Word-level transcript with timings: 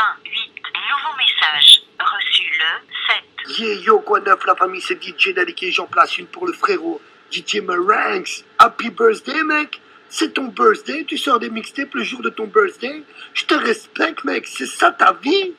Nouveau 0.00 1.16
message. 1.18 1.82
Reçu 1.98 2.42
le 2.58 3.48
7. 3.48 3.58
Yeah, 3.58 3.74
yo, 3.84 4.00
quoi 4.00 4.20
neuf, 4.20 4.44
la 4.46 4.56
famille, 4.56 4.80
c'est 4.80 5.02
DJ 5.02 5.34
Dalik 5.34 5.62
et 5.62 5.70
j'en 5.70 5.86
place 5.86 6.16
une 6.16 6.26
pour 6.26 6.46
le 6.46 6.52
frérot. 6.54 7.00
DJ 7.30 7.56
Maranks. 7.56 8.44
Happy 8.58 8.90
birthday, 8.90 9.42
mec. 9.44 9.80
C'est 10.08 10.32
ton 10.34 10.46
birthday, 10.46 11.04
tu 11.04 11.18
sors 11.18 11.38
des 11.38 11.50
mixtapes 11.50 11.94
le 11.94 12.02
jour 12.02 12.22
de 12.22 12.30
ton 12.30 12.46
birthday. 12.46 13.04
Je 13.34 13.44
te 13.44 13.54
respecte, 13.54 14.24
mec, 14.24 14.46
c'est 14.46 14.66
ça 14.66 14.90
ta 14.90 15.12
vie. 15.12 15.52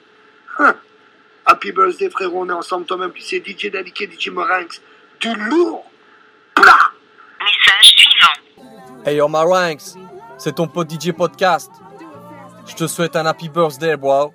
Hein. 0.58 0.76
Happy 1.46 1.72
birthday, 1.72 2.10
frérot, 2.10 2.42
on 2.42 2.50
est 2.50 2.54
ensemble, 2.54 2.86
toi-même, 2.86 3.12
puis 3.12 3.24
c'est 3.24 3.42
DJ 3.46 3.72
Dalik 3.72 4.02
et 4.02 4.10
DJ 4.12 4.30
Maranks. 4.30 4.82
Du 5.20 5.34
lourd. 5.36 5.86
Plah. 6.56 6.92
Message 7.40 7.96
suivant. 7.96 9.06
Hey 9.06 9.18
yo 9.18 9.28
Maranks, 9.28 9.96
c'est 10.38 10.56
ton 10.56 10.68
pote 10.68 10.90
DJ 10.92 11.12
Podcast. 11.12 11.72
Je 12.66 12.76
te 12.76 12.88
souhaite 12.88 13.16
un 13.16 13.26
happy 13.26 13.50
birthday, 13.50 13.96
bro. 13.96 14.34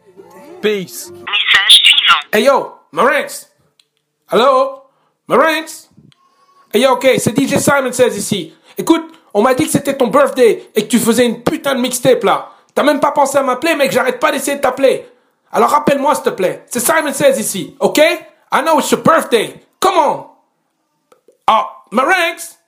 Peace. 0.60 1.10
Message 1.10 1.82
suivant. 1.82 2.20
Hey 2.32 2.44
yo, 2.44 2.72
Marinx 2.92 3.50
Allô 4.28 4.82
Marinx 5.28 5.90
Hey 6.72 6.82
yo, 6.82 6.92
ok, 6.92 7.06
c'est 7.18 7.38
DJ 7.38 7.58
Simon 7.58 7.92
Says 7.92 8.16
ici. 8.16 8.54
Écoute, 8.76 9.04
on 9.32 9.42
m'a 9.42 9.54
dit 9.54 9.64
que 9.64 9.70
c'était 9.70 9.96
ton 9.96 10.08
birthday 10.08 10.68
et 10.74 10.84
que 10.84 10.88
tu 10.88 10.98
faisais 10.98 11.26
une 11.26 11.42
putain 11.42 11.74
de 11.74 11.80
mixtape 11.80 12.24
là. 12.24 12.50
T'as 12.74 12.82
même 12.82 13.00
pas 13.00 13.12
pensé 13.12 13.38
à 13.38 13.42
m'appeler, 13.42 13.74
mec, 13.74 13.92
j'arrête 13.92 14.18
pas 14.18 14.32
d'essayer 14.32 14.56
de 14.56 14.62
t'appeler. 14.62 15.06
Alors 15.52 15.70
rappelle-moi 15.70 16.14
s'il 16.14 16.24
te 16.24 16.30
plaît. 16.30 16.64
C'est 16.66 16.80
Simon 16.80 17.12
Says 17.12 17.38
ici, 17.38 17.76
ok? 17.80 17.98
I 17.98 18.62
know 18.62 18.78
it's 18.78 18.90
your 18.90 19.02
birthday. 19.02 19.54
Come 19.80 19.96
on. 19.98 20.26
Oh, 21.48 21.64
Marinx 21.92 22.58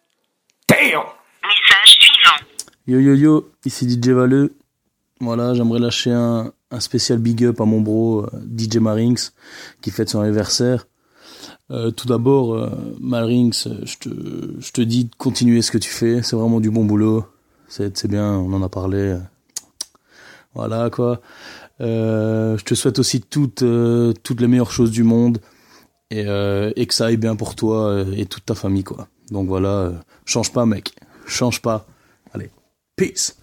Damn 0.69 1.05
Message 1.43 1.99
suivant. 2.01 2.45
Yo 2.87 3.01
yo 3.01 3.15
yo, 3.15 3.51
ici 3.65 3.87
DJ 3.89 4.11
Valeux. 4.11 4.58
Voilà, 5.21 5.55
j'aimerais 5.55 5.81
lâcher 5.81 6.13
un, 6.13 6.53
un 6.71 6.81
spécial 6.81 7.19
big 7.19 7.45
up 7.45 7.61
à 7.61 7.65
mon 7.65 7.81
bro 7.81 8.25
euh, 8.25 8.29
DJ 8.57 8.77
Marinx 8.77 9.33
qui 9.81 9.91
fête 9.91 10.09
son 10.09 10.21
anniversaire. 10.21 10.87
Euh, 11.71 11.91
tout 11.91 12.07
d'abord, 12.07 12.55
euh, 12.55 12.71
Marinx, 13.01 13.67
euh, 13.67 13.81
je 13.85 13.99
te, 13.99 14.09
je 14.59 14.73
te 14.73 14.81
dis 14.81 15.05
de 15.05 15.15
continuer 15.17 15.61
ce 15.61 15.71
que 15.71 15.79
tu 15.79 15.91
fais, 15.91 16.23
c'est 16.23 16.37
vraiment 16.37 16.61
du 16.61 16.71
bon 16.71 16.85
boulot. 16.85 17.25
C'est 17.69 18.07
bien, 18.07 18.33
on 18.33 18.53
en 18.55 18.63
a 18.63 18.69
parlé. 18.71 19.19
Voilà 20.55 20.89
quoi. 20.89 21.21
Euh, 21.81 22.57
je 22.57 22.65
te 22.65 22.75
souhaite 22.75 22.99
aussi 22.99 23.21
toutes, 23.21 23.63
euh, 23.63 24.15
toutes 24.23 24.41
les 24.41 24.47
meilleures 24.49 24.71
choses 24.71 24.91
du 24.91 25.03
monde 25.03 25.39
et, 26.11 26.23
et 26.23 26.87
que 26.87 26.95
ça 26.95 27.07
aille 27.07 27.19
bien 27.19 27.37
pour 27.37 27.55
toi 27.55 28.03
et 28.17 28.25
toute 28.25 28.47
ta 28.47 28.55
famille 28.55 28.85
quoi. 28.85 29.09
Donc 29.31 29.47
voilà, 29.47 29.93
change 30.25 30.51
pas 30.53 30.65
mec, 30.65 30.95
change 31.27 31.61
pas. 31.61 31.87
Allez, 32.33 32.51
peace. 32.97 33.37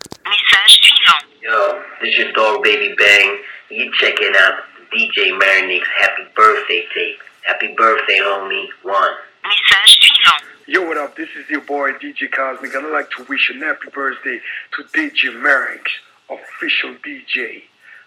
Yo, 1.45 1.79
this 2.01 2.17
your 2.17 2.31
dog 2.31 2.63
Baby 2.63 2.95
Bang. 2.97 3.37
You 3.69 3.91
checking 3.99 4.31
out 4.35 4.63
DJ 4.91 5.29
Marinix 5.39 5.83
Happy 6.01 6.23
Birthday 6.35 6.85
tape. 6.91 7.19
Happy 7.43 7.67
birthday, 7.77 8.17
homie. 8.17 8.65
One. 8.81 9.11
Message 9.43 9.99
suivant. 10.01 10.41
Yo, 10.65 10.87
what 10.87 10.97
up? 10.97 11.15
This 11.15 11.29
is 11.37 11.47
your 11.47 11.61
boy 11.61 11.91
DJ 12.01 12.31
Cosmic, 12.31 12.73
and 12.73 12.87
I'd 12.87 12.91
like 12.91 13.11
to 13.11 13.23
wish 13.25 13.51
an 13.53 13.61
happy 13.61 13.89
birthday 13.93 14.39
to 14.73 14.83
DJ 14.85 15.39
Marinx, 15.39 15.83
official 16.31 16.95
DJ. 17.05 17.61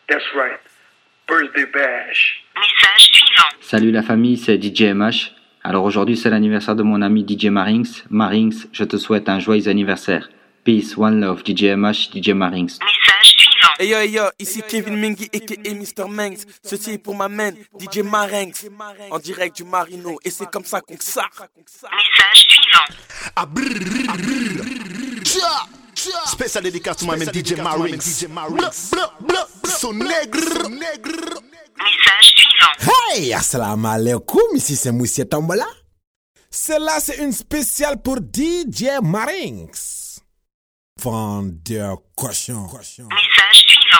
That's 0.08 0.24
right, 0.34 0.58
birthday 1.28 1.66
bash. 1.66 2.42
Message 2.56 3.12
suivant. 3.12 3.54
Salut 3.60 3.92
la 3.92 4.02
famille, 4.02 4.36
c'est 4.36 4.60
DJ 4.60 4.92
MH. 4.94 5.30
Alors 5.62 5.84
aujourd'hui 5.84 6.16
c'est 6.16 6.30
l'anniversaire 6.30 6.74
de 6.74 6.82
mon 6.82 7.02
ami 7.02 7.24
DJ 7.24 7.50
Marinx. 7.50 8.02
Marinx, 8.10 8.66
je 8.72 8.82
te 8.82 8.96
souhaite 8.96 9.28
un 9.28 9.38
joyeux 9.38 9.68
anniversaire. 9.68 10.28
Peace, 10.64 10.96
one 10.96 11.20
love, 11.20 11.42
DJ 11.46 11.76
MH, 11.76 12.10
DJ 12.12 12.30
Marinx. 12.30 12.80
Message. 12.80 13.27
Hey 13.78 13.90
yo, 13.90 13.98
hey 13.98 14.10
yo, 14.10 14.28
ici 14.38 14.60
Kevin 14.62 14.96
Mengi 14.98 15.30
aka 15.32 15.54
Mr. 15.72 16.08
Manx. 16.08 16.44
Ceci 16.64 16.94
est 16.94 16.98
pour 16.98 17.14
ma 17.14 17.28
man, 17.28 17.54
DJ 17.78 17.98
Marinx, 17.98 18.66
en 19.08 19.18
direct 19.20 19.54
du 19.56 19.62
Marino. 19.62 20.18
Et 20.24 20.30
c'est 20.30 20.50
comme 20.50 20.64
ça 20.64 20.80
qu'on 20.80 20.96
ça. 20.98 21.22
Message 21.38 22.46
suivant. 22.48 22.88
Ah. 23.36 23.46
Special 26.26 26.64
dédicace 26.64 26.96
to 26.96 27.06
my 27.06 27.16
man 27.16 27.28
DJ 27.32 27.54
Marinx. 27.56 28.24
Blah, 28.26 28.42
blah, 28.90 29.14
blah. 29.20 29.46
So 29.64 29.92
nègre. 29.92 30.68
Message 30.68 32.34
suivant. 32.34 32.74
Hey, 33.12 33.32
assalamu 33.32 33.86
alaikum, 33.86 34.56
ici 34.56 34.74
c'est 34.74 34.90
Moussia 34.90 35.24
Tombola. 35.24 35.68
Celle-là, 36.50 36.98
c'est 36.98 37.18
une 37.18 37.32
spéciale 37.32 38.02
pour 38.02 38.16
DJ 38.16 38.86
Marinx. 39.00 40.20
Vendeur 41.00 41.98
cochon. 42.16 42.66
Message 42.72 43.27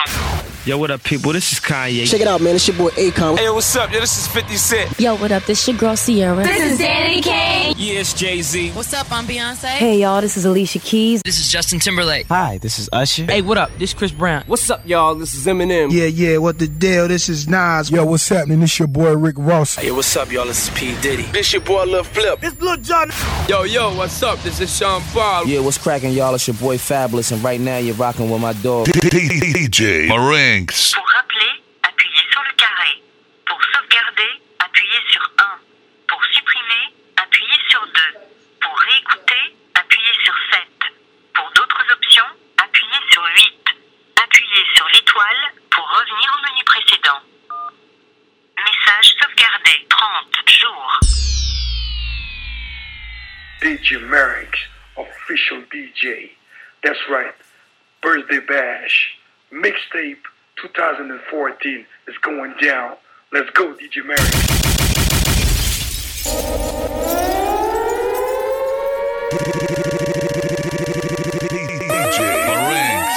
suivant. 0.09 0.38
Yo, 0.65 0.77
what 0.77 0.91
up, 0.91 1.03
people? 1.03 1.33
This 1.33 1.53
is 1.53 1.59
Kanye. 1.59 2.05
Check 2.05 2.21
it 2.21 2.27
out, 2.27 2.41
man. 2.41 2.55
It's 2.55 2.67
your 2.67 2.77
boy 2.77 2.89
Akon. 2.89 3.37
Hey, 3.37 3.49
what's 3.49 3.75
up? 3.75 3.91
Yo, 3.91 3.99
this 3.99 4.17
is 4.17 4.27
50 4.27 4.55
Cent. 4.55 4.99
Yo, 4.99 5.15
what 5.15 5.31
up? 5.31 5.43
This 5.45 5.67
your 5.67 5.77
girl 5.77 5.95
Ciara. 5.95 6.43
This 6.43 6.73
is 6.73 6.77
Danny 6.77 7.21
Kane. 7.21 7.73
Yeah, 7.77 8.01
it's 8.01 8.13
Jay 8.13 8.41
Z. 8.41 8.71
What's 8.71 8.93
up? 8.93 9.11
I'm 9.11 9.25
Beyonce. 9.25 9.67
Hey, 9.67 10.01
y'all, 10.01 10.21
this 10.21 10.37
is 10.37 10.45
Alicia 10.45 10.79
Keys. 10.79 11.21
This 11.23 11.39
is 11.39 11.49
Justin 11.49 11.79
Timberlake. 11.79 12.27
Hi, 12.27 12.57
this 12.57 12.77
is 12.77 12.89
Usher. 12.91 13.25
Hey, 13.25 13.41
what 13.41 13.57
up? 13.57 13.71
This 13.79 13.93
Chris 13.93 14.11
Brown. 14.11 14.43
What's 14.47 14.69
up, 14.69 14.85
y'all? 14.85 15.15
This 15.15 15.33
is 15.33 15.45
Eminem. 15.45 15.91
Yeah, 15.91 16.05
yeah, 16.05 16.37
what 16.37 16.59
the 16.59 16.67
deal? 16.67 17.07
This 17.07 17.29
is 17.29 17.47
Nas. 17.47 17.89
Yo, 17.89 18.05
what's 18.05 18.27
happening? 18.27 18.59
This 18.59 18.77
your 18.77 18.87
boy 18.87 19.15
Rick 19.15 19.35
Ross. 19.37 19.75
Hey, 19.75 19.91
what's 19.91 20.15
up, 20.17 20.31
y'all? 20.31 20.45
This 20.45 20.67
is 20.67 20.77
P. 20.77 20.99
Diddy. 21.01 21.23
This 21.31 21.53
your 21.53 21.61
boy 21.61 21.85
Lil 21.85 22.03
Flip. 22.03 22.39
This 22.41 22.59
Lil 22.61 22.77
Jon. 22.77 23.09
Yo, 23.47 23.63
yo, 23.63 23.95
what's 23.95 24.21
up? 24.21 24.37
This 24.39 24.59
is 24.59 24.75
Sean 24.75 25.01
Paul. 25.13 25.45
Yeah, 25.47 25.61
what's 25.61 25.77
cracking, 25.77 26.11
y'all? 26.11 26.35
It's 26.35 26.47
your 26.47 26.57
boy 26.57 26.77
Fabolous, 26.77 27.31
and 27.31 27.43
right 27.43 27.59
now 27.59 27.77
you're 27.77 27.95
rocking 27.95 28.29
with 28.29 28.41
my 28.41 28.53
dog. 28.53 28.87
DJ 28.87 30.09
Pour 30.39 31.05
rappeler, 31.09 31.51
appuyez 31.83 32.23
sur 32.31 32.41
le 32.43 32.53
carré. 32.55 33.03
Pour 33.45 33.59
sauvegarder, 33.61 34.39
appuyez 34.59 35.01
sur 35.11 35.21
1. 35.37 35.43
Pour 36.07 36.23
supprimer, 36.27 36.95
appuyez 37.17 37.59
sur 37.67 37.85
2. 37.85 37.91
Pour 38.61 38.79
réécouter, 38.79 39.53
appuyez 39.75 40.13
sur 40.23 40.33
7. 40.49 40.61
Pour 41.35 41.51
d'autres 41.51 41.83
options, 41.91 42.31
appuyez 42.57 43.01
sur 43.11 43.21
8. 43.25 43.53
Appuyez 44.23 44.63
sur 44.75 44.87
l'étoile 44.87 45.51
pour 45.71 45.85
revenir 45.89 46.37
au 46.37 46.41
menu 46.49 46.63
précédent. 46.63 47.21
Message 48.55 49.15
sauvegardé 49.21 49.87
30 49.89 50.49
jours. 50.51 50.99
DJ 53.61 53.97
Marinx, 54.03 54.57
official 54.95 55.65
DJ. 55.69 56.31
That's 56.81 57.09
right, 57.09 57.35
birthday 58.01 58.39
bash. 58.39 59.18
Mixtape 59.51 60.21
2014 60.61 61.85
is 62.07 62.15
going 62.21 62.53
down. 62.61 62.97
Let's 63.33 63.49
go, 63.55 63.73
DJ 63.73 64.05
Marinx. 64.05 64.29
DJ 71.81 72.19
Marinx. 72.45 73.09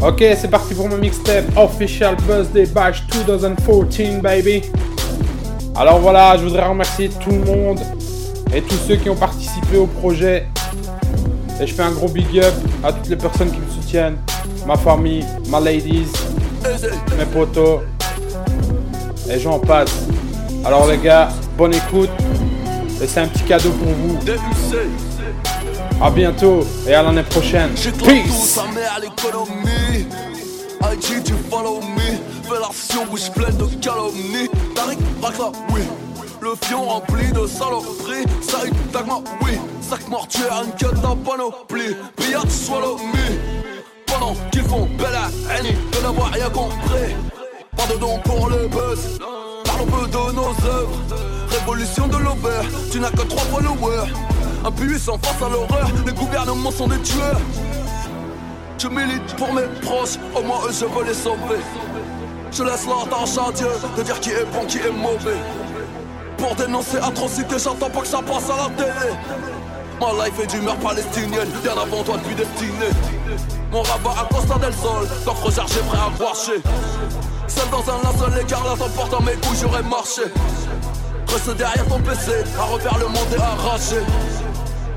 Ok, 0.00 0.24
c'est 0.34 0.50
parti 0.50 0.74
pour 0.74 0.88
mon 0.88 0.96
mixtape 0.96 1.44
Official 1.58 2.16
Birthday 2.26 2.64
Bash 2.64 3.06
2014, 3.08 4.22
baby. 4.22 4.62
Alors 5.76 5.98
voilà, 5.98 6.38
je 6.38 6.44
voudrais 6.44 6.66
remercier 6.66 7.10
tout 7.10 7.32
le 7.32 7.44
monde 7.44 7.80
et 8.54 8.62
tous 8.62 8.78
ceux 8.86 8.96
qui 8.96 9.10
ont 9.10 9.16
participé 9.16 9.76
au 9.76 9.86
projet. 9.86 10.48
Et 11.60 11.66
je 11.66 11.74
fais 11.74 11.82
un 11.82 11.90
gros 11.90 12.08
big 12.08 12.38
up 12.38 12.54
à 12.84 12.92
toutes 12.92 13.08
les 13.08 13.16
personnes 13.16 13.50
qui 13.50 13.58
me 13.58 13.70
soutiennent. 13.70 14.18
Ma 14.66 14.76
famille, 14.76 15.24
ma 15.48 15.60
ladies, 15.60 16.06
mes 17.16 17.24
potos. 17.26 17.80
Et 19.30 19.38
j'en 19.38 19.58
passe. 19.58 20.06
Alors 20.64 20.86
les 20.86 20.98
gars, 20.98 21.28
bonne 21.56 21.74
écoute. 21.74 22.10
Et 23.02 23.06
c'est 23.06 23.20
un 23.20 23.28
petit 23.28 23.44
cadeau 23.44 23.70
pour 23.70 23.88
vous. 23.88 24.18
A 26.00 26.10
bientôt 26.10 26.64
et 26.86 26.94
à 26.94 27.02
l'année 27.02 27.22
prochaine. 27.24 27.70
Peace. 27.70 28.54
sa 28.54 28.64
mère 28.66 28.94
à 28.96 29.00
l'économie 29.00 30.06
IG 30.80 31.24
tu 31.24 31.34
follow 31.50 31.80
me 31.80 32.48
Fellation 32.48 33.04
bouche 33.10 33.30
pleine 33.30 33.56
de 33.56 33.64
calomnie 33.82 34.48
Tariq 34.74 34.98
Rakla 35.20 35.52
oui 35.74 35.82
Le 36.40 36.54
fion 36.62 36.84
rempli 36.84 37.32
de 37.32 37.46
saloperies. 37.46 38.24
Saïd 38.40 38.74
Dagma 38.92 39.20
oui. 39.42 39.58
Sac 39.80 40.06
mortuaire 40.08 40.62
une 40.64 40.72
queue 40.72 40.94
d'un 40.94 41.16
panoplie. 41.16 41.96
Billard 42.16 42.50
swallow 42.50 42.96
me 42.98 44.06
Pendant 44.06 44.34
qu'ils 44.52 44.62
font 44.62 44.88
belle 44.98 45.14
à 45.14 45.54
Annie 45.54 45.74
De 45.92 46.02
n'avoir 46.02 46.30
rien 46.30 46.48
compris. 46.50 47.16
Pas 47.76 47.86
de 47.92 47.98
don 47.98 48.18
pour 48.24 48.48
le 48.48 48.68
buzz. 48.68 49.18
Parlons 49.64 49.86
peu 49.86 50.06
de 50.06 50.32
nos 50.34 50.68
œuvres. 50.68 50.98
Révolution 51.48 52.06
de 52.06 52.16
l'over 52.18 52.60
Tu 52.92 53.00
n'as 53.00 53.10
que 53.10 53.22
trois 53.22 53.44
followers 53.44 54.12
Impuissant 54.64 55.18
face 55.18 55.42
à 55.42 55.48
l'horreur. 55.48 55.90
Les 56.06 56.12
gouvernements 56.12 56.70
sont 56.70 56.86
des 56.86 57.00
tueurs. 57.00 57.40
Je 58.78 58.86
milite 58.86 59.34
pour 59.36 59.52
mes 59.52 59.66
proches. 59.82 60.18
Au 60.36 60.42
moins 60.42 60.60
eux 60.68 60.72
je 60.72 60.84
veux 60.84 61.04
les 61.04 61.14
sauver. 61.14 61.60
Je 62.52 62.62
laisse 62.62 62.86
la 62.86 63.10
tâche 63.10 63.38
à 63.38 63.52
Dieu 63.52 63.66
De 63.96 64.02
dire 64.02 64.20
qui 64.20 64.30
est 64.30 64.44
bon, 64.52 64.64
qui 64.66 64.78
est 64.78 64.90
mauvais 64.90 65.36
Pour 66.38 66.54
dénoncer 66.54 66.98
atrocité 66.98 67.56
J'attends 67.58 67.90
pas 67.90 68.00
que 68.00 68.06
ça 68.06 68.22
passe 68.22 68.50
à 68.50 68.68
la 68.68 68.74
télé 68.76 69.14
Ma 70.00 70.24
life 70.24 70.38
est 70.40 70.46
d'humeur 70.46 70.76
palestinienne, 70.76 71.48
bien 71.60 71.72
avant 71.72 72.04
toi 72.04 72.16
depuis 72.18 72.36
destiné. 72.36 72.86
Mon 73.72 73.82
rabat 73.82 74.14
à 74.20 74.32
Costa 74.32 74.56
del 74.58 74.72
Sol, 74.72 75.08
coffre 75.24 75.46
rechargé 75.46 75.80
prêt 75.80 75.98
à 75.98 76.22
marcher. 76.22 76.62
Seul 77.48 77.68
dans 77.70 77.92
un 77.92 78.02
linceul, 78.04 78.38
l'écart 78.38 78.62
là 78.64 78.76
t'emporte 78.78 79.20
mes 79.24 79.32
couilles, 79.32 79.58
j'aurais 79.60 79.82
marché. 79.82 80.22
Reste 81.26 81.56
derrière 81.56 81.84
ton 81.88 81.98
PC, 81.98 82.30
à 82.58 82.62
refaire 82.62 82.96
le 82.98 83.06
monde 83.06 83.26
et 83.36 83.40
arraché. 83.40 83.96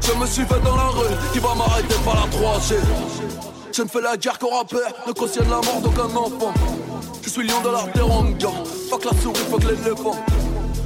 Je 0.02 0.14
me 0.14 0.26
suis 0.28 0.46
fait 0.46 0.60
dans 0.64 0.76
la 0.76 0.90
rue, 0.90 1.16
qui 1.34 1.40
va 1.40 1.56
m'arrêter 1.56 1.96
par 2.06 2.16
la 2.16 2.28
3G. 2.38 2.76
Je 3.74 3.82
ne 3.82 3.88
fais 3.88 4.02
la 4.02 4.18
guerre 4.18 4.38
qu'au 4.38 4.50
rappeur, 4.50 4.88
ne 5.08 5.14
cautionne 5.14 5.50
la 5.50 5.62
mort 5.62 5.82
d'aucun 5.82 6.16
enfant. 6.16 6.54
Je 7.24 7.30
suis 7.30 7.48
lion 7.48 7.62
de 7.62 7.70
la 7.70 7.92
teranga, 7.92 8.50
fuck 8.88 9.06
la 9.06 9.20
souris, 9.20 9.40
fuck 9.50 9.64
l'éléphant. 9.64 10.16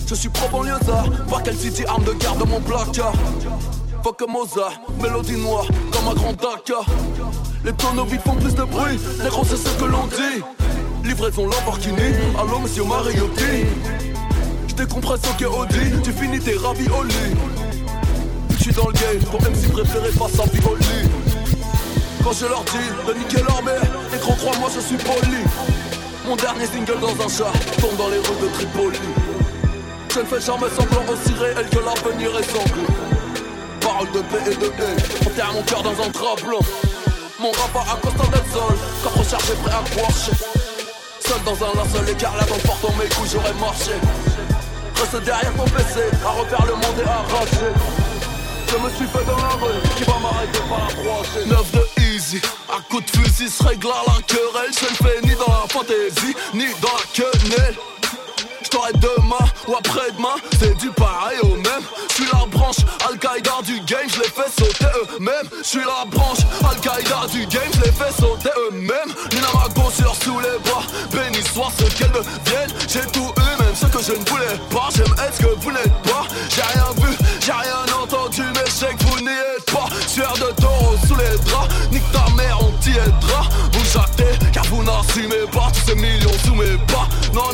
Je 0.07 0.13
suis 0.13 0.29
propre 0.29 0.57
en 0.57 1.27
voir 1.27 1.41
quel 1.43 1.55
city 1.55 1.83
arme 1.85 2.03
de 2.03 2.13
guerre 2.13 2.35
de 2.35 2.43
mon 2.43 2.61
placard. 2.61 3.13
Fuck 4.03 4.21
Mozart, 4.29 4.79
mélodie 5.01 5.35
noire, 5.37 5.65
comme 5.91 6.07
un 6.11 6.13
grand 6.13 6.33
Dakar. 6.33 6.85
Les 7.63 7.73
tonneaux 7.73 8.05
vides 8.05 8.21
font 8.21 8.35
plus 8.35 8.53
de 8.53 8.63
bruit, 8.63 8.99
les 9.23 9.29
gros 9.29 9.43
c'est 9.43 9.57
ce 9.57 9.69
que 9.79 9.85
l'on 9.85 10.05
dit. 10.05 10.43
Livraison 11.03 11.47
Lamborghini, 11.47 12.13
allô 12.39 12.59
monsieur 12.59 12.83
Mariotti. 12.83 13.65
J'décompresse 14.67 15.21
au 15.41 15.61
Audi, 15.61 16.01
tu 16.03 16.11
finis 16.11 16.39
tes 16.39 16.55
raviolis. 16.55 17.33
J'suis 18.59 18.73
dans 18.73 18.87
le 18.87 18.93
game, 18.93 19.23
ton 19.31 19.39
MC 19.39 19.71
préféré 19.71 20.09
passe 20.11 20.39
à 20.39 20.47
Pioli. 20.47 21.09
Quand 22.23 22.33
je 22.33 22.45
leur 22.45 22.63
dis 22.65 23.07
de 23.07 23.13
niquer 23.17 23.41
leur 23.41 23.63
mère, 23.63 23.81
les 24.11 24.19
gros 24.19 24.35
crois-moi 24.35 24.69
je 24.75 24.81
suis 24.81 24.97
poli. 24.97 25.43
Mon 26.27 26.35
dernier 26.35 26.67
single 26.67 26.99
dans 27.01 27.25
un 27.25 27.27
chat 27.27 27.51
tombe 27.81 27.97
dans 27.97 28.09
les 28.09 28.17
rues 28.17 28.41
de 28.41 28.47
Tripoli. 28.53 28.99
Je 30.15 30.21
ne 30.21 30.25
fais 30.27 30.39
jamais 30.39 30.69
semblant 30.69 31.03
aussi 31.11 31.33
réel 31.33 31.67
que 31.69 31.79
l'avenir 31.79 32.39
est 32.39 32.49
sanglant. 32.49 32.87
Parole 33.81 34.09
de 34.11 34.21
paix 34.21 34.49
et 34.49 34.55
de 34.55 34.67
haine, 34.67 35.27
enterre 35.27 35.51
mon 35.51 35.61
cœur 35.63 35.83
dans 35.83 35.91
un 35.91 36.07
drap. 36.07 36.37
Mon 37.37 37.51
rapport 37.51 37.85
à 37.91 37.97
Costa 37.97 38.23
del 38.31 38.45
Sol, 38.49 38.77
coffre 39.03 39.19
rechargé 39.19 39.53
prêt 39.61 39.73
à 39.73 39.83
croire 39.89 40.11
Seul 40.13 41.43
dans 41.43 41.65
un 41.65 41.73
linceul 41.75 42.09
écarlate 42.09 42.49
en 42.49 42.59
portant 42.65 42.93
mes 42.97 43.09
couilles 43.09 43.27
j'aurais 43.29 43.53
marché. 43.55 43.91
Reste 44.95 45.21
derrière 45.25 45.53
ton 45.53 45.65
PC, 45.65 45.99
à 46.23 46.29
refaire 46.29 46.65
le 46.65 46.75
monde 46.75 46.99
et 47.03 47.09
à 47.09 47.35
rager. 47.35 47.73
Je 48.69 48.77
me 48.77 48.89
suis 48.91 49.07
fait 49.07 49.25
dans 49.25 49.35
la 49.35 49.53
rue, 49.59 49.81
qui 49.97 50.03
va 50.05 50.17
m'arrêter 50.19 50.59
par 50.69 50.87
la 50.87 50.93
croisée. 50.93 51.45
9 51.45 51.71
de 51.73 52.01
easy, 52.03 52.41
à 52.69 52.79
coup 52.89 53.01
de 53.01 53.09
fusil 53.09 53.49
se 53.49 53.61
règle 53.61 53.87
à 53.87 54.15
la 54.15 54.21
querelle. 54.21 54.71
Je 54.71 54.85
ne 54.85 55.09
fais 55.09 55.21
ni 55.27 55.35
dans 55.35 55.51
la 55.51 55.67
fantaisie, 55.67 56.35
ni 56.53 56.67
dans 56.81 56.87
la 56.87 57.03
quenelle 57.13 57.75
J't'aurai 58.65 58.93
demain 58.93 59.45
ou 59.67 59.75
après-demain, 59.75 60.35
c'est 60.59 60.75
du 60.77 60.89
pareil 60.89 61.37
au 61.43 61.55
même. 61.55 61.83
J'suis 62.09 62.25
la 62.33 62.45
branche 62.47 62.77
Al-Qaïda 63.07 63.61
du 63.63 63.79
game, 63.81 64.09
j'les 64.09 64.23
fais 64.23 64.49
sauter 64.57 64.85
eux-mêmes. 65.03 65.49
J'suis 65.63 65.85
la 65.85 66.05
branche 66.05 66.39
Al-Qaïda 66.67 67.27
du 67.31 67.45
game, 67.45 67.71
j'les 67.73 67.93
fais 67.93 68.11
sauter 68.19 68.49
eux-mêmes. 68.71 69.13
Nina 69.31 69.47
ma 69.53 69.91
sur 69.91 70.15
sous 70.15 70.39
les 70.39 70.57
bras, 70.63 70.81
béni 71.11 71.43
soit 71.43 71.69
ce 71.77 71.83
qu'elles 71.95 72.11
deviennent. 72.11 72.73
J'ai 72.87 73.05
tout 73.11 73.31
eu, 73.37 73.63
même 73.63 73.75
ce 73.75 73.85
que 73.85 74.01
je 74.01 74.13
ne 74.13 74.25
voulais 74.25 74.57
pas. 74.71 74.89
J'aime 74.95 75.13
être 75.13 75.35
ce 75.35 75.41
que 75.41 75.59
vous 75.59 75.71
n'êtes 75.71 76.01
pas. 76.03 76.25
J'ai 76.49 76.61
rien 76.63 76.89
vu, 76.97 77.15
j'ai 77.45 77.51
rien 77.51 77.85
entendu, 78.01 78.41
mais 78.55 78.65
je 78.65 78.95
que 78.95 79.03
vous 79.03 79.19
n'y 79.21 79.27
êtes 79.27 79.71
pas. 79.71 79.87
Sueur 80.07 80.33
de 80.33 80.59
taureau 80.59 80.95
sous 81.07 81.15
les 81.15 81.37
draps, 81.45 81.69
nique 81.91 82.11
ta 82.11 82.25
mère, 82.35 82.57
on 82.61 82.71
t'y 82.81 82.91
aidera. 82.91 83.43
Vous 83.73 83.85
jactez, 83.93 84.39
car 84.51 84.63
vous 84.65 84.83
n'assumez 84.83 85.45
pas 85.51 85.67
tous 85.71 85.91
ces 85.91 85.95
millions 85.95 86.37
sous 86.43 86.55
mes 86.55 86.77
pas. 86.87 87.07
Non, 87.33 87.51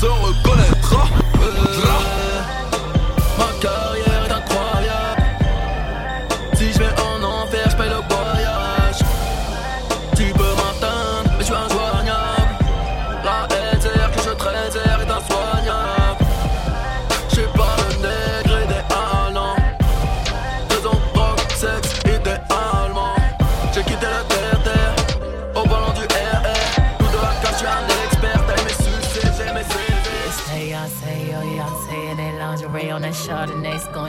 se 0.00 0.06
reconnaîtra. 0.06 1.04
Ma 3.38 3.50
carrière 3.60 4.24
est 4.28 4.32
incroyable. 4.32 5.22
Si 6.54 6.72
je 6.72 6.78
vais 6.78 6.94
en 7.00 7.22
enfer, 7.22 7.66
je 7.70 7.76
paye 7.76 7.88
le 7.88 8.02
voyage. 8.14 9.00
Tu 10.14 10.32
peux 10.34 10.54
m'atteindre, 10.60 11.30
mais 11.36 11.40
je 11.40 11.44
suis 11.44 11.54
injoignable. 11.54 12.54
La 13.24 13.48
haine 13.56 13.78
que 14.12 14.22
je 14.22 14.34
traite 14.34 14.76
est 14.76 15.10
insoignable. 15.10 15.45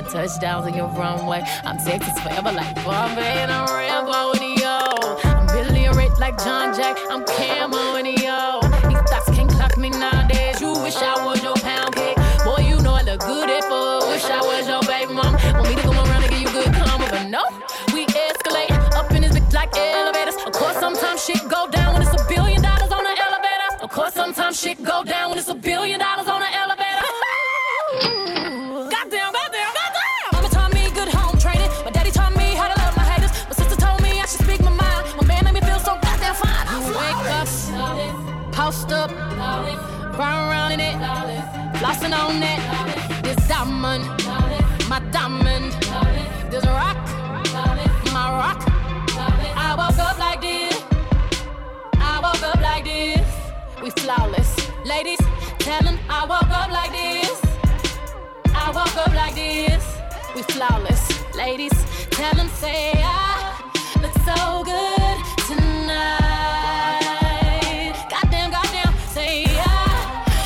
Touchdowns 0.10 0.66
on 0.66 0.74
your 0.74 0.88
runway. 0.90 1.44
I'm 1.66 1.78
Texas 1.78 2.18
forever 2.20 2.52
like 2.52 2.74
Bombay 2.86 3.44
and 3.44 3.52
I'm 3.52 3.68
Rambo 3.68 4.40
and 4.40 4.60
yo. 4.60 4.80
I'm 5.24 5.48
Billy 5.48 5.88
Rich 5.90 6.18
like 6.20 6.38
John 6.38 6.76
Jack, 6.76 6.98
I'm 7.10 7.26
Camo 7.26 7.96
and 7.96 8.08
yo. 8.08 8.62
These 8.88 9.04
thoughts 9.10 9.30
can't 9.36 9.50
clock 9.50 9.78
me 9.78 9.90
nowadays. 9.90 10.62
You 10.62 10.72
wish 10.82 10.96
I 10.96 11.26
was 11.26 11.44
your 11.44 11.56
pound 11.56 11.96
cake, 11.96 12.16
boy. 12.46 12.64
You 12.64 12.80
know 12.82 12.94
I 12.94 13.02
look 13.04 13.20
good 13.20 13.50
at 13.50 13.64
fuck. 13.64 14.08
Wish 14.08 14.26
I 14.26 14.42
was 14.42 14.68
your 14.68 14.82
baby 14.84 15.14
mom. 15.14 15.34
Want 15.56 15.70
me 15.70 15.76
to 15.76 15.82
come 15.82 15.98
around 15.98 16.24
and 16.24 16.32
give 16.32 16.42
you 16.42 16.52
good 16.52 16.74
karma, 16.74 17.08
but 17.10 17.28
no, 17.28 17.44
we 17.94 18.06
escalate 18.06 18.72
up 18.96 19.12
in 19.12 19.22
this 19.24 19.38
bitch 19.38 19.54
like 19.54 19.76
elevators. 19.76 20.36
Of 20.46 20.54
course, 20.54 20.78
sometimes 20.78 21.24
shit 21.26 21.44
go 21.50 21.68
down 21.68 21.94
when 21.94 22.02
it's 22.04 22.16
a 22.16 22.26
billion 22.28 22.62
dollars 22.62 22.92
on 22.92 23.04
the 23.04 23.16
elevator. 23.28 23.84
Of 23.84 23.92
course, 23.92 24.14
sometimes 24.14 24.60
shit 24.60 24.82
go 24.84 25.04
down 25.04 25.30
when 25.30 25.40
it's 25.40 25.50
a 25.50 25.56
We 60.38 60.44
flawless. 60.44 61.04
Ladies, 61.36 61.74
tell 62.12 62.40
'em 62.40 62.50
say 62.62 62.92
I 62.94 63.56
look 64.04 64.14
so 64.30 64.64
good 64.64 65.18
tonight. 65.48 67.08
Goddamn, 68.12 68.52
goddamn, 68.52 68.94
say 69.16 69.46
I 69.48 69.60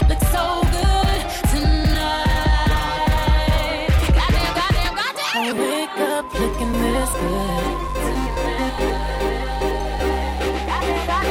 look 0.08 0.22
so 0.36 0.44
good 0.78 1.22
tonight. 1.52 2.72
Goddamn, 4.20 4.54
goddamn, 4.60 4.94
goddamn. 5.02 5.36
I 5.36 5.52
wake 5.60 6.00
up 6.16 6.26
looking 6.40 6.74
this 6.84 7.12
good. 7.22 7.66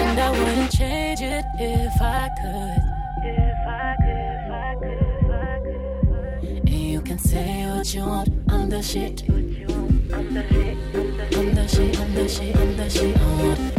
And 0.03 0.19
I 0.21 0.31
wouldn't 0.31 0.71
change 0.71 1.23
it 1.23 1.47
if 1.59 1.97
I 2.03 2.29
could. 2.39 2.83
If 3.25 3.61
I 3.67 3.97
could, 4.05 4.37
if 4.37 4.51
I 4.53 4.71
could, 4.81 5.01
if 5.17 5.31
I 5.33 5.57
could. 5.65 6.69
And 6.69 6.81
you 6.93 7.01
can 7.01 7.19
say 7.19 7.67
what 7.71 7.95
you 7.95 8.05
want, 8.05 8.30
the 8.71 8.83
shit. 8.83 9.25
I'm 9.29 10.33
the 10.33 10.45
shit, 10.49 10.77
I'm 11.37 11.55
the 11.55 11.67
shit, 11.67 11.99
I'm 11.99 12.15
the 12.15 12.29
shit, 12.29 12.57
I'm 12.57 12.77
the 12.77 12.89
shit. 12.89 13.17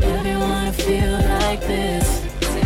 Everyone 0.04 0.74
feel 0.74 1.14
like 1.40 1.62
this. 1.62 2.61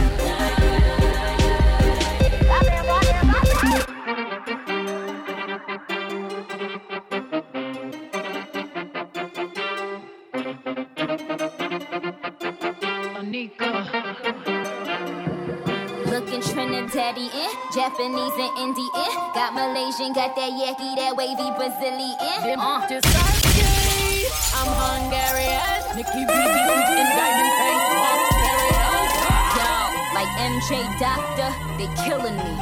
Japanese 18.06 18.38
and 18.38 18.58
Indian. 18.60 19.34
Got 19.34 19.54
Malaysian, 19.56 20.14
got 20.14 20.36
that 20.36 20.52
Yaki, 20.54 20.96
that 20.96 21.18
wavy 21.18 21.50
Brazilian. 21.58 22.14
Uh. 22.60 22.86
I'm 24.54 24.70
Hungarian. 24.78 25.66
Nikki 25.98 26.22
BB 26.22 26.38
and 26.38 27.10
Diamond 27.18 27.54
Face. 27.58 27.86
Yo, 29.58 29.74
like 30.14 30.30
MJ 30.38 30.86
Doctor, 31.00 31.50
they 31.80 31.90
killing 32.06 32.38
me. 32.38 32.54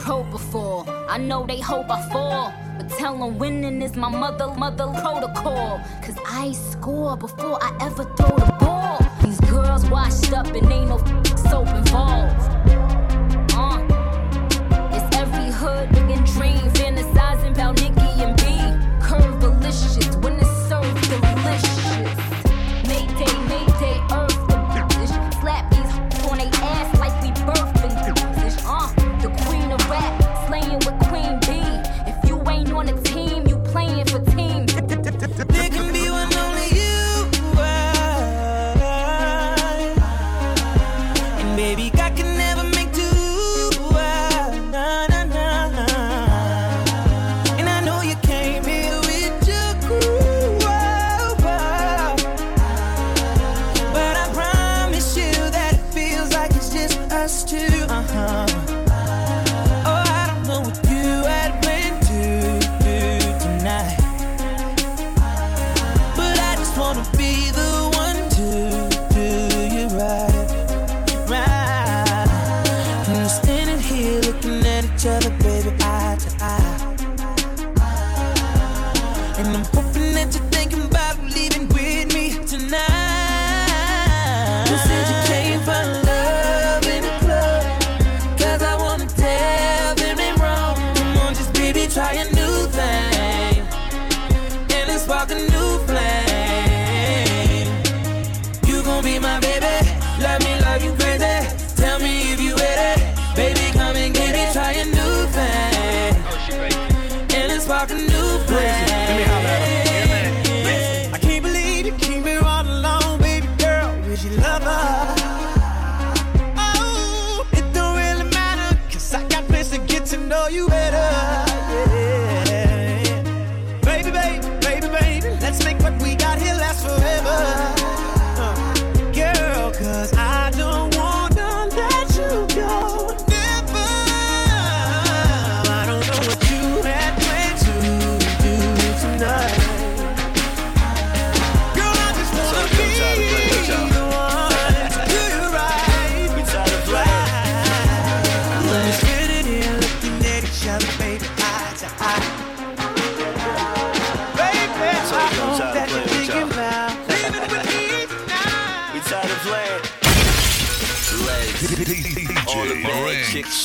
Propofol, 0.00 0.84
I 1.08 1.16
know 1.16 1.46
they 1.46 1.60
hope 1.60 1.88
I 1.88 2.08
fall. 2.10 2.52
But 2.76 2.88
tell 2.98 3.16
them 3.16 3.38
winning 3.38 3.80
is 3.82 3.94
my 3.94 4.08
mother, 4.08 4.48
mother 4.48 4.86
protocol. 5.00 5.80
Cause 6.02 6.16
I 6.26 6.50
score 6.50 7.16
before 7.16 7.62
I 7.62 7.76
ever 7.82 8.02
throw 8.16 8.36
the 8.36 8.56
ball. 8.58 8.98
These 9.22 9.38
girls 9.42 9.88
washed 9.88 10.32
up 10.32 10.46
and 10.48 10.72
ain't 10.72 10.88
no 10.88 10.98
soap 11.36 11.68
involved. 11.68 12.59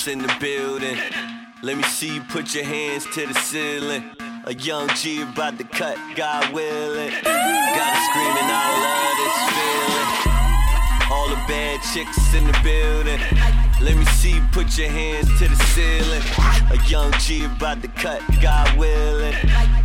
In 0.07 0.19
the 0.19 0.35
building. 0.39 0.97
Let 1.63 1.77
me 1.77 1.83
see 1.83 2.15
you 2.15 2.21
put 2.21 2.53
your 2.53 2.63
hands 2.63 3.05
to 3.13 3.25
the 3.25 3.33
ceiling. 3.33 4.11
A 4.45 4.53
young 4.53 4.87
G 4.89 5.21
about 5.21 5.57
to 5.57 5.63
cut, 5.63 5.97
God 6.15 6.53
willing. 6.53 7.11
Gotta 7.23 8.01
screaming, 8.09 8.49
I 8.51 8.67
love 8.85 9.17
this 9.23 9.39
feeling. 9.55 11.11
All 11.11 11.29
the 11.29 11.41
bad 11.47 11.81
chicks 11.93 12.33
in 12.35 12.45
the 12.45 12.59
building. 12.63 13.54
Let 13.81 13.97
me 13.97 14.05
see 14.05 14.35
you 14.35 14.41
put 14.51 14.77
your 14.77 14.89
hands 14.89 15.27
to 15.39 15.47
the 15.47 15.55
ceiling. 15.73 16.21
A 16.71 16.77
young 16.87 17.11
G 17.19 17.45
about 17.45 17.81
to 17.81 17.87
cut, 17.89 18.21
God 18.41 18.77
willing. 18.77 19.35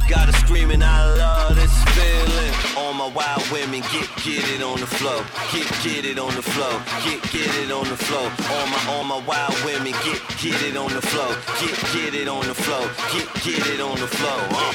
Gotta 0.09 0.33
screaming, 0.33 0.83
I 0.83 1.15
love 1.17 1.57
this 1.57 1.75
feeling. 1.95 2.53
All 2.79 2.95
my 2.95 3.09
wild 3.09 3.43
women, 3.51 3.81
get 3.93 4.09
get 4.25 4.49
it 4.49 4.63
on 4.63 4.79
the 4.81 4.87
floor. 4.87 5.25
Get 5.53 5.69
get 5.83 6.05
it 6.05 6.19
on 6.19 6.35
the 6.35 6.43
floor. 6.43 6.81
Get 7.05 7.21
get 7.33 7.55
it 7.63 7.71
on 7.73 7.85
the 7.85 7.97
floor. 7.97 8.31
All 8.51 8.67
my 8.67 8.81
all 8.89 9.05
my 9.05 9.21
wild 9.27 9.57
women, 9.65 9.93
get 10.05 10.23
get 10.39 10.63
it 10.63 10.77
on 10.77 10.93
the 10.93 11.03
floor. 11.03 11.35
Get 11.61 11.77
get 11.93 12.15
it 12.15 12.29
on 12.29 12.47
the 12.47 12.55
floor. 12.55 12.89
Get 13.13 13.29
get 13.43 13.67
it 13.67 13.81
on 13.81 13.99
the 13.99 14.07
floor. 14.07 14.41
Uh. 14.51 14.73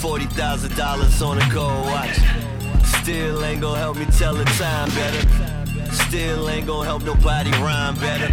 Forty 0.00 0.26
thousand 0.26 0.76
dollars 0.76 1.20
on 1.20 1.38
a 1.38 1.52
gold 1.52 1.86
watch. 1.86 2.18
Still 3.02 3.44
ain't 3.44 3.60
gonna 3.60 3.78
help 3.78 3.96
me 3.96 4.06
tell 4.06 4.34
the 4.34 4.44
time 4.44 4.88
better. 4.90 5.43
Still 5.94 6.50
ain't 6.50 6.66
gonna 6.66 6.84
help 6.84 7.04
nobody 7.04 7.50
rhyme 7.62 7.94
better. 7.96 8.30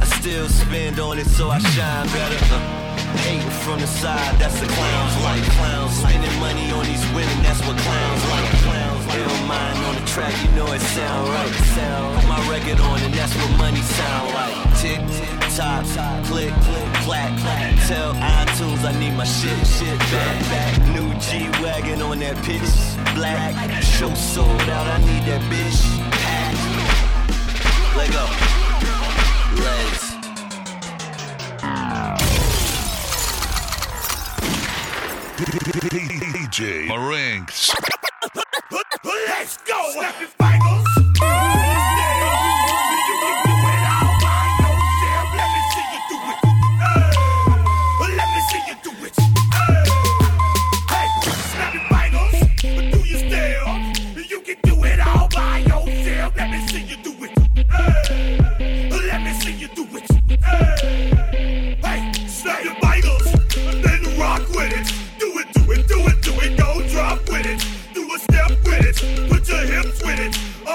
I 0.00 0.04
still 0.20 0.48
spend 0.48 1.00
on 1.00 1.18
it 1.18 1.26
so 1.26 1.48
I 1.48 1.58
shine 1.58 2.06
better. 2.08 2.38
Uh, 2.54 2.90
Hating 3.24 3.50
from 3.64 3.80
the 3.80 3.86
side, 3.86 4.38
that's 4.38 4.60
a 4.62 4.66
clown's 4.66 5.16
life. 5.24 5.48
Clowns 5.58 5.92
spending 5.96 6.36
money 6.38 6.70
on 6.70 6.84
these 6.84 7.04
women, 7.10 7.36
that's 7.42 7.60
what 7.66 7.76
clowns 7.76 8.24
like. 8.30 8.50
Clowns 8.62 9.06
don't 9.06 9.46
mind 9.48 9.78
on 9.84 9.94
the 9.96 10.06
track, 10.06 10.34
you 10.44 10.50
know 10.52 10.70
it 10.72 10.80
sound 10.80 11.28
right. 11.28 11.52
Sound 11.74 12.20
put 12.20 12.28
my 12.28 12.40
record 12.48 12.78
on 12.80 13.00
and 13.00 13.14
that's 13.14 13.34
what 13.34 13.50
money 13.58 13.82
sound 13.82 14.34
like. 14.34 14.54
Tick, 14.78 15.00
tick, 15.16 15.40
tock, 15.56 15.84
click, 16.26 16.52
click, 16.64 16.88
clack, 17.02 17.32
clack. 17.40 17.74
Tell 17.88 18.14
iTunes 18.14 18.84
I 18.84 18.92
need 19.00 19.16
my 19.16 19.24
shit, 19.24 19.58
shit 19.66 19.98
back, 20.12 20.38
back. 20.52 20.72
New 20.94 21.08
G 21.18 21.48
wagon 21.62 22.02
on 22.02 22.20
that 22.20 22.36
pitch, 22.44 22.70
black. 23.14 23.82
Show 23.82 24.12
sold 24.14 24.68
out, 24.70 24.86
I 24.86 24.98
need 24.98 25.24
that 25.26 25.42
bitch. 25.50 26.19
Pack. 27.90 27.96
Let 27.96 28.12
go. 28.12 28.24
Legs. 29.62 30.14
DJ 36.32 36.86
Marinx. 36.88 37.74
Let's 39.04 39.56
go. 39.58 39.90
Snappy 39.92 40.26
fingers. 40.26 40.89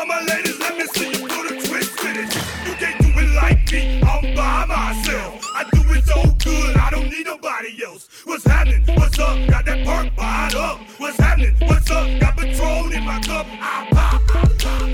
My 0.07 0.21
ladies, 0.21 0.59
let 0.59 0.77
me 0.77 0.85
see 0.85 1.19
you 1.19 1.27
twist 1.27 1.97
it. 2.03 2.35
You 2.67 2.74
can't 2.75 3.01
do 3.01 3.07
it 3.07 3.35
like 3.35 3.71
me. 3.71 4.01
I'm 4.03 4.35
by 4.35 4.65
myself. 4.65 5.43
I 5.55 5.63
do 5.71 5.81
it 5.93 6.05
so 6.05 6.24
good. 6.43 6.77
I 6.77 6.89
don't 6.91 7.09
need 7.09 7.25
nobody 7.25 7.83
else. 7.83 8.07
What's 8.24 8.45
happening? 8.45 8.83
What's 8.95 9.17
up? 9.17 9.35
Got 9.50 9.65
that 9.65 9.85
perk 9.85 10.15
fired 10.15 10.55
up. 10.55 10.79
What's 10.97 11.17
happening? 11.17 11.55
What's 11.62 11.89
up? 11.89 12.07
Got 12.19 12.38
Patron 12.38 12.93
in 12.93 13.03
my 13.03 13.19
cup. 13.21 13.47
I 13.50 13.88
pop. 13.91 14.21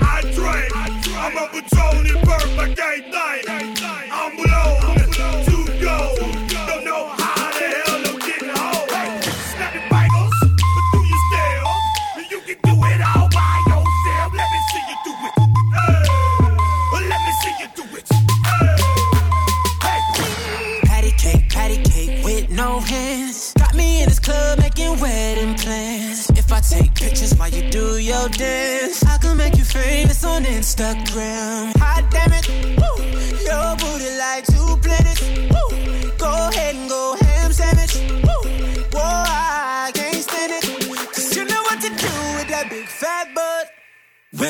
I 0.02 0.20
drink. 0.22 1.06
I'm 1.16 1.36
a 1.36 1.48
Patron 1.48 2.06
and. 2.06 2.22
I 2.58 2.74
can't. 2.74 3.51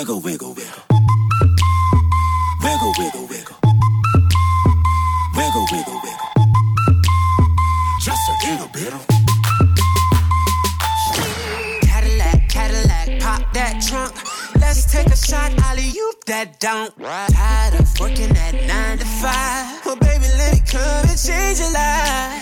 Wiggle, 0.03 0.21
wiggle, 0.21 0.55
wiggle. 0.55 0.83
Wiggle, 2.61 2.93
wiggle, 2.99 3.27
wiggle. 3.29 3.57
Wiggle, 5.37 5.67
wiggle, 5.71 6.01
wiggle. 6.03 6.31
Just 8.01 8.23
a 8.29 8.35
little 8.51 8.67
bit. 8.73 8.93
Cadillac, 11.83 12.49
Cadillac, 12.49 13.21
pop 13.21 13.53
that 13.55 13.81
trunk. 13.89 14.13
Let's 14.61 14.91
take 14.91 15.07
a 15.07 15.17
shot, 15.17 15.57
alley 15.63 15.93
oop 15.97 16.25
that 16.25 16.59
don't. 16.59 16.93
Tired 16.99 17.75
of 17.79 18.01
working 18.01 18.37
at 18.37 18.55
nine 18.67 18.99
to 18.99 19.05
five. 19.05 19.83
Oh, 19.87 19.97
baby, 20.01 20.27
let 20.37 20.55
me 20.55 20.63
come 20.69 21.09
and 21.09 21.17
change 21.17 21.61
your 21.61 21.73
life. 21.73 22.42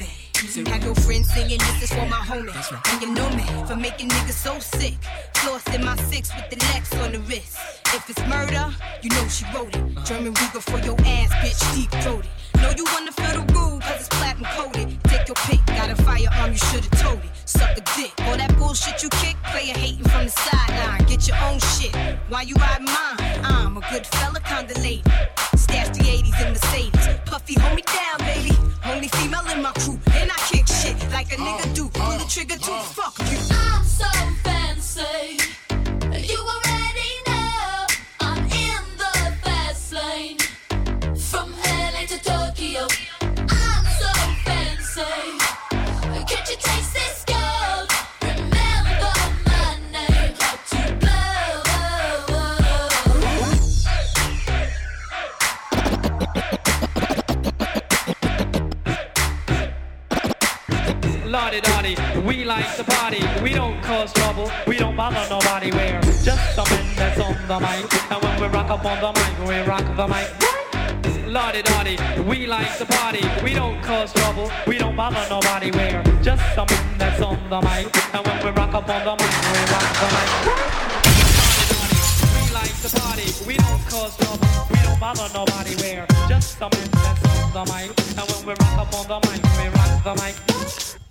to. 0.65 0.71
Had 0.71 0.83
no 0.83 0.93
friends 0.93 1.29
singing, 1.33 1.57
this 1.57 1.83
is 1.83 1.93
for 1.93 2.05
my 2.07 2.17
homie. 2.17 2.53
That's 2.53 2.71
right. 2.71 2.93
And 2.93 3.01
you 3.01 3.13
know 3.13 3.29
me 3.31 3.43
for 3.67 3.75
making 3.75 4.09
niggas 4.09 4.33
so 4.33 4.59
sick. 4.59 4.95
Floss 5.35 5.63
in 5.73 5.83
my 5.83 5.95
six 5.95 6.31
with 6.35 6.49
the 6.49 6.57
Lex 6.67 6.93
on 6.97 7.11
the 7.11 7.19
wrist. 7.19 7.57
If 7.93 8.09
it's 8.09 8.25
murder, 8.27 8.73
you 9.01 9.09
know 9.09 9.27
she 9.27 9.45
wrote 9.53 9.75
it. 9.75 9.81
Uh-huh. 9.81 10.05
German 10.05 10.33
Ruger 10.33 10.61
for 10.61 10.79
your 10.85 10.97
ass, 11.01 11.31
bitch, 11.41 11.75
deep 11.75 11.91
throated. 12.03 12.29
Know 12.61 12.71
you 12.77 12.85
wanna 12.93 13.11
feel 13.11 13.41
the 13.41 13.53
rule, 13.53 13.79
cause 13.79 13.99
it's 14.01 14.09
platinum 14.09 14.45
coated. 14.55 15.03
Take 15.05 15.27
your 15.27 15.35
pick, 15.47 15.65
got 15.65 15.89
a 15.89 15.95
firearm, 16.03 16.51
you 16.51 16.57
should've 16.57 16.91
told 16.91 17.19
it. 17.19 17.31
Suck 17.45 17.77
a 17.77 17.81
dick, 17.97 18.13
all 18.25 18.37
that 18.37 18.55
bullshit 18.57 19.01
you 19.03 19.09
kick, 19.21 19.35
player 19.43 19.73
hating 19.73 20.05
from 20.05 20.25
the 20.25 20.31
sideline. 20.31 21.03
Get 21.05 21.27
your 21.27 21.37
own 21.37 21.59
shit, 21.59 21.95
why 22.29 22.43
you 22.43 22.55
ride 22.55 22.81
mine? 22.81 23.41
I'm 23.43 23.77
a 23.77 23.81
good 23.91 24.05
fella, 24.05 24.39
kinda 24.41 24.79
late. 24.81 25.03
50, 25.93 26.09
80s, 26.09 26.41
and 26.41 26.49
Mercedes. 26.53 27.19
Puffy, 27.25 27.59
hold 27.59 27.75
me 27.75 27.83
down, 27.83 28.17
baby. 28.19 28.57
Only 28.85 29.07
female 29.09 29.45
in 29.53 29.61
my 29.61 29.71
crew, 29.73 29.99
and 30.13 30.31
I 30.31 30.35
kick 30.49 30.67
shit 30.67 30.95
like 31.11 31.31
a 31.33 31.35
nigga 31.35 31.73
do. 31.75 31.89
Pull 31.89 32.17
the 32.17 32.25
trigger 32.29 32.55
to 32.55 32.71
fuck 32.95 33.17
you. 33.29 33.37
I'm 33.51 33.83
so 33.83 34.05
fancy. 34.43 35.37
You 36.29 36.39
already 36.53 37.11
know 37.27 37.87
I'm 38.21 38.43
in 38.45 38.83
the 38.97 39.33
fast 39.43 39.93
lane. 39.93 40.37
From 41.17 41.51
LA 41.51 42.05
to 42.07 42.17
Tokyo, 42.23 42.87
I'm 43.21 43.85
so 43.99 44.11
fancy. 44.45 45.40
Lottie 61.31 61.61
Dottie, 61.61 61.95
we 62.27 62.43
like 62.43 62.75
to 62.75 62.83
party. 62.83 63.23
We 63.41 63.53
don't 63.53 63.81
cause 63.81 64.11
trouble, 64.11 64.51
we 64.67 64.75
don't 64.77 64.97
bother 64.97 65.25
nobody. 65.29 65.71
We're 65.71 66.01
just 66.01 66.57
the 66.57 66.67
men 66.69 66.85
that's 66.97 67.21
on 67.21 67.37
the 67.47 67.57
mic. 67.57 67.87
And 68.11 68.21
when 68.21 68.41
we 68.41 68.47
rock 68.47 68.69
up 68.69 68.83
on 68.83 68.99
the 68.99 69.13
mic, 69.17 69.47
we 69.47 69.59
rock 69.61 69.85
the 69.95 70.07
mic. 70.09 70.27
Lottie 71.31 71.61
Dottie, 71.61 71.97
we 72.23 72.47
like 72.47 72.77
to 72.79 72.85
party. 72.85 73.23
We 73.45 73.53
don't 73.53 73.81
cause 73.81 74.11
trouble, 74.11 74.51
we 74.67 74.77
don't 74.77 74.97
bother 74.97 75.25
nobody. 75.29 75.71
We're 75.71 76.03
just 76.21 76.43
the 76.53 76.65
men 76.65 76.97
that's 76.97 77.21
on 77.21 77.39
the 77.49 77.61
mic. 77.61 77.87
And 78.13 78.27
when 78.27 78.43
we 78.43 78.51
rock 78.51 78.73
up 78.73 78.89
on 78.89 79.05
the 79.05 79.15
mic, 79.15 79.31
we 79.53 79.59
rock 79.71 79.87
the 80.01 80.07
mic. 80.11 80.29
We 82.35 82.43
like 82.51 82.75
to 82.83 82.89
party, 82.99 83.27
we 83.47 83.55
don't 83.55 83.81
cause 83.87 84.17
trouble, 84.17 84.49
we 84.69 84.79
don't 84.83 84.99
bother 84.99 85.29
nobody. 85.33 85.75
We're 85.79 86.05
just 86.27 86.59
the 86.59 86.67
men 86.67 86.89
that's 86.91 87.23
on 87.23 87.53
the 87.53 87.63
mic. 87.71 87.87
And 88.19 88.27
when 88.27 88.41
we 88.47 88.53
rock 88.59 88.77
up 88.83 88.93
on 88.99 89.07
the 89.07 89.19
mic, 89.29 89.39
we 89.55 89.69
rock 89.69 90.03
the 90.03 90.15
mic. 90.21 91.10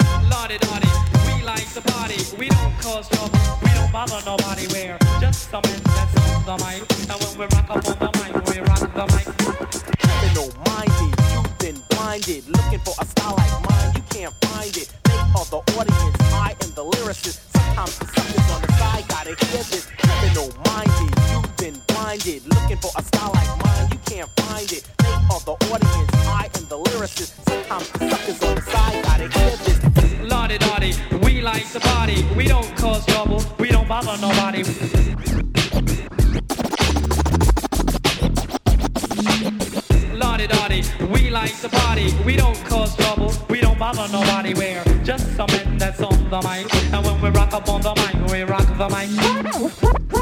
We 1.27 1.43
like 1.45 1.67
party. 1.83 2.19
We 2.39 2.49
don't 2.49 2.75
cause 2.79 3.09
trouble, 3.09 3.39
we 3.63 3.71
don't 3.75 3.93
bother 3.93 4.21
nobody. 4.25 4.67
We're 4.69 4.99
just 5.21 5.51
some 5.51 5.63
men 5.65 5.81
that's 5.85 6.17
on 6.17 6.45
the 6.45 6.57
mic. 6.65 6.83
And 7.11 7.19
when 7.23 7.39
we 7.39 7.45
rock 7.57 7.71
up 7.71 7.87
on 7.87 7.99
the 7.99 8.11
mic, 8.19 8.33
we 8.49 8.61
rock 8.61 8.81
the 8.81 9.07
mic. 9.15 9.27
criminal 9.99 10.53
minded. 10.67 11.50
Been 11.61 11.77
blinded, 11.91 12.49
looking 12.49 12.79
for 12.81 12.95
a 13.01 13.05
style 13.05 13.35
like 13.37 13.69
mine. 13.69 13.93
You 13.95 14.03
can't 14.09 14.35
find 14.47 14.75
it. 14.75 14.89
They 15.05 15.13
are 15.13 15.45
the 15.53 15.61
audience, 15.77 16.17
I 16.33 16.57
am 16.63 16.71
the 16.75 16.85
lyricist. 16.85 17.39
Sometimes 17.53 17.99
the 17.99 18.07
suckers 18.07 18.51
on 18.55 18.63
the 18.63 18.73
side 18.79 19.05
gotta 19.09 19.31
hear 19.45 19.63
this. 19.69 19.87
Criminal 19.99 20.49
minded, 20.65 21.13
you've 21.31 21.57
been 21.59 21.77
blinded, 21.89 22.47
looking 22.49 22.79
for 22.79 22.91
a 22.97 23.03
style 23.03 23.33
like 23.35 23.53
mine. 23.63 23.89
You 23.93 23.99
can't 24.07 24.31
find 24.41 24.73
it. 24.73 24.89
They 24.99 25.13
are 25.13 25.41
the 25.45 25.53
audience, 25.69 26.11
I 26.27 26.49
am 26.57 26.65
the 26.73 26.79
lyricist. 26.79 27.33
Sometimes 27.47 27.91
the 27.91 28.09
suckers 28.09 28.43
on 28.43 28.55
the 28.55 28.63
side 28.63 29.05
gotta 29.05 29.29
hear 29.29 29.57
this. 29.65 30.31
Lottie 30.31 30.59
Dottie, 30.59 30.95
we 31.23 31.43
like 31.43 31.71
to 31.73 31.81
party. 31.81 32.25
We 32.37 32.49
don't 32.49 32.75
cause 32.79 33.05
trouble, 33.05 33.45
we 33.59 33.69
don't 33.69 33.87
bother 33.87 34.17
nobody. 34.19 34.65
Lottie 40.21 40.47
Dottie, 40.47 40.83
we 41.09 41.31
like 41.31 41.59
to 41.63 41.69
party. 41.71 42.15
We 42.27 42.37
don't 42.37 42.57
cause 42.67 42.95
trouble, 42.97 43.33
we 43.49 43.61
don't 43.61 43.79
bother 43.79 44.07
nobody. 44.13 44.53
We're 44.53 44.85
just 45.03 45.35
some 45.35 45.49
men 45.53 45.79
that's 45.79 46.03
on 46.03 46.29
the 46.29 46.43
mic. 46.43 46.73
And 46.93 47.05
when 47.07 47.21
we 47.23 47.31
rock 47.31 47.55
up 47.55 47.69
on 47.71 47.81
the 47.81 47.95
mic, 47.95 48.31
we 48.31 48.43
rock 48.43 48.67
the 48.77 48.89
mic. 48.91 50.20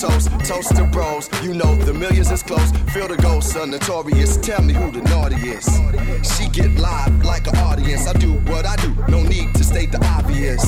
Toast. 0.00 0.30
Toast 0.44 0.76
to 0.76 0.84
bros, 0.84 1.28
you 1.42 1.54
know 1.54 1.74
the 1.76 1.92
millions 1.92 2.30
is 2.30 2.42
close. 2.42 2.70
Feel 2.92 3.08
the 3.08 3.16
ghost, 3.16 3.52
son, 3.52 3.70
notorious. 3.70 4.36
Tell 4.36 4.62
me 4.62 4.72
who 4.72 4.90
the 4.90 5.02
naughty 5.02 5.36
is. 5.36 5.66
She 6.22 6.48
get 6.48 6.78
live 6.78 7.24
like 7.24 7.46
an 7.46 7.56
audience. 7.56 8.06
I 8.06 8.12
do 8.12 8.34
what 8.50 8.66
I 8.66 8.76
do, 8.76 8.94
no 9.08 9.22
need 9.22 9.54
to 9.54 9.64
state 9.64 9.90
the 9.92 10.04
obvious. 10.04 10.64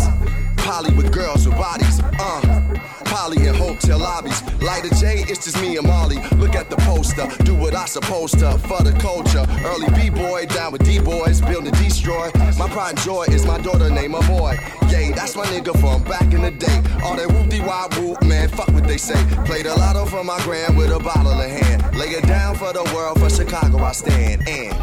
Polly 0.56 0.92
with 0.94 1.12
girls 1.12 1.46
with 1.46 1.56
bodies, 1.56 2.00
uh. 2.18 2.69
Polly 3.10 3.46
in 3.46 3.54
hotel 3.54 3.98
lobbies. 3.98 4.40
Light 4.62 4.84
a 4.84 4.94
J, 5.00 5.24
it's 5.28 5.44
just 5.44 5.60
me 5.60 5.76
and 5.76 5.86
Molly. 5.86 6.18
Look 6.36 6.54
at 6.54 6.70
the 6.70 6.76
poster, 6.76 7.26
do 7.44 7.54
what 7.54 7.74
I 7.74 7.86
supposed 7.86 8.38
to 8.38 8.58
for 8.58 8.82
the 8.82 8.92
culture. 8.92 9.44
Early 9.64 9.88
B-boy 9.94 10.46
down 10.46 10.72
with 10.72 10.84
D-boys, 10.84 11.40
build 11.40 11.66
and 11.66 11.76
destroy. 11.76 12.30
My 12.56 12.68
pride 12.68 12.96
and 12.96 13.00
joy 13.00 13.24
is 13.28 13.44
my 13.44 13.58
daughter 13.60 13.90
named 13.90 14.12
my 14.12 14.26
boy. 14.26 14.56
Yay, 14.88 15.12
that's 15.12 15.34
my 15.36 15.44
nigga 15.46 15.78
from 15.80 16.02
back 16.04 16.32
in 16.32 16.42
the 16.42 16.50
day. 16.52 16.82
All 17.02 17.16
that 17.16 17.28
whoop 17.28 17.50
wop 17.66 17.96
whoop, 17.98 18.22
man, 18.22 18.48
fuck 18.48 18.68
what 18.68 18.84
they 18.84 18.96
say. 18.96 19.20
Played 19.44 19.66
a 19.66 19.74
lotto 19.74 20.06
for 20.06 20.24
my 20.24 20.40
grand 20.44 20.76
with 20.76 20.90
a 20.92 20.98
bottle 20.98 21.40
in 21.40 21.50
hand. 21.50 21.96
Lay 21.96 22.08
it 22.08 22.26
down 22.26 22.54
for 22.54 22.72
the 22.72 22.84
world, 22.94 23.18
for 23.18 23.30
Chicago 23.30 23.78
I 23.78 23.92
stand. 23.92 24.48
And 24.48 24.74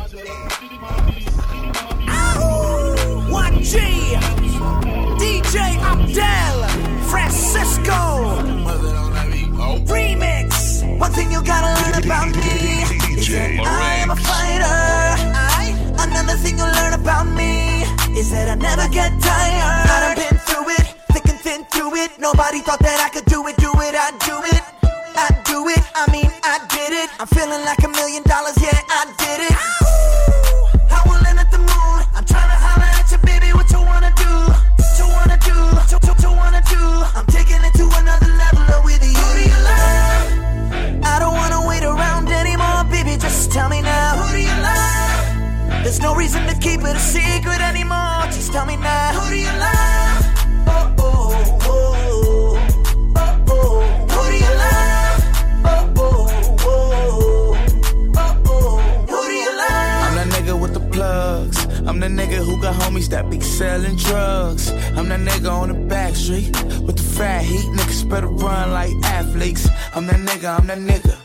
One 3.32 3.62
G, 3.64 3.78
DJ 5.20 5.78
Abdel, 5.82 6.68
Francisco, 7.10 8.00
remix. 9.86 11.00
One 11.00 11.12
thing 11.12 11.32
you 11.32 11.42
gotta 11.44 11.74
learn 11.82 12.04
about 12.04 12.30
me 12.36 12.84
is 13.18 13.28
that 13.30 13.52
I 13.66 13.96
am 14.04 14.12
a 14.12 14.16
fighter. 14.16 14.78
Another 16.00 16.38
thing 16.38 16.58
you'll 16.58 16.72
learn 16.72 16.94
about 16.94 17.26
me 17.26 17.84
is 18.20 18.32
that 18.32 18.50
I 18.50 18.56
never 18.56 18.88
get 18.90 19.12
tired. 19.22 19.90
I've 19.90 20.16
been 20.18 20.38
through 20.40 20.70
it, 20.70 20.86
thick 21.12 21.26
and 21.28 21.40
thin 21.40 21.66
through 21.66 21.96
it. 21.96 22.12
Nobody 22.20 22.60
thought 22.62 22.80
that 22.80 23.00
I 23.02 23.10
could 23.10 23.26
do 23.26 23.46
it, 23.48 23.58
do 23.58 23.72
it, 23.82 23.96
I 23.96 24.12
do 24.26 24.38
it. 24.56 24.64
I 25.18 25.30
do 25.46 25.68
it, 25.68 25.84
I 25.96 26.12
mean 26.12 26.32
I 26.44 26.60
did 26.70 26.94
it. 26.94 27.10
I'm 27.20 27.28
feeling 27.28 27.64
like 27.66 27.84
a 27.84 27.90
million 27.90 28.24
dollars, 28.24 28.58
yeah, 28.62 28.80
I 28.90 29.06
did 29.18 29.52
it. 29.52 29.87
Secret 47.18 47.62
anymore. 47.62 48.22
Just 48.36 48.52
tell 48.52 48.66
me 48.66 48.76
now. 48.78 49.14
Who 49.18 49.30
do 49.30 49.38
you 49.48 49.54
love? 49.66 50.20
Oh 50.68 50.96
oh 51.00 51.60
oh 51.64 52.60
oh 53.16 53.46
oh. 53.50 53.80
Who 54.14 54.22
do 54.32 54.38
you 54.46 54.54
love? 54.66 55.20
Oh 55.66 55.94
oh 55.98 56.28
oh 56.62 56.88
oh 58.16 58.44
oh. 58.54 58.78
Who 59.12 59.20
do 59.30 59.36
you 59.46 59.54
love? 59.64 60.04
I'm 60.06 60.16
that 60.20 60.30
nigga 60.36 60.54
with 60.62 60.74
the 60.74 60.84
plugs. 60.94 61.58
I'm 61.88 62.00
the 62.00 62.08
nigga 62.08 62.40
who 62.46 62.62
got 62.62 62.76
homies 62.82 63.10
that 63.10 63.30
be 63.30 63.40
selling 63.42 63.96
drugs. 63.96 64.72
I'm 64.98 65.10
that 65.10 65.22
nigga 65.22 65.52
on 65.52 65.70
the 65.70 65.80
back 65.94 66.16
street 66.16 66.52
with 66.86 66.98
the 66.98 67.08
fat 67.18 67.44
heat. 67.44 67.66
Niggas 67.78 68.10
better 68.10 68.28
run 68.28 68.72
like 68.72 68.94
athletes. 69.04 69.68
I'm 69.96 70.06
that 70.08 70.20
nigga, 70.30 70.60
I'm 70.60 70.68
that 70.68 70.80
nigga. 70.80 71.16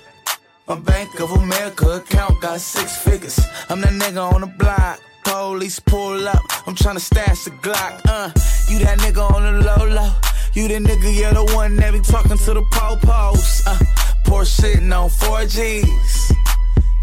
My 0.69 0.79
Bank 0.79 1.21
of 1.21 1.33
America 1.33 1.87
account 1.97 2.41
got 2.41 2.61
six 2.61 2.97
figures. 2.97 3.39
I'm 3.69 3.81
that 3.83 3.93
nigga 4.03 4.23
on 4.33 4.41
the 4.43 4.47
block. 4.47 5.01
Police 5.25 5.81
pull 5.81 6.29
up. 6.29 6.43
I'm 6.67 6.75
tryna 6.75 7.01
stash 7.01 7.45
the 7.45 7.51
Glock. 7.51 8.01
Uh, 8.07 8.31
you 8.69 8.79
that 8.85 8.99
nigga 8.99 9.23
on 9.31 9.43
the 9.43 9.65
low 9.65 9.87
low. 9.87 10.13
You 10.55 10.69
the 10.69 10.75
nigga, 10.75 11.15
you're 11.15 11.33
the 11.33 11.55
one 11.55 11.77
that 11.77 11.93
be 11.93 12.01
talking 12.01 12.37
to 12.37 12.55
the 12.55 12.63
po-pos. 12.73 13.67
Uh, 13.67 13.79
poor 14.25 14.43
shitting 14.45 14.93
on 14.93 15.09
4Gs. 15.09 16.33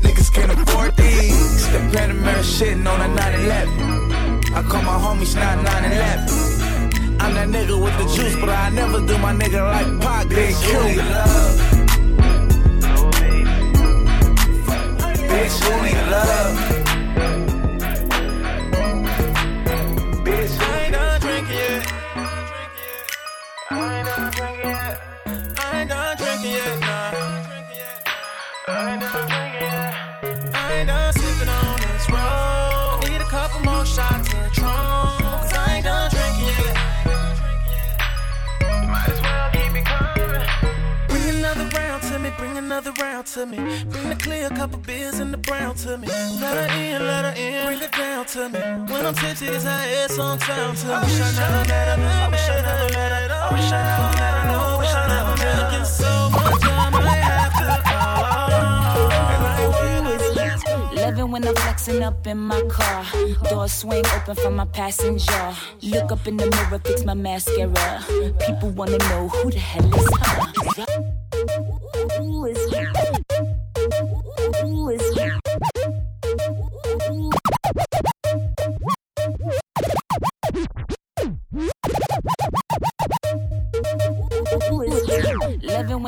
Niggas 0.01 0.33
can't 0.33 0.51
afford 0.51 0.95
these. 0.97 1.71
The 1.71 1.79
Panamera 1.91 2.43
shitting 2.43 2.87
on 2.87 3.01
a 3.01 3.07
911. 3.15 4.53
I 4.53 4.63
call 4.63 4.81
my 4.83 4.97
homies 4.97 5.35
not 5.35 5.63
911. 5.63 7.19
I'm 7.21 7.33
that 7.33 7.47
nigga 7.49 7.81
with 7.81 7.97
the 7.97 8.05
juice, 8.15 8.35
but 8.35 8.49
I 8.49 8.69
never 8.69 8.99
do 9.05 9.17
my 9.17 9.33
nigga 9.33 9.61
like 9.61 10.01
Pac. 10.01 10.29
Big 10.29 10.55
Q. 10.55 11.01
love. 11.01 11.59
Bitch, 15.29 15.59
who 15.63 15.83
need 15.83 16.11
love? 16.11 16.68
Me, 42.89 42.95
bring 42.95 43.11
another 43.11 43.13
round 43.13 43.25
to 43.27 43.45
me. 43.45 43.57
Bring 43.85 44.09
the 44.09 44.15
clear 44.15 44.49
couple 44.49 44.79
beers 44.79 45.19
in 45.19 45.31
the 45.31 45.37
brown 45.37 45.75
to 45.75 45.97
me. 45.97 46.07
Let 46.07 46.57
her 46.57 46.67
in, 46.77 47.05
let 47.05 47.25
her 47.25 47.33
in, 47.41 47.65
bring 47.67 47.81
it 47.81 47.91
down 47.91 48.25
to 48.25 48.49
me. 48.49 48.59
When 48.91 49.05
I'm 49.05 49.13
tipsy, 49.15 49.47
it's 49.47 49.63
her 49.63 49.69
head 49.69 50.11
song 50.11 50.39
sound 50.39 50.77
to 50.77 50.87
me. 50.87 50.93
I 50.93 51.03
wish 51.03 51.21
I 51.21 51.31
never 51.39 51.67
met 51.67 51.87
her, 51.87 52.03
I 52.03 52.29
wish 52.29 52.49
I 52.49 52.61
never 52.61 52.89
met 52.93 53.11
her. 53.11 53.33
I 53.33 53.53
wish 53.53 53.71
I 53.71 53.81
never 53.83 54.09
met 54.17 54.33
her, 54.33 54.45
no, 54.51 54.59
I 54.59 54.77
wish 54.79 54.93
I 54.93 55.07
never 55.07 55.35
met 55.37 55.55
her. 55.55 55.69
Taking 55.69 55.85
so 55.85 56.29
much 56.29 56.61
time, 56.61 56.95
I 56.95 56.97
have 57.27 57.53
to 57.59 57.65
call. 57.89 58.09
Loving 60.95 61.31
when 61.31 61.47
I'm 61.47 61.55
flexing 61.55 62.03
up 62.03 62.27
in 62.27 62.37
my 62.37 62.61
car. 62.63 63.05
Door 63.49 63.67
swing 63.67 64.05
open 64.15 64.35
for 64.35 64.51
my 64.51 64.65
passenger. 64.65 65.55
Look 65.81 66.11
up 66.11 66.27
in 66.27 66.37
the 66.37 66.45
mirror, 66.45 66.79
fix 66.83 67.03
my 67.03 67.13
mascara. 67.13 68.03
People 68.45 68.69
wanna 68.71 68.97
know 68.97 69.27
who 69.29 69.51
the 69.51 69.59
hell 69.59 69.93
is 69.95 70.09
her. 70.27 71.68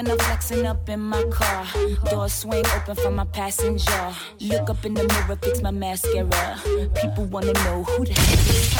When 0.01 0.11
I'm 0.11 0.17
flexing 0.17 0.65
up 0.65 0.89
in 0.89 0.99
my 0.99 1.23
car. 1.25 1.65
Door 2.09 2.29
swing 2.29 2.65
open 2.75 2.95
for 2.95 3.11
my 3.11 3.25
passenger. 3.25 4.15
Look 4.39 4.69
up 4.69 4.83
in 4.85 4.95
the 4.95 5.03
mirror, 5.03 5.37
fix 5.41 5.61
my 5.61 5.71
mascara. 5.71 6.59
People 7.01 7.25
wanna 7.25 7.53
know 7.53 7.83
who 7.83 8.05
the 8.05 8.13
hell 8.13 8.39
is. 8.39 8.75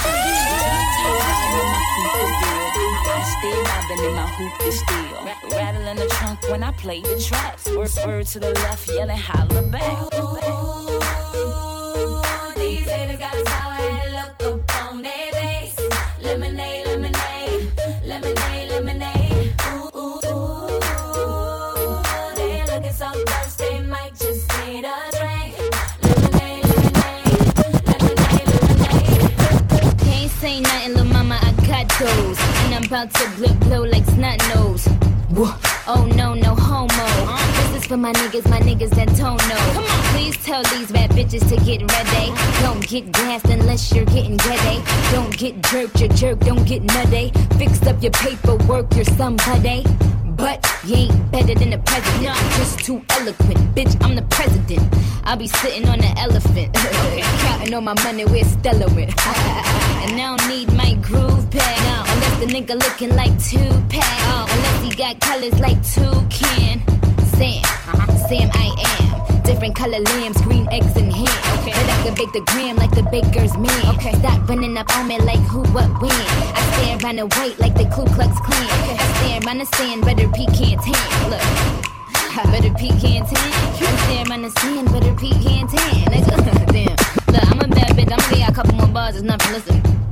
I 3.14 3.24
stay 3.38 3.56
mobbing 3.70 4.06
in 4.06 4.16
my 4.16 4.28
hoop 4.28 4.68
is 4.68 4.80
still. 4.80 5.58
Rattling 5.58 5.98
the 5.98 6.08
trunk 6.08 6.42
when 6.50 6.64
I 6.64 6.72
play 6.72 7.02
the 7.02 7.20
tracks. 7.20 7.70
Word, 7.70 7.92
word 8.06 8.26
to 8.28 8.40
the 8.40 8.52
left, 8.52 8.88
yelling 8.88 9.18
holla 9.18 9.62
back. 9.64 10.08
Oh, 10.14 10.91
about 32.92 33.10
to 33.14 33.30
blip 33.38 33.58
blow 33.62 33.84
like 33.84 34.04
snot 34.04 34.38
nose. 34.54 34.86
Whoa. 35.30 35.56
Oh 35.88 36.06
no, 36.14 36.34
no 36.34 36.54
homo. 36.54 37.08
This 37.72 37.84
is 37.84 37.86
for 37.86 37.96
my 37.96 38.12
niggas, 38.12 38.50
my 38.50 38.60
niggas 38.60 38.90
that 38.96 39.08
don't 39.16 39.42
know. 39.48 39.64
Come 39.72 39.86
on. 39.86 40.04
Please 40.12 40.36
tell 40.44 40.62
these 40.64 40.92
bad 40.92 41.10
bitches 41.12 41.48
to 41.48 41.56
get 41.64 41.90
ready. 41.90 42.34
Don't 42.60 42.86
get 42.86 43.10
gassed 43.14 43.46
unless 43.46 43.94
you're 43.96 44.04
getting 44.04 44.36
ready. 44.36 44.84
Don't 45.14 45.32
get 45.38 45.62
jerked, 45.72 46.02
you're 46.02 46.10
jerk, 46.10 46.40
don't 46.42 46.68
get 46.68 46.84
nutty. 46.84 47.32
Fix 47.58 47.82
up 47.84 48.04
your 48.04 48.12
paperwork, 48.12 48.94
you're 48.94 49.06
somebody. 49.06 49.86
But 50.42 50.66
you 50.84 50.96
ain't 50.96 51.32
better 51.32 51.54
than 51.54 51.70
the 51.70 51.78
president. 51.78 52.24
You're 52.24 52.34
just 52.58 52.80
too 52.80 53.06
eloquent, 53.12 53.60
bitch. 53.76 53.96
I'm 54.04 54.16
the 54.16 54.24
president. 54.24 54.82
I'll 55.24 55.38
be 55.38 55.48
sitting 55.48 55.88
on 55.88 56.02
an 56.02 56.18
elephant, 56.18 56.74
counting 57.46 57.74
all 57.76 57.82
my 57.82 57.94
money 58.04 58.26
where 58.26 58.44
Stella 58.44 58.88
went. 58.96 59.10
and 60.02 60.20
I 60.20 60.36
don't 60.36 60.50
need 60.50 60.74
my 60.74 60.96
groove 60.96 61.48
pad, 61.52 61.78
no. 61.86 62.14
unless 62.14 62.40
the 62.40 62.48
nigga 62.48 62.74
looking 62.74 63.16
like 63.16 63.32
Tupac, 63.38 64.02
oh. 64.02 64.48
unless 64.50 64.84
he 64.84 64.90
got 64.98 65.20
colors 65.20 65.60
like 65.60 65.78
Toucan. 65.94 67.01
Sam, 67.38 67.64
Sam 68.28 68.50
I 68.54 68.68
am. 68.78 69.42
Different 69.44 69.76
color 69.76 70.00
lambs, 70.00 70.42
green 70.42 70.68
eggs 70.72 70.96
and 70.96 71.12
ham. 71.12 71.60
Okay. 71.60 71.72
But 71.72 71.90
I 71.90 72.04
can 72.04 72.16
bake 72.16 72.32
the 72.34 72.42
gram 72.52 72.76
like 72.78 72.92
the 72.92 73.04
baker's 73.04 73.58
man. 73.58 73.96
Okay. 73.96 74.14
Stop 74.20 74.48
running 74.48 74.78
up 74.78 74.90
on 74.98 75.08
me 75.08 75.20
like 75.20 75.40
who, 75.52 75.62
what, 75.74 75.90
when. 76.02 76.12
I 76.12 76.62
stand 76.76 77.04
around 77.04 77.16
the 77.18 77.28
white 77.38 77.60
like 77.60 77.76
the 77.76 77.86
Ku 77.86 78.06
Klux 78.16 78.34
Klan. 78.40 78.68
Okay. 78.84 78.98
I 79.00 79.08
stand 79.20 79.46
around 79.46 79.58
the 79.60 79.66
sand, 79.78 80.02
better 80.06 80.28
pecan 80.30 80.78
tan. 80.80 81.30
Look. 81.30 81.42
I 82.38 82.44
better 82.52 82.74
pecan 82.74 83.26
tan. 83.26 83.50
I 83.54 83.96
stare 84.06 84.26
around 84.30 84.42
the 84.44 84.52
sand, 84.60 84.92
better 84.92 85.14
pecan 85.16 85.68
tan. 85.68 86.06
Nigga, 86.12 86.72
damn. 86.76 86.96
Look, 87.34 87.46
I'm 87.52 87.60
a 87.60 87.68
bad 87.68 87.92
bitch. 87.98 88.12
I'm 88.12 88.20
gonna 88.20 88.36
get 88.36 88.50
a 88.50 88.54
couple 88.54 88.76
more 88.76 88.88
bars. 88.88 89.16
It's 89.16 89.24
nothing. 89.24 89.54
Listen. 89.54 90.11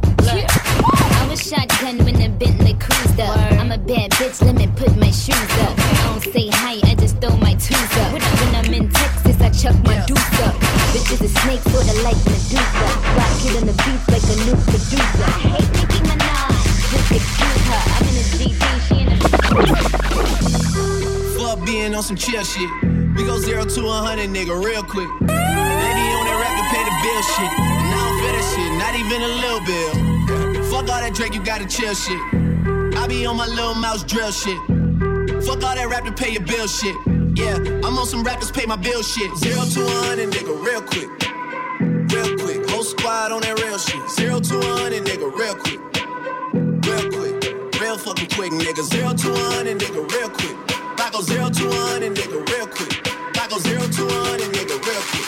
Look. 1.30 1.38
I 1.38 1.42
was 1.42 1.48
shotgun 1.48 1.98
when 2.06 2.16
the 2.16 2.30
Bentley 2.30 2.74
cruised 2.74 3.20
up. 3.20 3.38
I'm 3.62 3.72
a 3.72 3.78
bad 3.78 4.10
bitch, 4.18 4.42
let 4.42 4.56
me 4.56 4.66
put 4.76 4.98
my 4.98 5.12
shoes 5.12 5.38
up. 5.62 5.78
I 5.78 5.94
don't 6.10 6.24
say 6.34 6.50
hi, 6.50 6.80
I 6.90 6.96
just 6.96 7.22
throw 7.22 7.38
my 7.38 7.54
twos 7.54 7.98
up. 8.02 8.14
When 8.14 8.56
I'm 8.56 8.74
in 8.74 8.90
Texas, 8.90 9.40
I 9.40 9.50
chuck 9.52 9.76
my 9.86 10.04
deuce 10.08 10.40
up. 10.42 10.56
Bitches 10.90 11.22
a 11.22 11.30
snake, 11.30 11.62
sorta 11.70 11.94
like 12.02 12.18
Medusa. 12.26 12.90
Rock 13.14 13.46
it 13.46 13.62
on 13.62 13.68
the 13.70 13.78
beat 13.78 14.02
like 14.10 14.26
a 14.26 14.36
new 14.42 14.58
producer. 14.58 15.30
Hey, 15.46 15.62
Nicki 15.78 16.02
Minaj, 16.02 16.66
just 16.90 17.14
excuse 17.14 17.62
her. 17.70 17.84
I'm 17.94 18.10
in 18.10 18.18
a 18.18 18.26
GD, 18.34 18.66
she 18.90 19.06
in 19.06 19.14
a 19.14 19.18
Fuck 21.38 21.62
being 21.64 21.94
on 21.94 22.02
some 22.02 22.18
chill 22.18 22.44
shit. 22.44 22.70
We 23.16 23.22
go 23.24 23.38
zero 23.38 23.66
to 23.66 23.82
a 23.86 24.02
hundred, 24.02 24.30
nigga, 24.32 24.58
real 24.58 24.82
quick. 24.82 25.10
Lady 25.22 26.06
on 26.10 26.26
that 26.26 26.42
rap 26.42 26.58
to 26.58 26.66
pay 26.74 26.82
the 26.90 26.96
bill 27.06 27.22
shit. 27.22 27.54
And 27.54 27.94
I 27.94 28.02
don't 28.02 28.18
feel 28.18 28.34
that 28.34 28.46
shit, 28.50 28.72
not 28.82 28.98
even 28.98 29.22
a 29.22 29.30
little 29.46 29.62
bill. 29.70 30.19
Fuck 30.70 30.88
all 30.88 31.02
that 31.02 31.14
Drake, 31.16 31.34
you 31.34 31.44
gotta 31.44 31.66
chill 31.66 31.96
shit. 31.96 32.22
I 32.96 33.08
be 33.08 33.26
on 33.26 33.38
my 33.38 33.48
little 33.48 33.74
mouse 33.74 34.04
drill 34.04 34.32
shit. 34.32 34.58
Fuck 35.44 35.64
all 35.64 35.74
that 35.74 35.88
rap 35.90 36.06
to 36.06 36.12
pay 36.12 36.32
your 36.32 36.44
bill 36.44 36.68
shit. 36.68 36.96
Yeah, 37.36 37.56
I'm 37.58 37.98
on 37.98 38.06
some 38.06 38.24
rappers 38.24 38.52
pay 38.52 38.68
my 38.68 38.76
bill 38.76 39.02
shit. 39.02 39.36
Zero 39.38 39.66
to 39.66 39.82
a 39.82 39.90
hundred, 40.06 40.30
nigga, 40.30 40.54
real 40.62 40.82
quick. 40.82 41.10
Real 42.14 42.38
quick. 42.38 42.70
Whole 42.70 42.84
squad 42.84 43.32
on 43.32 43.42
that 43.42 43.60
real 43.64 43.80
shit. 43.80 43.98
Zero 44.12 44.40
to 44.40 44.60
a 44.60 44.66
hundred, 44.78 45.06
nigga, 45.06 45.26
real 45.34 45.56
quick. 45.56 45.82
Real 46.86 47.06
quick. 47.18 47.82
Real 47.82 47.98
fucking 47.98 48.30
quick, 48.30 48.52
nigga. 48.52 48.84
Zero 48.84 49.14
to 49.14 49.34
a 49.34 49.44
hundred, 49.58 49.80
nigga, 49.80 50.06
real 50.06 50.30
quick. 50.30 50.56
I 51.02 51.10
go 51.12 51.22
zero 51.22 51.50
to 51.50 51.66
a 51.68 51.82
hundred, 51.90 52.14
nigga, 52.14 52.46
real 52.54 52.68
quick. 52.68 52.94
I 53.42 53.48
go 53.50 53.58
zero 53.58 53.82
to 53.82 54.04
a 54.06 54.18
hundred, 54.30 54.54
nigga, 54.54 54.78
real 54.86 55.04
quick. 55.10 55.28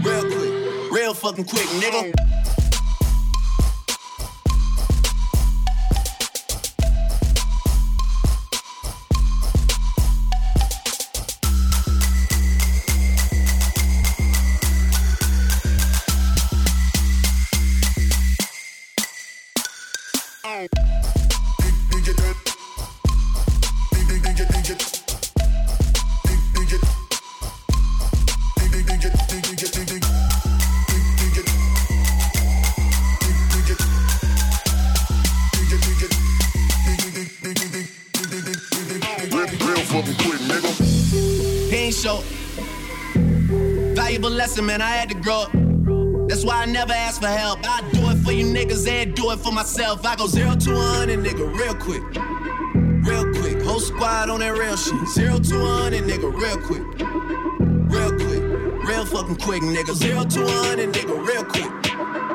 Real 0.00 0.24
quick. 0.32 0.92
Real 0.92 1.14
fucking 1.14 1.44
quick, 1.44 1.68
nigga. 1.76 2.59
Man. 44.70 44.80
I 44.82 44.90
had 44.90 45.08
to 45.08 45.14
grow 45.16 45.42
up. 45.42 45.50
That's 46.28 46.44
why 46.44 46.62
I 46.62 46.66
never 46.66 46.92
ask 46.92 47.20
for 47.20 47.28
help. 47.28 47.58
I 47.64 47.80
do 47.92 48.00
it 48.09 48.09
for 48.24 48.32
you 48.32 48.44
niggas 48.44 48.88
and 48.88 49.14
do 49.14 49.30
it 49.30 49.38
for 49.38 49.52
myself. 49.52 50.04
I 50.04 50.16
go 50.16 50.26
zero 50.26 50.54
to 50.54 50.72
a 50.72 50.80
hundred, 50.80 51.20
nigga, 51.20 51.46
real 51.58 51.74
quick. 51.74 52.02
Real 53.06 53.24
quick. 53.40 53.62
Whole 53.62 53.80
squad 53.80 54.30
on 54.30 54.40
that 54.40 54.56
real 54.56 54.76
shit. 54.76 55.08
Zero 55.08 55.38
to 55.38 55.60
a 55.60 55.66
hundred, 55.82 56.04
nigga, 56.04 56.30
real 56.32 56.58
quick. 56.58 56.82
Real 57.90 58.12
quick. 58.12 58.42
Real 58.88 59.04
fucking 59.06 59.36
quick, 59.36 59.62
nigga. 59.62 59.94
Zero 59.94 60.24
to 60.24 60.42
a 60.44 60.50
hundred, 60.50 60.92
nigga, 60.92 61.16
real 61.26 61.44
quick. 61.44 61.70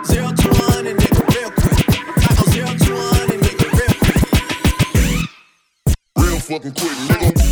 Zero 0.05 0.31
to 0.31 0.49
a 0.49 0.71
hundred, 0.71 0.97
nigga, 0.97 1.21
real 1.35 1.51
quick. 1.51 1.79
I 2.17 2.35
go 2.35 2.43
zero 2.51 2.67
to 2.67 2.93
a 2.93 3.01
hundred, 3.15 3.39
nigga, 3.41 3.67
real 3.79 3.95
quick. 4.03 4.23
Real 6.17 6.39
fucking 6.39 6.73
quick, 6.73 6.97
nigga. 7.09 7.44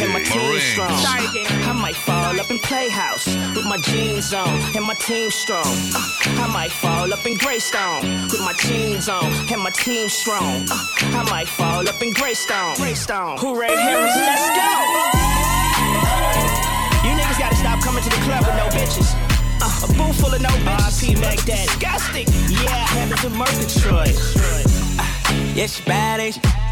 And 0.00 0.12
my 0.12 0.22
team 0.22 0.58
strong. 0.58 0.90
I 0.90 1.72
might 1.72 1.96
fall 1.96 2.38
up 2.38 2.50
in 2.50 2.58
Playhouse 2.58 3.26
with 3.54 3.64
my 3.64 3.78
jeans 3.78 4.32
on 4.34 4.48
and 4.74 4.84
my 4.84 4.94
team 4.94 5.30
strong. 5.30 5.64
Uh, 5.64 6.42
I 6.42 6.50
might 6.52 6.72
fall 6.72 7.12
up 7.12 7.24
in 7.24 7.36
Greystone 7.38 8.02
with 8.28 8.40
my 8.40 8.52
jeans 8.58 9.08
on 9.08 9.24
and 9.24 9.62
my 9.62 9.70
team 9.70 10.08
strong. 10.08 10.66
Uh, 10.70 10.76
I 11.16 11.26
might 11.30 11.48
fall 11.48 11.88
up 11.88 12.02
in 12.02 12.12
Greystone. 12.12 12.74
Greystone. 12.76 13.38
Hooray, 13.38 13.74
Harris, 13.74 14.14
let's 14.16 14.48
go! 14.52 14.72
You 17.08 17.16
niggas 17.16 17.38
gotta 17.38 17.56
stop 17.56 17.80
coming 17.80 18.02
to 18.02 18.10
the 18.10 18.22
club 18.26 18.44
with 18.44 18.56
no 18.56 18.68
bitches. 18.76 19.14
Uh, 19.62 19.84
a 19.84 19.88
boom 19.96 20.12
full 20.12 20.34
of 20.34 20.42
no 20.42 20.48
bitches. 20.48 21.14
RP 21.14 21.20
Mac 21.20 21.38
that 21.46 21.66
disgusting. 21.68 22.26
Yeah, 22.50 22.86
heaven 22.92 23.16
to 23.18 23.30
Murgatroyd. 23.30 24.16
Yeah, 25.56 25.66
she 25.66 25.82
bad, 25.84 26.20
ain't 26.20 26.34
she? 26.34 26.40
Uh, 26.44 26.65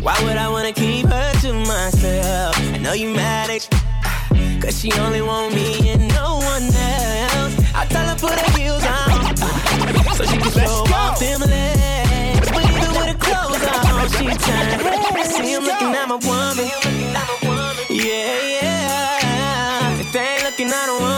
why 0.00 0.16
would 0.24 0.36
I 0.36 0.48
wanna 0.48 0.72
keep 0.72 1.06
her 1.06 1.32
to 1.42 1.52
myself? 1.52 2.56
I 2.74 2.78
know 2.78 2.92
you 2.92 3.10
mad, 3.10 3.50
you? 3.50 3.60
Uh, 3.72 4.60
Cause 4.62 4.80
she 4.80 4.92
only 5.00 5.22
want 5.22 5.54
me 5.54 5.90
and 5.90 6.08
no 6.08 6.36
one 6.36 6.64
else. 6.64 7.54
I 7.74 7.86
tell 7.88 8.06
her 8.06 8.16
put 8.16 8.38
her 8.38 8.58
heels 8.58 8.84
on, 8.84 9.10
uh, 9.40 10.14
so 10.14 10.24
she 10.24 10.36
can 10.38 10.50
show 10.50 10.84
off 10.94 11.18
them 11.20 11.40
legs. 11.40 12.48
But 12.50 12.64
even 12.64 12.90
with 12.96 13.06
her 13.12 13.18
clothes 13.26 13.64
on, 13.66 14.08
she 14.16 14.26
turned. 14.26 15.26
See, 15.26 15.54
I'm 15.54 15.64
looking 15.64 15.94
at 15.94 16.08
my 16.08 16.16
woman. 16.16 16.68
Yeah, 17.90 18.62
yeah. 18.62 20.00
If 20.00 20.12
they 20.12 20.20
ain't 20.20 20.44
looking, 20.44 20.68
I 20.68 20.86
don't 20.86 21.02
want 21.02 21.17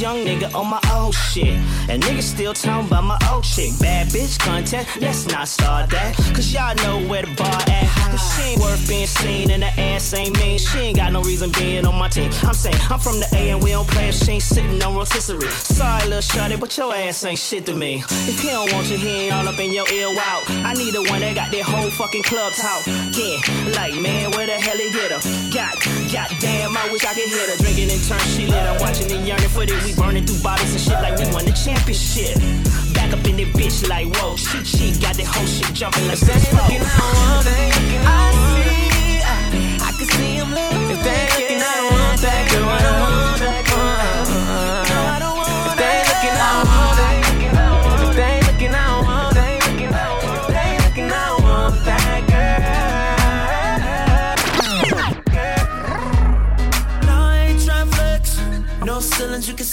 young 0.00 0.18
nigga 0.24 0.54
on 0.54 0.68
my 0.68 0.80
old 0.94 1.14
shit. 1.14 1.58
And 1.88 2.02
niggas 2.02 2.22
still 2.22 2.54
talking 2.54 2.86
about 2.86 3.04
my 3.04 3.18
old 3.32 3.44
chick. 3.44 3.72
Bad 3.80 4.08
bitch 4.08 4.38
content, 4.38 4.86
let's 5.00 5.26
not 5.26 5.48
start 5.48 5.90
that. 5.90 6.14
Cause 6.34 6.52
y'all 6.52 6.74
know 6.76 7.06
where 7.08 7.22
the 7.22 7.34
bar 7.34 7.60
at. 7.68 7.88
Cause 8.10 8.22
she 8.34 8.42
ain't 8.52 8.60
worth 8.60 8.88
being 8.88 9.06
seen 9.06 9.50
and 9.50 9.62
the 9.62 9.72
ass 9.80 10.14
ain't 10.14 10.38
mean. 10.38 10.58
She 10.58 10.78
ain't 10.78 10.96
got 10.96 11.12
no 11.12 11.22
reason 11.22 11.50
being 11.52 11.86
on 11.86 11.96
my 11.98 12.08
team. 12.08 12.30
I'm 12.42 12.54
saying, 12.54 12.78
I'm 12.90 12.98
from 12.98 13.18
the 13.18 13.28
A 13.34 13.50
and 13.50 13.62
we 13.62 13.70
don't 13.70 13.88
play 13.88 14.08
if 14.08 14.14
she 14.14 14.32
ain't 14.32 14.42
sitting 14.42 14.82
on 14.82 14.94
rotisserie. 14.94 15.48
Sorry, 15.48 16.04
little 16.04 16.20
shorty, 16.20 16.56
but 16.56 16.76
your 16.76 16.94
ass 16.94 17.24
ain't 17.24 17.38
shit 17.38 17.66
to 17.66 17.74
me. 17.74 18.02
If 18.30 18.40
he 18.40 18.48
don't 18.48 18.72
want 18.72 18.90
you, 18.90 18.98
he 18.98 19.26
ain't 19.26 19.34
all 19.34 19.48
up 19.48 19.58
in 19.58 19.72
your 19.72 19.88
ear 19.90 20.08
wow. 20.14 20.42
I 20.64 20.74
need 20.74 20.94
the 20.94 21.02
one 21.10 21.20
that 21.20 21.34
got 21.34 21.50
that 21.50 21.62
whole 21.62 21.90
fucking 21.90 22.22
club 22.22 22.52
talk. 22.52 22.86
Yeah, 22.86 23.38
like, 23.74 23.94
man, 24.00 24.30
where 24.32 24.46
the 24.46 24.54
hell 24.54 24.76
he 24.76 24.90
get 24.92 25.10
her? 25.10 25.20
God, 25.50 25.74
God 26.12 26.30
damn, 26.40 26.76
I 26.76 26.88
wish 26.92 27.04
I 27.04 27.14
could 27.14 27.28
hit 27.28 27.50
her. 27.50 27.56
Drinking 27.58 27.90
and 27.90 28.02
turn 28.06 28.22
lit. 28.48 28.64
I'm 28.64 28.80
watching 28.80 29.10
and 29.12 29.26
yearning 29.26 29.48
for 29.48 29.62
it. 29.62 29.70
We 29.84 29.94
burning 29.94 30.24
through 30.26 30.42
bodies 30.42 30.72
and 30.72 30.80
shit 30.80 30.98
like 31.04 31.18
we 31.18 31.26
won 31.32 31.44
the 31.44 31.52
championship. 31.52 32.36
Back 32.94 33.12
up 33.12 33.24
in 33.28 33.36
that 33.36 33.50
bitch 33.54 33.86
like, 33.88 34.08
whoa, 34.16 34.36
she, 34.36 34.64
she 34.64 34.86
got 35.00 35.14
that 35.16 35.28
whole 35.28 35.46
shit 35.46 35.72
jumping 35.74 36.08
like 36.08 36.18
they 36.18 36.34
looking, 36.56 36.82
I 36.82 36.96
don't 36.98 37.14
want 37.28 37.46
it. 37.46 37.78
I 38.04 38.32
see, 38.56 39.20
I, 39.22 39.88
I 39.88 39.90
can 39.92 40.06
see 40.16 40.32
him 40.40 40.50
looking. 40.50 40.90
If 40.96 41.00
they 41.04 41.22
looking, 41.36 41.60
I 41.60 41.72
don't 41.76 41.92
want 41.92 42.20
that 42.22 42.42
girl. 42.50 42.68
I 42.68 42.82
don't 42.82 43.07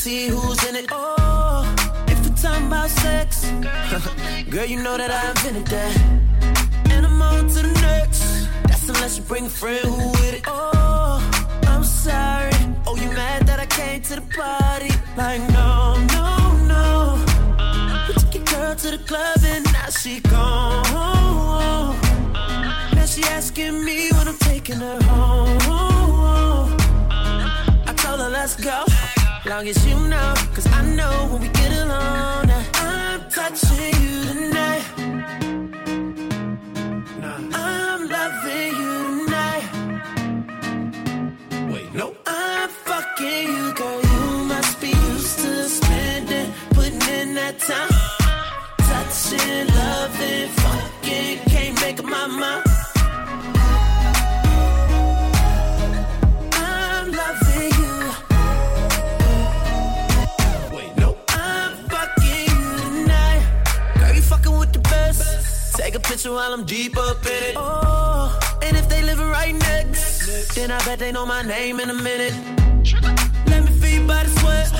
see 0.05 0.27
who's 0.27 0.63
in 0.69 0.75
it. 0.75 0.85
Oh, 0.91 1.65
if 2.07 2.17
we're 2.23 2.35
talking 2.35 2.67
about 2.67 2.91
sex, 2.91 3.49
girl, 4.51 4.65
you 4.65 4.77
know 4.83 4.97
that 4.97 5.09
I 5.09 5.21
invented 5.31 5.65
that. 5.73 5.93
And 6.91 7.07
I'm 7.07 7.19
on 7.19 7.47
to 7.47 7.61
the 7.67 7.73
next. 7.89 8.47
That's 8.67 8.87
unless 8.87 9.17
you 9.17 9.23
bring 9.23 9.47
a 9.47 9.55
friend 9.61 9.83
who 9.83 10.09
with 10.09 10.35
it. 10.35 10.43
Oh, 10.45 11.17
I'm 11.63 11.83
sorry. 11.83 12.53
Oh, 12.85 12.95
you 12.95 13.09
mad 13.21 13.47
that 13.47 13.59
I 13.59 13.65
came 13.65 14.03
to 14.03 14.15
the 14.19 14.25
party? 14.41 14.91
Like, 15.17 15.41
no, 15.57 15.97
no, 16.15 16.27
no. 16.73 16.85
We 18.07 18.13
took 18.13 18.35
your 18.35 18.45
girl 18.53 18.75
to 18.75 18.91
the 18.95 19.01
club 19.09 19.39
and 19.43 19.65
now 19.73 19.89
she 19.89 20.19
gone. 20.19 20.83
Now 22.95 23.05
she 23.07 23.23
asking 23.23 23.83
me 23.83 24.11
when 24.11 24.27
I'm 24.27 24.37
taking 24.37 24.81
her 24.87 25.01
home. 25.09 25.57
I 27.89 27.93
told 27.97 28.19
her 28.19 28.29
let's 28.29 28.55
go, 28.55 28.85
long 29.47 29.67
as 29.67 29.85
you 29.87 29.95
know, 30.07 30.33
cause 30.55 30.67
I 30.67 30.81
know 30.95 31.27
when 31.31 31.41
we 31.41 31.49
get 31.49 31.71
alone, 31.71 32.49
I'm 32.73 33.29
touching 33.29 33.93
you 34.01 34.23
tonight. 34.33 34.83
I'm 37.53 38.07
loving 38.09 38.75
you 38.81 39.25
tonight. 39.25 39.65
Wait, 41.71 41.93
no, 41.93 42.15
I'm 42.25 42.69
fucking 42.69 43.47
you, 43.55 43.73
girl. 43.73 44.01
You 44.01 44.45
must 44.45 44.81
be 44.81 44.87
used 44.87 45.39
to 45.39 45.69
spending, 45.69 46.51
putting 46.71 47.01
in 47.19 47.35
that 47.35 47.59
time, 47.59 47.89
touching, 48.89 49.67
loving, 49.75 50.49
fucking, 50.63 51.39
best. 66.15 66.23
Take 66.23 66.31
a 66.31 66.31
picture 66.31 66.31
while 66.31 66.53
I'm 66.53 66.65
deep 66.65 66.97
up 66.97 67.25
in 67.25 67.43
it. 67.43 67.55
Oh, 67.57 68.39
and 68.63 68.77
if 68.77 68.87
they 68.89 69.01
live 69.01 69.19
right 69.19 69.53
next, 69.53 70.55
then 70.55 70.71
I 70.71 70.77
bet 70.85 70.99
they 70.99 71.11
know 71.11 71.25
my 71.25 71.41
name 71.41 71.79
in 71.79 71.89
a 71.89 71.93
minute. 71.93 72.33
Let 73.47 73.63
me 73.65 73.71
feel 73.71 73.99
your 73.99 74.07
body 74.07 74.29
sweat. 74.29 74.71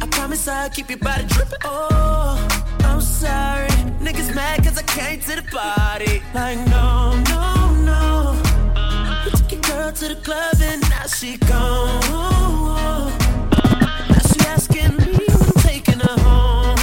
I 0.00 0.06
promise 0.10 0.48
I'll 0.48 0.70
keep 0.70 0.88
your 0.90 0.98
body 0.98 1.24
dripping. 1.28 1.58
Oh, 1.64 2.48
I'm 2.80 3.00
sorry. 3.00 3.68
Niggas 4.00 4.34
mad 4.34 4.64
cause 4.64 4.78
I 4.78 4.82
came 4.82 5.20
to 5.20 5.36
the 5.36 5.42
party. 5.50 6.22
Like, 6.34 6.58
no, 6.68 7.16
no, 7.28 7.70
no. 7.90 8.42
We 9.24 9.30
took 9.30 9.52
your 9.52 9.60
girl 9.62 9.92
to 9.92 10.08
the 10.08 10.16
club 10.16 10.56
and 10.60 10.80
now 10.90 11.06
she 11.06 11.36
gone. 11.38 12.00
Now 14.10 14.22
she 14.30 14.40
asking 14.46 14.96
me 14.96 15.18
when 15.28 15.42
I'm 15.42 15.52
taking 15.62 16.00
her 16.00 16.20
home. 16.20 16.78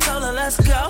I 0.00 0.20
her 0.20 0.32
let's 0.32 0.56
go, 0.56 0.88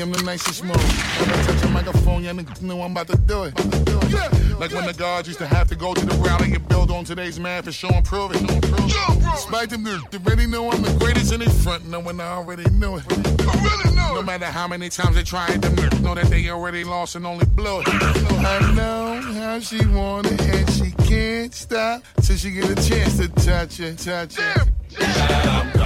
see 0.00 0.02
I'm 0.02 0.12
the 0.12 0.22
nicest 0.22 0.64
mode. 0.64 0.76
When 0.76 1.30
I 1.30 1.42
touch 1.42 1.64
a 1.64 1.68
microphone, 1.68 2.24
y'all 2.24 2.34
niggas 2.34 2.62
know 2.62 2.82
I'm 2.82 2.92
about 2.92 3.08
to 3.08 3.16
do 3.18 3.44
it. 3.44 3.54
Yeah. 4.10 4.28
Like 4.58 4.72
when 4.72 4.86
the 4.86 4.94
guards 4.96 5.28
used 5.28 5.38
to 5.40 5.46
have 5.46 5.68
to 5.68 5.76
go 5.76 5.94
to 5.94 6.04
the 6.04 6.14
rally 6.16 6.52
and 6.52 6.68
build 6.68 6.90
on 6.90 7.04
today's 7.04 7.38
man 7.38 7.62
for 7.62 7.72
show 7.72 7.88
and 7.88 8.04
prove 8.04 8.32
it. 8.34 8.40
Despite 9.32 9.70
them, 9.70 9.84
they 9.84 10.18
already 10.18 10.46
know 10.46 10.70
I'm 10.70 10.82
the 10.82 10.96
greatest 10.98 11.32
in 11.32 11.40
the 11.40 11.50
front, 11.50 11.86
knowing 11.86 12.20
I 12.20 12.32
already 12.32 12.68
knew 12.70 12.96
it. 12.96 13.04
No 14.14 14.22
matter 14.22 14.46
how 14.46 14.68
many 14.68 14.88
times 14.88 15.16
they 15.16 15.22
tried 15.22 15.62
to 15.62 15.70
murder, 15.70 15.98
know 16.00 16.14
that 16.14 16.26
they 16.26 16.48
already 16.50 16.84
lost 16.84 17.16
and 17.16 17.26
only 17.26 17.46
blew 17.46 17.80
it. 17.80 17.88
I 17.88 18.72
know 18.74 19.20
how 19.34 19.60
she 19.60 19.84
want 19.86 20.26
it 20.26 20.40
and 20.40 20.70
she 20.70 20.90
can't 21.06 21.54
stop 21.54 22.02
till 22.22 22.36
she 22.36 22.50
get 22.50 22.70
a 22.70 22.88
chance 22.88 23.18
to 23.18 23.28
touch 23.28 23.80
it, 23.80 23.98
touch 23.98 24.36
it. 24.38 25.79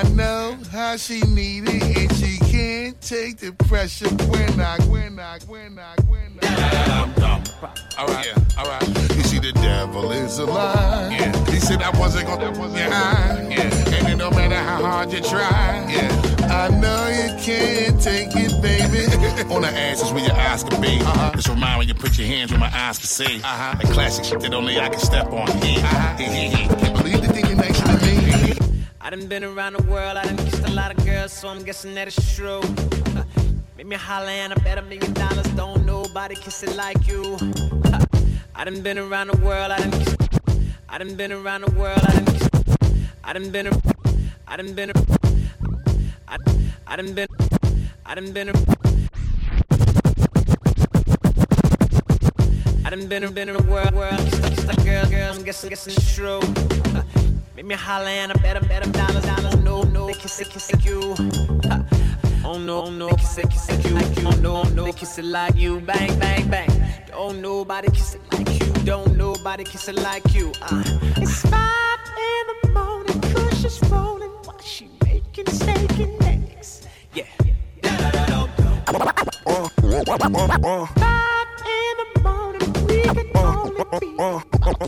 I 0.00 0.08
know 0.14 0.56
how 0.72 0.96
she 0.96 1.20
need 1.20 1.68
it 1.68 1.82
and 1.82 2.16
she 2.16 2.38
can't 2.50 2.98
take 3.02 3.36
the 3.36 3.52
pressure 3.52 4.08
when 4.08 4.58
I, 4.58 4.78
when 4.86 5.20
I, 5.20 5.38
when 5.46 5.78
I, 5.78 5.94
when 6.08 6.38
I. 6.42 6.46
Yeah. 6.46 7.44
All 7.98 8.06
right, 8.06 8.26
yeah, 8.26 8.58
alright. 8.58 8.88
You 8.88 9.22
see, 9.24 9.40
the 9.40 9.52
devil 9.52 10.10
is 10.10 10.38
a 10.38 10.46
lie. 10.46 11.10
Yeah. 11.10 11.44
He 11.50 11.60
said 11.60 11.82
I 11.82 11.90
wasn't 11.98 12.28
gonna 12.28 12.50
get 12.72 12.90
high. 12.90 13.46
Yeah. 13.50 13.94
And 13.94 14.08
it 14.08 14.16
no 14.16 14.30
matter 14.30 14.54
how 14.54 14.82
hard 14.82 15.12
you 15.12 15.20
try. 15.20 15.86
Yeah. 15.90 16.30
I 16.48 16.68
know 16.70 17.08
you 17.08 17.36
can't 17.44 18.00
take 18.00 18.30
it, 18.32 18.62
baby. 18.62 19.52
On 19.54 19.60
the 19.60 19.68
ass 19.68 20.02
is 20.02 20.12
where 20.14 20.24
your 20.24 20.34
eyes 20.34 20.64
can 20.64 20.80
be. 20.80 20.98
Uh-huh. 21.00 21.32
Just 21.34 21.48
remind 21.48 21.78
when 21.78 21.88
you 21.88 21.94
put 21.94 22.16
your 22.16 22.26
hands 22.26 22.52
where 22.52 22.60
my 22.60 22.74
eyes 22.74 22.96
can 22.96 23.06
see. 23.06 23.36
Uh-huh. 23.44 23.76
Like 23.78 23.92
classic 23.92 24.24
shit 24.24 24.40
that 24.40 24.54
only 24.54 24.80
I 24.80 24.88
can 24.88 24.98
step 24.98 25.26
on. 25.26 25.46
Yeah. 25.58 25.84
Uh-huh. 25.84 26.16
Can't 26.16 26.96
believe 26.96 27.19
I 29.12 29.16
done 29.16 29.26
been 29.26 29.42
around 29.42 29.72
the 29.72 29.82
world, 29.90 30.16
I 30.16 30.22
done 30.22 30.36
kissed 30.36 30.64
a 30.64 30.70
lot 30.70 30.96
of 30.96 31.04
girls, 31.04 31.32
so 31.32 31.48
I'm 31.48 31.64
guessing 31.64 31.96
that 31.96 32.06
it's 32.06 32.36
true. 32.36 32.60
Uh, 33.16 33.24
Make 33.76 33.88
me 33.88 33.96
holler 33.96 34.28
and 34.28 34.52
I 34.52 34.56
bet 34.62 34.78
a 34.78 34.82
million 34.82 35.12
dollars, 35.14 35.48
don't 35.56 35.84
nobody 35.84 36.36
kiss 36.36 36.62
it 36.62 36.76
like 36.76 37.08
you. 37.08 37.36
Uh, 37.86 38.04
I 38.54 38.62
done 38.62 38.82
been 38.82 38.98
around 38.98 39.26
the 39.32 39.36
world, 39.38 39.72
I 39.72 39.78
done 39.78 39.90
kiss, 39.90 40.16
I 40.88 40.98
done 40.98 41.16
been 41.16 41.32
around 41.32 41.62
the 41.62 41.72
world, 41.72 41.98
I 42.06 42.12
done 42.12 42.24
kiss, 42.26 42.48
I 43.24 43.32
done 43.32 43.50
been, 43.50 43.66
a- 43.66 43.82
I 44.46 44.56
done 44.56 44.74
been, 44.74 44.90
a- 44.90 45.04
I, 46.28 46.36
I 46.86 46.94
done 46.94 47.12
been, 47.12 47.26
I 48.06 48.14
done 48.14 48.32
been, 48.32 48.48
a- 48.50 48.64
I 52.84 52.90
done 52.90 53.08
been, 53.08 53.34
been 53.34 53.48
in 53.48 53.56
the 53.56 53.66
world, 53.68 53.92
world, 53.92 54.18
kissed, 54.18 54.42
kissed 54.44 54.72
a 54.72 54.76
girl, 54.84 55.04
girl, 55.10 55.34
I'm 55.34 55.42
guessing, 55.42 55.68
guessing 55.68 55.94
it's 55.94 56.14
true. 56.14 56.40
Uh, 57.60 57.62
Make 57.62 57.66
me 57.66 57.74
holler 57.74 58.08
and 58.08 58.32
I 58.32 58.34
bet 58.36 58.56
a 58.56 58.60
bet 58.66 58.86
a 58.86 58.90
dollars, 58.90 59.24
dollars. 59.24 59.56
No, 59.58 59.82
no, 59.82 60.06
they 60.06 60.14
kiss 60.14 60.40
it, 60.40 60.48
kiss 60.48 60.70
it, 60.70 60.84
you. 60.84 61.14
Uh, 61.70 61.82
Oh 62.42 62.58
no, 62.58 62.84
oh 62.84 62.90
no, 62.90 63.08
kiss 63.10 63.36
it, 63.36 63.50
kiss 63.50 63.68
it, 63.68 63.84
you. 63.84 63.96
Oh 64.26 64.30
no, 64.40 64.62
no, 64.62 64.84
they 64.84 64.92
kiss 64.92 65.18
it 65.18 65.26
like 65.26 65.56
you. 65.56 65.78
Bang, 65.80 66.18
bang, 66.18 66.48
bang. 66.48 66.70
Don't 67.08 67.42
nobody 67.42 67.90
kiss 67.90 68.14
it 68.14 68.22
like 68.32 68.48
you. 68.58 68.72
Don't 68.84 69.14
nobody 69.16 69.62
kiss 69.64 69.88
it 69.88 69.96
like 69.96 70.32
you. 70.34 70.50
Uh. 70.62 70.82
It's 71.18 71.42
five 71.42 72.00
in 72.16 72.46
the 72.62 72.70
morning, 72.72 73.20
Kush 73.20 73.64
is 73.64 73.78
rolling 73.90 74.30
while 74.44 74.58
she 74.62 74.88
making 75.04 75.48
steak 75.48 75.98
and 76.00 76.22
eggs. 76.22 76.88
Yeah. 77.12 77.24
Five 77.44 78.16
in 81.76 81.96
the 82.00 82.20
morning, 82.22 82.72
we 82.86 83.02
can 83.02 83.36
only 83.36 83.84
be 84.00 84.16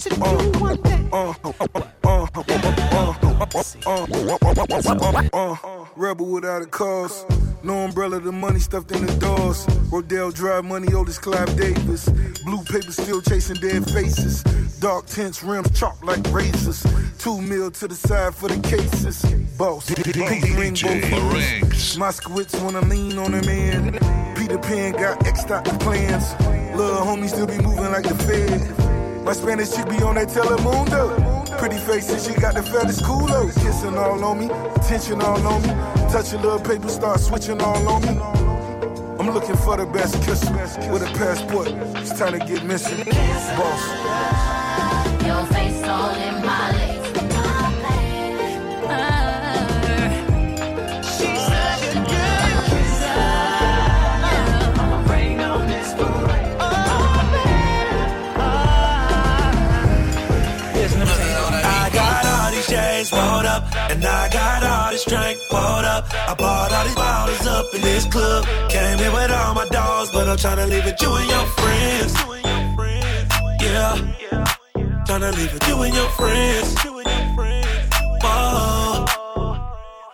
to 0.01 0.09
do 0.09 0.59
one 0.59 0.79
thing. 0.83 2.02
Uh, 2.35 2.47
rebel 5.97 6.27
without 6.27 6.63
a 6.63 6.67
cause. 6.67 7.27
No 7.63 7.85
umbrella, 7.85 8.21
the 8.21 8.33
money 8.33 8.59
stuffed 8.59 8.91
in 8.91 9.05
the 9.05 9.13
doors. 9.17 9.67
Rodeo 9.91 10.31
Drive, 10.31 10.65
money, 10.65 10.93
Otis 10.95 11.19
Clive 11.19 11.55
Davis. 11.57 12.09
Blue 12.45 12.63
paper 12.65 12.91
still 12.91 13.21
chasing 13.21 13.57
dead 13.57 13.85
faces. 13.91 14.43
Dark 14.81 15.07
tints, 15.07 15.43
rims 15.43 15.79
chopped 15.79 16.05
like 16.05 16.21
razors. 16.33 16.83
Two 17.19 17.41
mil 17.41 17.71
to 17.71 17.87
the 17.87 17.95
side 17.95 18.35
for 18.35 18.49
the 18.49 18.59
cases. 18.67 19.23
Boss, 19.59 19.95
pink 19.95 20.17
ring, 20.57 20.73
both 20.73 20.81
fingers. 20.81 21.97
Moskowitz 21.97 22.61
wanna 22.65 22.81
lean 22.81 23.19
on 23.19 23.35
him 23.35 23.45
man. 23.45 23.93
Peter 24.37 24.59
Pan 24.59 24.93
got 24.93 25.25
X 25.27 25.51
out 25.51 25.65
the 25.65 25.79
plans. 25.79 26.33
Little 26.75 27.03
homie 27.03 27.29
still 27.29 27.47
be 27.47 27.59
moving 27.59 27.93
like 27.93 28.05
the 28.05 28.15
Fed. 28.15 29.25
My 29.25 29.35
Spanish 29.35 29.71
chick 29.77 29.89
be 29.89 30.03
on 30.03 30.15
that 30.15 30.29
Telemundo. 30.29 31.42
Pretty 31.63 31.79
faces, 31.79 32.27
she 32.27 32.35
got 32.41 32.55
the 32.55 32.63
fattest 32.65 33.05
culo. 33.05 33.47
Kissing 33.63 33.97
all 33.97 34.25
on 34.25 34.41
me, 34.41 34.47
attention 34.75 35.23
all 35.23 35.47
on 35.47 35.63
me. 35.63 35.69
Touch 36.11 36.33
a 36.33 36.37
little 36.37 36.59
paper, 36.59 36.89
start 36.89 37.21
switching 37.21 37.61
all 37.61 37.89
on 37.89 38.03
me. 38.03 38.21
I'm 39.21 39.31
looking 39.31 39.55
for 39.55 39.77
the 39.77 39.87
best 39.87 40.21
kisser 40.25 40.53
with 40.91 41.03
a 41.03 41.13
passport. 41.17 41.69
It's 41.99 42.19
time 42.19 42.37
to 42.37 42.45
get 42.45 42.65
missing. 42.65 43.05
Boss. 43.05 43.83
Your 45.25 45.47
face 45.55 45.85
all 45.85 46.11
in 46.11 46.45
my 46.45 46.73
legs. 46.73 47.02
I 66.33 66.35
bought 66.35 66.73
all 66.73 66.85
these 66.85 66.95
bottles 66.95 67.47
up 67.47 67.75
in 67.75 67.81
this 67.83 68.07
club. 68.07 68.47
Came 68.71 68.99
in 68.99 69.13
with 69.13 69.31
all 69.31 69.53
my 69.53 69.69
dogs, 69.69 70.11
but 70.13 70.27
I'm 70.31 70.39
tryna 70.39 70.67
leave 70.67 70.87
it 70.87 70.99
you 71.03 71.13
and 71.13 71.29
your 71.29 71.47
friends. 71.61 72.15
Yeah, 73.61 73.93
tryna 75.05 75.37
leave 75.37 75.53
it 75.53 75.69
you 75.69 75.83
and 75.83 75.95
your 75.95 76.09
friends. 76.17 76.75
Whoa. 78.25 79.05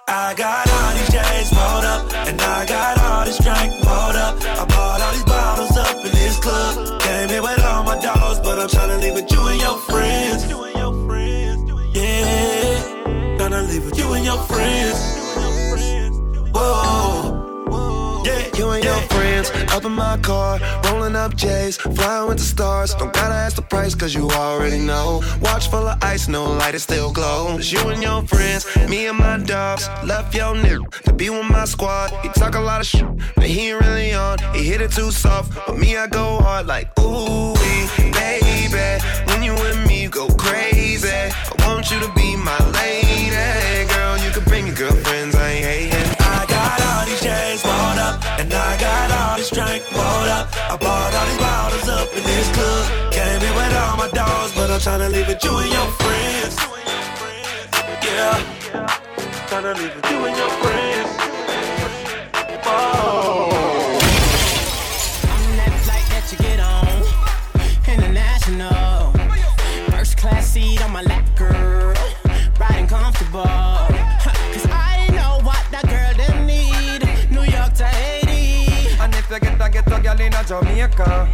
I 0.08 0.34
got 0.34 0.68
all 0.68 0.92
these 0.98 1.10
chains 1.14 1.52
rolled 1.54 1.86
up, 1.86 2.12
and 2.26 2.40
I 2.42 2.66
got 2.66 2.98
all 2.98 3.24
this 3.24 3.38
drink 3.38 3.70
rolled 3.86 4.16
up. 4.16 4.42
I 4.42 4.64
bought 4.64 5.00
all 5.00 5.12
these 5.12 5.22
bottles 5.22 5.76
up 5.76 6.04
in 6.04 6.10
this 6.10 6.36
club. 6.40 7.00
Came 7.00 7.30
in 7.30 7.42
with 7.44 7.64
all 7.64 7.84
my 7.84 7.96
dogs, 8.00 8.40
but 8.40 8.58
I'm 8.58 8.66
tryna 8.66 9.00
leave 9.00 9.16
it 9.22 9.30
you 9.30 9.46
and 9.46 9.60
your 9.60 9.78
friends. 9.86 10.42
Yeah, 11.94 13.38
tryna 13.38 13.68
leave 13.68 13.86
it 13.86 13.96
you 13.96 14.12
and 14.14 14.24
your 14.24 14.38
friends. 14.50 15.17
And 18.78 18.84
your 18.84 19.00
friends 19.08 19.50
up 19.72 19.84
in 19.84 19.92
my 19.92 20.16
car, 20.18 20.58
rolling 20.84 21.16
up 21.16 21.34
J's, 21.34 21.76
flying 21.76 22.28
with 22.28 22.38
the 22.38 22.44
stars. 22.44 22.94
Don't 22.94 23.12
gotta 23.12 23.34
ask 23.34 23.56
the 23.56 23.62
price, 23.62 23.94
cause 23.94 24.14
you 24.14 24.30
already 24.30 24.78
know. 24.78 25.22
Watch 25.40 25.68
full 25.68 25.86
of 25.86 26.02
ice, 26.02 26.28
no 26.28 26.44
light, 26.44 26.74
it 26.74 26.80
still 26.80 27.12
glows. 27.12 27.72
You 27.72 27.80
and 27.88 28.02
your 28.02 28.22
friends, 28.22 28.66
me 28.88 29.06
and 29.06 29.18
my 29.18 29.38
dogs, 29.38 29.88
left 30.04 30.34
your 30.34 30.54
nigga 30.54 30.88
to 31.04 31.12
be 31.12 31.30
with 31.30 31.48
my 31.50 31.64
squad. 31.64 32.10
He 32.22 32.28
talk 32.28 32.54
a 32.54 32.60
lot 32.60 32.80
of 32.80 32.86
shit, 32.86 33.06
but 33.34 33.44
he 33.44 33.70
ain't 33.70 33.80
really 33.80 34.12
on. 34.12 34.38
He 34.54 34.62
hit 34.64 34.80
it 34.80 34.92
too 34.92 35.10
soft, 35.10 35.54
but 35.66 35.76
me, 35.76 35.96
I 35.96 36.06
go 36.06 36.38
hard 36.40 36.66
like, 36.66 36.86
ooh, 37.00 37.54
baby. 38.12 39.02
When 39.26 39.42
you 39.42 39.54
with 39.54 39.86
me, 39.86 40.02
you 40.02 40.08
go 40.08 40.28
crazy. 40.28 41.08
I 41.08 41.32
want 41.66 41.90
you 41.90 41.98
to 42.00 42.12
be 42.14 42.36
my 42.36 42.58
lady, 42.72 43.88
girl. 43.92 44.18
You 44.18 44.30
can 44.30 44.44
bring 44.44 44.66
your 44.66 44.76
girlfriends, 44.76 45.17
I'm 54.78 54.84
tryna 54.84 55.10
leave 55.12 55.28
it 55.28 55.42
you 55.42 55.50
and 55.56 55.72
your 55.72 55.90
friends. 55.98 56.56
Yeah, 58.00 58.86
tryna 59.48 59.74
leave 59.74 59.90
it 59.90 60.08
you 60.08 60.24
and 60.24 60.36
your 60.36 60.50
friends. 60.62 61.10
Oh. 62.64 63.98
I'm 65.24 65.56
that 65.56 65.74
flight 65.82 66.06
that 66.10 66.30
you 66.30 66.38
get 66.38 66.60
on. 66.60 67.02
International. 67.92 69.12
First 69.90 70.16
class 70.16 70.46
seat 70.46 70.80
on 70.84 70.92
my 70.92 71.02
lap, 71.02 71.26
girl. 71.34 71.92
Riding 72.60 72.86
comfortable. 72.86 73.42
Cause 73.42 74.66
I 74.70 75.08
know 75.10 75.40
what 75.42 75.66
that 75.72 75.88
girl 75.88 76.14
them 76.14 76.46
need. 76.46 77.02
New 77.32 77.42
York 77.50 77.74
to 77.74 77.84
Haiti. 77.84 78.94
And 79.00 79.12
if 79.12 79.28
you 79.28 79.40
get 79.40 79.60
a 79.60 79.70
get 79.70 79.88
a 79.88 80.00
girl 80.00 80.20
in 80.20 80.32
a 80.32 80.44
Jamaica, 80.44 81.28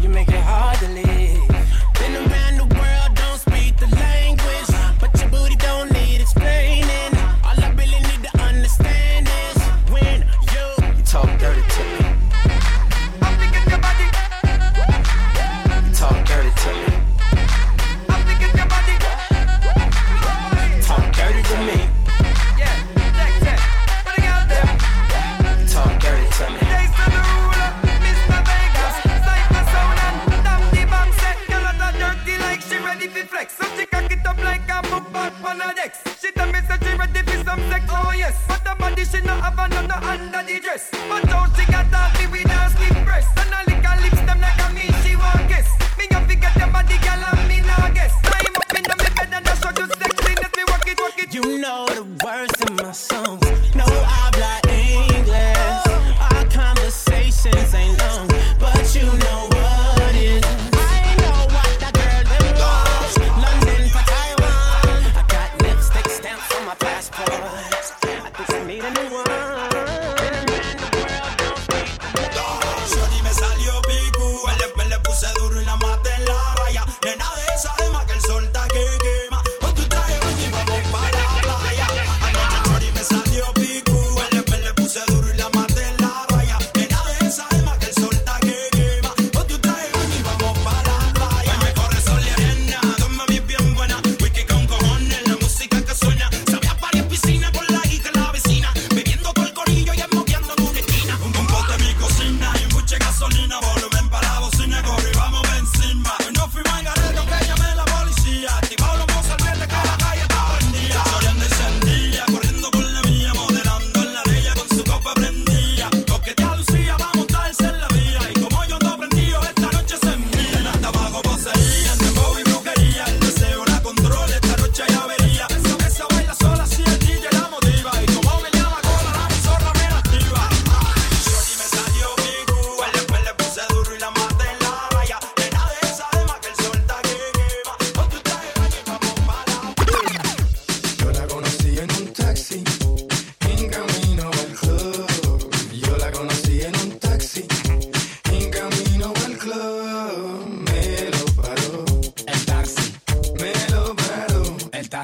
You 0.00 0.08
make 0.10 0.28
it 0.28 0.44
hard 0.44 0.78
to 0.78 0.88
live. 0.90 1.48
Been 1.98 2.14
around 2.14 2.47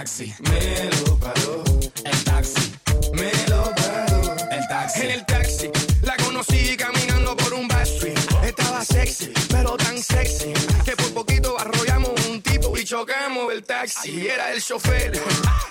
taxi 0.04 0.34
me 0.40 0.90
lo 1.00 1.16
paró. 1.18 1.64
El 2.04 2.24
taxi 2.24 2.72
me 3.14 3.32
lo 3.48 3.74
paró. 3.74 4.36
El 4.50 4.68
taxi. 4.68 5.00
En 5.00 5.10
el 5.12 5.24
taxi 5.24 5.70
la 6.02 6.14
conocí 6.18 6.76
caminando 6.76 7.34
por 7.34 7.54
un 7.54 7.66
backstreet. 7.66 8.18
Estaba 8.44 8.84
sexy, 8.84 9.32
pero 9.48 9.78
tan 9.78 9.96
sexy 9.96 10.52
que 10.84 10.94
por 10.94 11.14
poquito 11.14 11.58
arrollamos 11.58 12.12
un 12.26 12.42
tipo 12.42 12.76
y 12.76 12.84
chocamos 12.84 13.50
el 13.50 13.64
taxi. 13.64 14.28
Era 14.28 14.52
el 14.52 14.62
chofer 14.62 15.12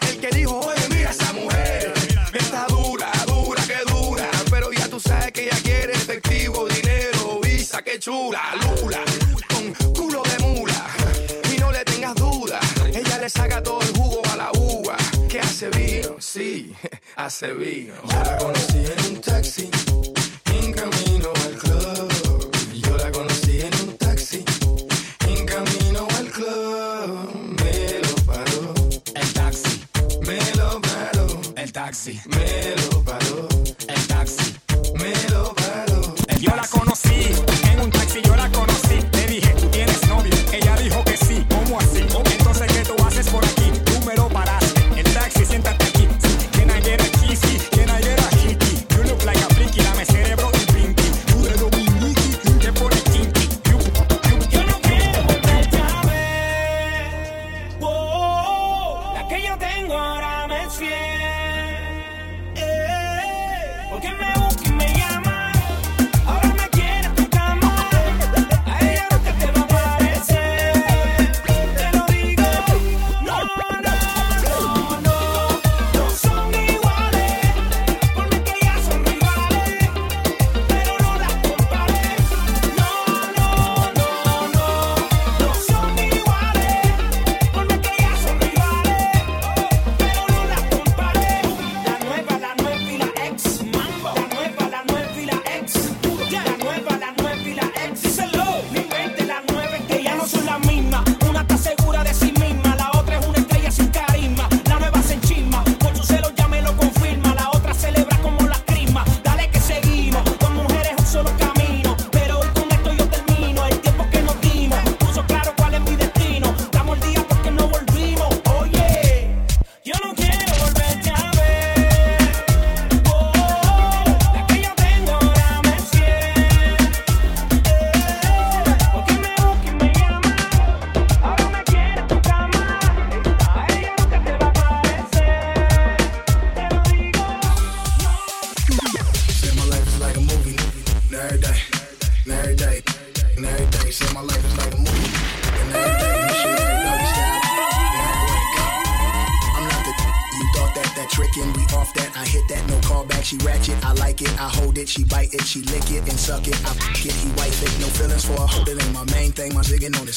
el 0.09 0.19
que 0.19 0.29
dijo: 0.35 0.59
Oye, 0.61 0.81
mira 0.89 1.11
esa 1.11 1.31
mujer. 1.33 1.93
Está 2.33 2.65
dura, 2.69 3.11
dura, 3.27 3.61
que 3.67 3.91
dura. 3.91 4.27
Pero 4.49 4.71
ya 4.73 4.87
tú 4.89 4.99
sabes 4.99 5.31
que 5.31 5.43
ella 5.43 5.59
quiere 5.61 5.93
efectivo, 5.93 6.67
dinero, 6.67 7.39
visa, 7.43 7.83
que 7.83 7.99
chula, 7.99 8.41
lula. 8.63 9.01
Con 9.53 9.93
culo 9.93 10.23
de 10.23 10.39
mula 10.39 10.72
le 13.23 13.29
saca 13.29 13.63
todo 13.63 13.79
el 13.79 13.87
jugo 13.95 14.21
a 14.33 14.35
la 14.35 14.51
uva. 14.51 14.97
Que 15.29 15.39
hace 15.39 15.69
vino, 15.69 16.17
sí, 16.19 16.75
hace 17.15 17.53
vino. 17.53 17.93
Yo 18.11 18.19
la 18.25 18.37
conocí 18.37 18.79
en 18.79 19.05
un 19.15 19.21
taxi, 19.21 19.69
en 20.57 20.73
camino 20.73 21.29
al 21.45 21.55
club. 21.63 22.51
Yo 22.73 22.97
la 22.97 23.11
conocí 23.11 23.61
en 23.61 23.73
un 23.87 23.97
taxi, 23.97 24.43
en 25.29 25.45
camino 25.45 26.05
al 26.17 26.27
club. 26.35 27.55
Me 27.61 27.99
lo 28.05 28.15
paró. 28.29 28.73
El 29.15 29.33
taxi. 29.33 29.73
Me 30.27 30.39
lo 30.57 30.81
paró. 30.81 31.27
El 31.55 31.71
taxi. 31.71 32.19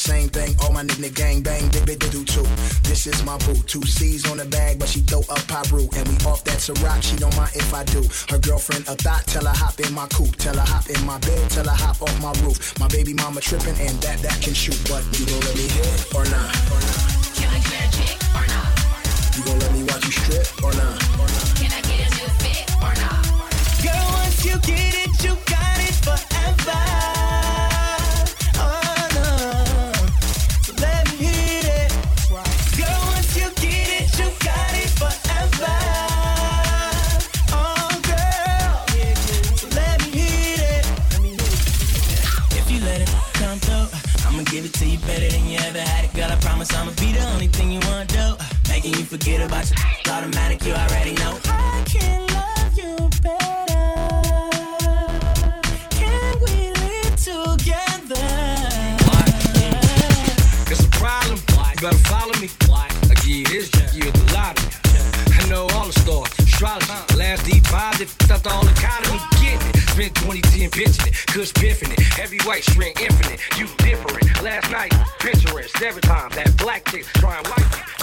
Same 0.07 0.29
thing. 0.29 0.55
All 0.63 0.71
my 0.71 0.83
nigga 0.83 1.13
gang 1.13 1.41
bang, 1.41 1.67
dip 1.67 1.89
it 1.89 1.99
do 1.99 2.23
too. 2.23 2.47
This 2.87 3.07
is 3.07 3.19
my 3.25 3.37
boo. 3.43 3.59
Two 3.67 3.83
C's 3.83 4.23
on 4.31 4.37
the 4.37 4.45
bag, 4.45 4.79
but 4.79 4.87
she 4.87 5.01
throw 5.01 5.19
up 5.27 5.43
pop 5.51 5.69
root. 5.71 5.91
And 5.97 6.07
we 6.07 6.15
off 6.23 6.43
that 6.45 6.59
Ciroc, 6.63 7.03
she 7.03 7.17
don't 7.17 7.35
mind 7.35 7.51
if 7.55 7.73
I 7.73 7.83
do. 7.83 8.01
Her 8.31 8.39
girlfriend 8.39 8.87
a 8.87 8.95
thought, 8.95 9.27
tell 9.27 9.45
her 9.45 9.57
hop 9.63 9.79
in 9.79 9.91
my 9.93 10.07
coupe. 10.07 10.35
Tell 10.37 10.55
her 10.55 10.69
hop 10.73 10.87
in 10.89 11.01
my 11.05 11.19
bed, 11.19 11.43
tell 11.51 11.67
her 11.67 11.79
hop 11.83 12.01
off 12.01 12.15
my 12.23 12.31
roof. 12.43 12.57
My 12.79 12.87
baby 12.87 13.13
mama 13.13 13.41
tripping 13.41 13.75
and 13.83 13.97
that 13.99 14.19
that 14.23 14.39
can 14.41 14.53
shoot. 14.53 14.79
But 14.87 15.03
you 15.19 15.25
gon' 15.27 15.43
let 15.43 15.55
me 15.59 15.67
hit 15.75 15.99
or 16.15 16.23
not? 16.31 16.55
Can 17.35 17.49
I 17.51 17.59
get 17.67 17.83
a 17.83 17.89
chick 17.91 18.17
or 18.31 18.45
not? 18.47 18.67
You 19.35 19.41
gon' 19.43 19.59
let 19.59 19.71
me 19.75 19.81
watch 19.91 20.05
you 20.07 20.13
strip 20.15 20.47
or 20.63 20.71
not? 20.79 20.95
Can 21.59 21.71
I 21.75 21.81
get 21.83 21.99
a 21.99 22.09
new 22.15 22.29
fit 22.39 22.63
or 22.79 22.93
not? 23.03 23.21
Girl, 23.83 24.05
once 24.23 24.39
you 24.47 24.55
get 24.63 24.93
it, 25.03 25.11
you 25.19 25.35
got 25.51 25.56
Promise 46.67 46.75
I'ma 46.75 46.91
be 47.01 47.13
the 47.13 47.25
only 47.33 47.47
thing 47.47 47.71
you 47.71 47.79
want 47.87 48.09
do. 48.09 48.35
Making 48.69 48.93
you 48.95 49.05
forget 49.05 49.45
about 49.45 49.69
your 49.69 49.79
automatic, 50.15 50.63
you 50.65 50.73
already 50.73 51.13
know. 51.13 51.39
I 51.45 51.83
can 51.85 52.27
love 52.27 52.77
you 52.77 53.09
better. 53.21 53.87
Can 55.91 56.39
we 56.41 56.71
live 56.71 57.15
together? 57.15 58.27
It's 60.69 60.83
a 60.83 60.89
problem. 60.91 61.37
You 61.37 61.81
better 61.81 61.97
follow 62.09 62.33
me. 62.41 62.49
Why? 62.67 62.89
I 63.09 63.13
give 63.15 63.27
you 63.27 63.45
this, 63.45 63.71
you 63.95 64.11
the 64.11 64.33
lottery. 64.33 64.67
I 65.39 65.49
know 65.49 65.67
all 65.75 65.87
the 65.87 65.93
stars, 65.93 66.31
astrology, 66.39 66.87
last 67.15 67.45
deposit, 67.45 68.09
up 68.31 68.41
the 68.41 68.49
whole 68.49 68.67
economy, 68.67 69.19
getting 69.41 69.69
it. 69.69 69.77
Spent 69.93 70.15
2010 70.15 70.69
pitching 70.71 71.07
it, 71.07 71.15
kush 71.27 71.53
piffing 71.53 71.91
it, 71.91 71.99
heavyweight 71.99 72.63
strength 72.63 73.01
infinite. 73.01 73.39
You 73.57 73.67
different. 73.77 74.25
Last 74.43 74.69
night, 74.71 74.93
every 75.83 76.01
time 76.01 76.29
that 76.31 76.55
black 76.57 76.83
chick 76.85 77.05
trying 77.05 77.43
like 77.43 77.96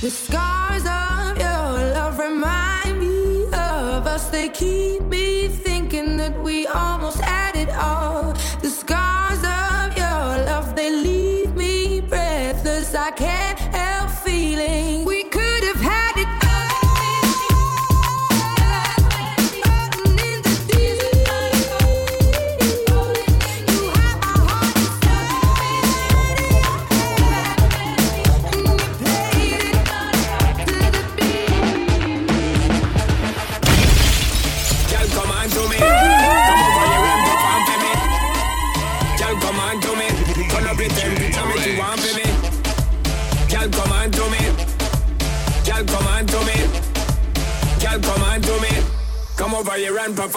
The 0.00 0.10
scars 0.10 0.86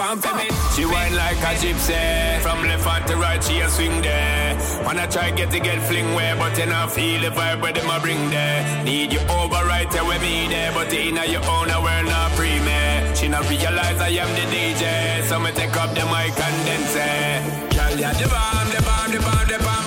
for 0.00 0.34
me. 0.34 0.48
She 0.74 0.84
whine 0.86 1.14
like 1.14 1.36
a 1.36 1.52
gypsy. 1.60 2.40
From 2.40 2.62
left 2.64 2.84
hand 2.84 3.06
to 3.08 3.16
right, 3.16 3.42
she 3.44 3.60
a 3.60 3.68
swing 3.68 4.00
there. 4.00 4.56
Wanna 4.84 5.06
try 5.06 5.30
get 5.30 5.50
to 5.50 5.60
get 5.60 5.82
fling 5.82 6.14
where, 6.14 6.34
but 6.36 6.56
you 6.58 6.66
not 6.66 6.90
feel 6.92 7.20
the 7.20 7.28
vibe 7.28 7.60
where 7.60 7.72
them 7.72 7.90
a 7.90 8.00
bring 8.00 8.30
there. 8.30 8.84
Need 8.84 9.12
you 9.12 9.20
over 9.28 9.62
right 9.66 9.90
there 9.90 10.04
with 10.04 10.22
me 10.22 10.48
there, 10.48 10.72
but 10.72 10.92
in 10.92 11.16
your 11.16 11.44
own 11.44 11.68
world 11.84 12.06
not 12.06 12.32
pre 12.32 12.58
me. 12.60 13.14
She 13.14 13.28
not 13.28 13.48
realize 13.50 14.00
I 14.00 14.08
am 14.22 14.30
the 14.38 14.46
DJ, 14.54 15.22
so 15.28 15.38
me 15.38 15.50
take 15.52 15.76
up 15.76 15.94
the 15.94 16.04
mic 16.06 16.38
and 16.46 16.58
then 16.66 16.82
say, 16.94 17.44
Girl, 17.76 17.98
ya 18.00 18.12
the 18.12 18.26
bomb, 18.28 18.68
the 18.72 18.80
bomb, 18.88 19.10
the 19.12 19.20
bomb, 19.20 19.46
the 19.52 19.58
bomb, 19.64 19.79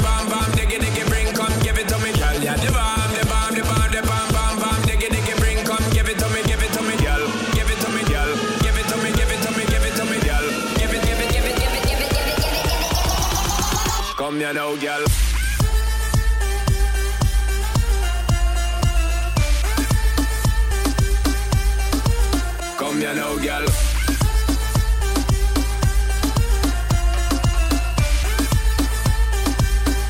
Come 14.34 14.40
here 14.40 14.54
now, 14.56 14.76
girl. 14.78 15.06
Come 22.80 22.98
here 22.98 23.14
now, 23.14 23.36
girl. 23.36 23.68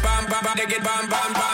Bam, 0.01 0.25
bam, 0.29 0.43
bam, 0.43 0.55
bam, 0.55 0.83
bam, 0.83 1.09
bam, 1.09 1.33
bam, 1.33 1.52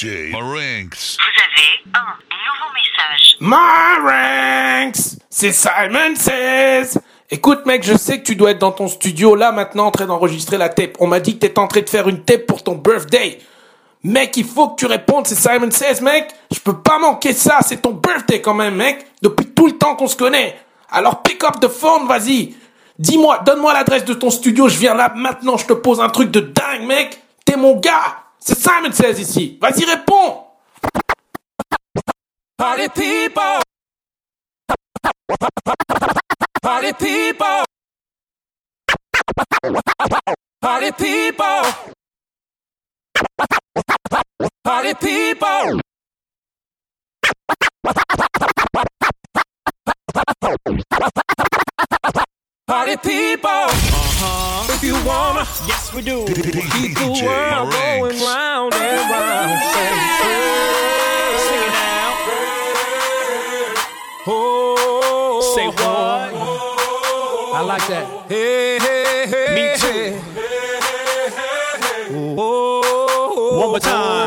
DJ 0.00 0.30
Marinx. 0.32 1.18
Vous 1.18 1.42
avez 1.42 1.92
un 1.94 2.16
nouveau 2.46 2.72
message. 2.74 3.36
Marinx 3.40 5.18
C'est 5.28 5.52
Simon 5.52 6.14
Says 6.16 6.98
Écoute 7.30 7.66
mec, 7.66 7.84
je 7.84 7.96
sais 7.96 8.18
que 8.18 8.24
tu 8.24 8.34
dois 8.34 8.52
être 8.52 8.58
dans 8.58 8.72
ton 8.72 8.88
studio 8.88 9.34
là 9.34 9.52
maintenant 9.52 9.86
en 9.86 9.90
train 9.90 10.06
d'enregistrer 10.06 10.56
la 10.56 10.70
tape. 10.70 10.96
On 11.00 11.06
m'a 11.06 11.20
dit 11.20 11.34
que 11.34 11.40
t'étais 11.40 11.58
en 11.58 11.68
train 11.68 11.82
de 11.82 11.88
faire 11.88 12.08
une 12.08 12.24
tape 12.24 12.46
pour 12.46 12.62
ton 12.62 12.76
birthday. 12.76 13.38
Mec, 14.02 14.36
il 14.38 14.46
faut 14.46 14.70
que 14.70 14.76
tu 14.76 14.86
répondes, 14.86 15.26
c'est 15.26 15.34
Simon 15.34 15.70
Says 15.70 16.00
mec. 16.00 16.28
Je 16.50 16.60
peux 16.60 16.78
pas 16.78 16.98
manquer 16.98 17.34
ça, 17.34 17.58
c'est 17.60 17.82
ton 17.82 17.92
birthday 17.92 18.40
quand 18.40 18.54
même 18.54 18.76
mec. 18.76 19.06
Depuis 19.20 19.48
tout 19.48 19.66
le 19.66 19.76
temps 19.76 19.96
qu'on 19.96 20.08
se 20.08 20.16
connaît. 20.16 20.58
Alors 20.90 21.22
pick 21.22 21.44
up 21.44 21.60
the 21.60 21.68
phone, 21.68 22.06
vas-y. 22.06 22.54
Dis-moi, 22.98 23.40
donne-moi 23.44 23.74
l'adresse 23.74 24.06
de 24.06 24.14
ton 24.14 24.30
studio, 24.30 24.68
je 24.68 24.78
viens 24.78 24.94
là 24.94 25.12
maintenant, 25.14 25.58
je 25.58 25.66
te 25.66 25.72
pose 25.74 26.00
un 26.00 26.08
truc 26.08 26.30
de 26.30 26.40
dingue 26.40 26.86
mec. 26.86 27.20
T'es 27.44 27.56
mon 27.56 27.76
gars. 27.76 28.16
C'est 28.40 28.58
Simon 28.58 28.92
Says 28.92 29.20
ici. 29.20 29.58
Vas-y, 29.60 29.84
réponds. 29.84 30.46
Party 32.56 32.88
people. 32.88 33.60
Party 36.62 36.92
people. 36.94 37.64
Party 40.60 40.92
people. 40.92 41.72
Party 44.62 44.94
people. 44.94 45.80
People. 52.70 53.50
Uh-huh. 53.50 54.72
If 54.72 54.82
you 54.84 54.94
wanna, 55.04 55.40
yes 55.66 55.92
we 55.92 56.02
do. 56.02 56.24
Keep 56.24 56.36
the 56.94 57.08
world 57.24 57.72
going 57.72 58.20
round 58.22 58.74
and 58.74 59.10
round. 59.10 59.58
Say, 59.74 59.90
oh, 60.22 60.28
Sing 61.46 61.62
it. 61.66 61.72
Oh, 64.28 65.54
Say 65.56 65.66
what? 65.66 66.30
I 67.56 67.60
like 67.62 67.86
that. 67.88 68.06
Hey, 68.28 68.78
hey, 68.78 69.26
hey. 69.26 69.54
Me 69.56 69.74
too. 69.76 70.20
Oh, 72.38 73.58
One 73.60 73.70
more 73.70 73.80
time. 73.80 74.19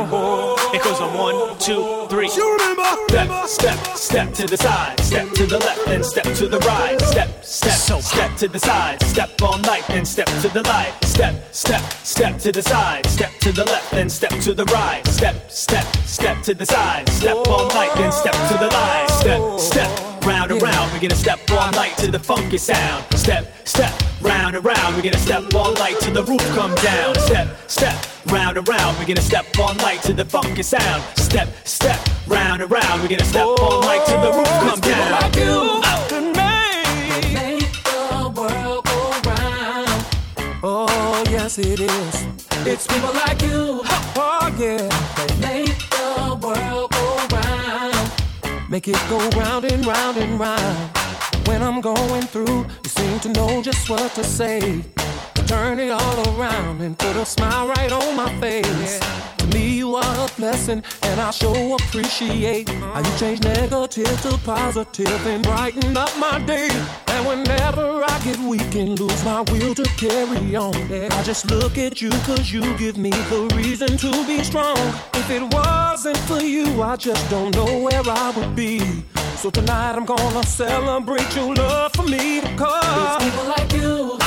It 1.34 1.40
goes 1.40 1.42
on 1.42 1.50
one, 1.50 1.60
two, 1.60 2.08
three. 2.10 2.30
Step, 2.30 3.48
step, 3.48 3.80
step 3.96 4.34
to 4.34 4.48
the 4.48 4.58
side, 4.58 5.00
step 5.00 5.32
to 5.32 5.46
the 5.46 5.58
left, 5.60 5.86
then 5.86 6.04
step 6.04 6.26
to 6.36 6.48
the 6.48 6.60
right. 6.60 7.00
Step, 7.02 7.44
step, 7.44 8.02
step 8.02 8.36
to 8.38 8.48
the 8.48 8.60
side, 8.60 9.02
step 9.04 9.42
all 9.42 9.58
night, 9.60 9.84
then 9.88 10.06
step 10.06 10.28
to 10.42 10.50
the 10.50 10.62
light. 10.64 10.94
Step, 11.04 11.54
step, 11.54 11.82
step 12.04 12.38
to 12.40 12.52
the 12.52 12.62
side, 12.62 13.06
step 13.08 13.32
to 13.40 13.52
the 13.52 13.66
left, 13.66 13.92
then 13.92 14.10
step 14.10 14.32
to 14.42 14.54
the 14.54 14.66
right. 14.66 15.06
Step, 15.08 15.50
step, 15.50 15.86
step 16.06 16.42
to 16.44 16.54
the 16.54 16.66
side, 16.66 17.08
step 17.10 17.38
all 17.48 17.68
night, 17.70 17.92
then 17.96 18.12
step 18.12 18.34
to 18.34 18.58
the 18.58 18.68
light. 18.68 19.08
Step, 19.10 19.60
step, 19.60 20.26
round 20.26 20.52
and 20.52 20.62
round, 20.62 20.92
we're 20.94 21.00
gonna 21.00 21.16
step 21.16 21.40
all 21.52 21.72
night 21.72 21.98
to 21.98 22.12
the 22.12 22.20
funky 22.20 22.58
sound. 22.58 23.06
Step, 23.16 23.52
step, 23.66 23.94
round 24.22 24.56
and 24.56 24.66
round, 24.66 24.96
we're 24.96 25.04
gonna 25.04 25.18
step 25.18 25.54
all 25.54 25.74
night 25.74 25.96
till 26.00 26.14
the 26.14 26.24
roof 26.24 26.46
come 26.56 26.74
down. 26.76 27.16
Step, 27.16 27.48
step, 27.70 27.96
round 28.34 28.58
and 28.58 28.68
round, 28.68 28.98
we're 28.98 29.06
gonna 29.06 29.22
step 29.22 29.46
all 29.60 29.74
night 29.76 30.02
to 30.02 30.14
the 30.14 30.26
funky 30.26 30.64
sound. 30.64 31.04
Step, 31.18 31.48
step, 31.66 32.00
round 32.28 32.62
and 32.62 32.72
round, 32.72 33.02
we're 33.02 33.08
gonna 33.08 33.24
step 33.24 33.46
all 33.46 33.82
night 33.82 34.04
till 34.08 34.22
the 34.22 34.32
roof 34.38 34.48
come 34.68 34.80
down. 34.80 35.12
like 35.12 35.36
you 35.36 35.82
Oh. 35.84 36.06
could 36.10 36.36
make, 36.36 37.34
make 37.34 37.74
the 37.84 38.30
world 38.36 38.86
go 38.86 39.30
round. 39.30 40.06
Oh, 40.64 41.24
yes, 41.30 41.60
it 41.60 41.80
is. 41.80 42.16
It's 42.66 42.88
people 42.88 43.14
like 43.14 43.42
you. 43.44 43.82
Oh, 44.16 44.50
yeah. 44.58 44.78
That 45.18 45.38
make 45.40 45.78
the 45.90 46.36
world 46.42 46.92
go 46.92 47.38
round. 47.38 48.12
Make 48.70 48.88
it 48.88 49.00
go 49.10 49.20
round 49.40 49.66
and 49.66 49.86
round 49.86 50.18
and 50.18 50.40
round. 50.40 50.98
When 51.48 51.62
I'm 51.62 51.82
going 51.82 52.24
through, 52.24 52.66
you 52.84 52.90
seem 52.90 53.20
to 53.20 53.30
know 53.30 53.62
just 53.62 53.90
what 53.90 54.14
to 54.16 54.24
say. 54.24 54.82
Turn 55.54 55.80
it 55.80 55.91
all 55.91 56.20
around 56.36 56.82
and 56.82 56.97
put 56.97 57.16
a 57.16 57.24
smile 57.24 57.68
right 57.68 57.91
on 57.91 58.16
my 58.16 58.28
face. 58.39 58.99
To 59.38 59.45
me, 59.54 59.78
you 59.78 59.95
are 59.95 60.26
a 60.26 60.28
blessing, 60.36 60.82
and 61.04 61.22
I 61.22 61.30
sure 61.30 61.76
appreciate 61.76 62.68
how 62.70 62.97
you 62.97 63.18
change 63.20 63.43
negative 63.43 64.20
to 64.24 64.39
positive 64.39 65.28
and 65.28 65.43
brighten 65.43 65.95
up 65.95 66.10
my 66.18 66.39
day. 66.39 66.70
And 67.06 67.28
whenever 67.28 68.04
I 68.04 68.20
get 68.24 68.39
weak 68.39 68.74
and 68.74 68.99
lose 68.99 69.24
my 69.24 69.41
will 69.41 69.76
to 69.76 69.84
carry 69.95 70.56
on, 70.56 70.74
I 71.12 71.22
just 71.22 71.45
look 71.51 71.78
at 71.78 72.01
you 72.01 72.10
cause 72.26 72.51
you 72.51 72.76
give 72.80 72.97
me 72.97 73.12
the 73.12 73.54
reason 73.56 73.95
to 73.97 74.26
be 74.26 74.43
strong. 74.43 74.78
If 75.14 75.30
it 75.30 75.43
wasn't 75.54 76.18
for 76.30 76.41
you, 76.41 76.82
I 76.82 76.95
just 76.95 77.30
don't 77.30 77.56
know 77.56 77.78
where 77.78 78.01
I 78.04 78.32
would 78.36 78.56
be. 78.56 78.80
So 79.36 79.51
tonight 79.51 79.91
I'm 79.91 80.06
gonna 80.06 80.43
celebrate 80.47 81.36
your 81.36 81.54
love 81.54 81.93
for 81.93 82.04
me 82.04 82.41
because 82.41 83.22
it's 83.22 83.26
people 83.26 83.47
like 83.49 83.74
you 83.74 84.23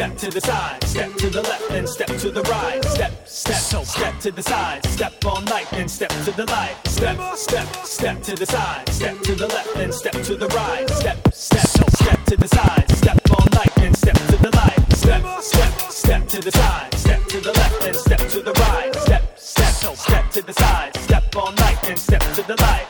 step, 0.00 0.16
to 0.16 0.30
the 0.30 0.40
side, 0.40 0.84
step 0.84 1.14
to 1.16 1.28
the 1.28 1.42
left, 1.42 1.68
then 1.68 1.86
step 1.86 2.08
to 2.08 2.30
the 2.30 2.40
right. 2.44 2.82
Step, 2.86 3.28
step, 3.28 3.84
step 3.84 4.18
to 4.20 4.30
the 4.30 4.42
side, 4.42 4.82
step 4.86 5.12
all 5.26 5.42
night, 5.42 5.66
then 5.72 5.88
step 5.88 6.08
to 6.24 6.30
the 6.30 6.46
light. 6.46 6.74
Step, 6.86 7.18
step, 7.36 7.66
step 7.84 8.22
to 8.22 8.34
the 8.34 8.46
side, 8.46 8.88
step 8.88 9.20
to 9.20 9.34
the 9.34 9.46
left, 9.48 9.74
then 9.74 9.92
step 9.92 10.14
to 10.22 10.36
the 10.36 10.46
right. 10.48 10.88
Step, 10.88 11.18
step, 11.34 11.90
step 11.90 12.24
to 12.24 12.36
the 12.36 12.48
side, 12.48 12.90
step 12.92 13.18
all 13.30 13.46
night, 13.52 13.74
then 13.76 13.94
step 13.94 14.16
to 14.16 14.36
the 14.38 14.50
light. 14.56 14.92
Step, 14.94 15.22
step, 15.42 15.72
step 15.90 16.28
to 16.28 16.40
the 16.40 16.50
side, 16.50 16.94
step 16.94 17.22
to 17.26 17.40
the 17.40 17.52
left, 17.52 17.80
then 17.82 17.94
step 17.94 18.20
to 18.20 18.40
the 18.40 18.52
right. 18.52 18.96
Step, 18.96 19.38
step, 19.38 19.96
step 19.96 20.30
to 20.30 20.40
the 20.40 20.54
side, 20.54 20.96
step 20.96 21.36
all 21.36 21.52
night, 21.52 21.78
then 21.82 21.96
step 21.96 22.22
to 22.34 22.42
the 22.46 22.56
light. 22.62 22.89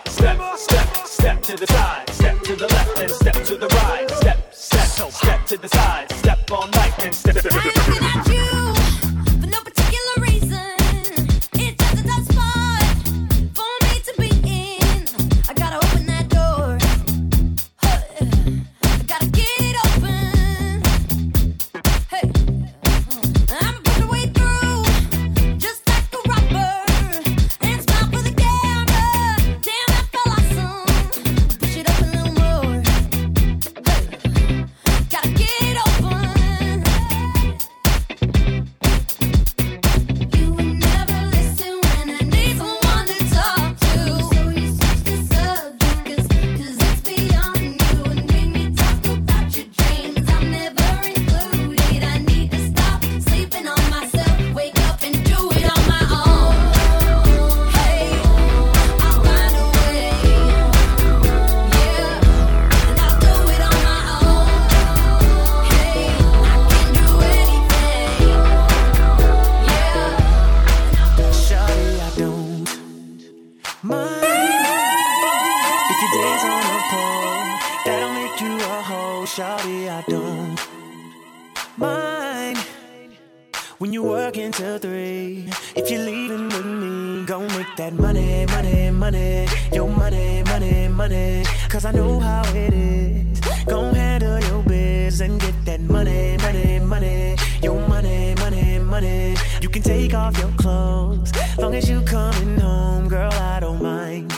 Long 101.71 101.79
as 101.79 101.89
you 101.89 102.03
coming 102.03 102.59
home, 102.59 103.07
girl, 103.07 103.33
I 103.33 103.61
don't 103.61 103.81
mind. 103.81 104.33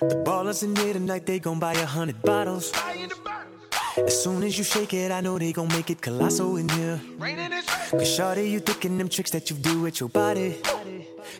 The 0.00 0.16
ballers 0.26 0.64
in 0.64 0.74
here 0.74 0.92
tonight, 0.92 1.24
they 1.24 1.38
gon' 1.38 1.60
buy 1.60 1.74
a 1.74 1.86
hundred 1.86 2.20
bottles. 2.22 2.72
As 3.96 4.20
soon 4.24 4.42
as 4.42 4.58
you 4.58 4.64
shake 4.64 4.94
it, 4.94 5.12
I 5.12 5.20
know 5.20 5.38
they 5.38 5.52
gon' 5.52 5.68
make 5.68 5.90
it 5.90 6.00
colossal 6.00 6.56
in 6.56 6.68
here. 6.70 7.00
Cause 7.92 8.18
shawty, 8.18 8.50
you 8.50 8.58
thinking 8.58 8.98
them 8.98 9.08
tricks 9.08 9.30
that 9.30 9.48
you 9.48 9.54
do 9.58 9.82
with 9.82 10.00
your 10.00 10.08
body. 10.08 10.56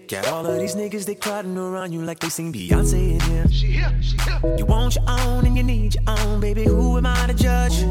Got 0.08 0.26
all 0.28 0.46
of 0.46 0.58
these 0.58 0.74
niggas, 0.74 1.04
they 1.04 1.14
crowding 1.14 1.56
around 1.56 1.92
you 1.92 2.02
like 2.02 2.18
they 2.20 2.28
sing 2.28 2.52
Beyonce 2.52 3.14
in 3.14 3.20
here. 3.20 4.56
You 4.56 4.64
want 4.64 4.96
your 4.96 5.04
own 5.08 5.46
and 5.46 5.56
you 5.56 5.62
need 5.62 5.94
your 5.94 6.04
own, 6.06 6.40
baby. 6.40 6.64
Who 6.64 6.96
am 6.96 7.06
I 7.06 7.26
to 7.26 7.34
judge? 7.34 7.84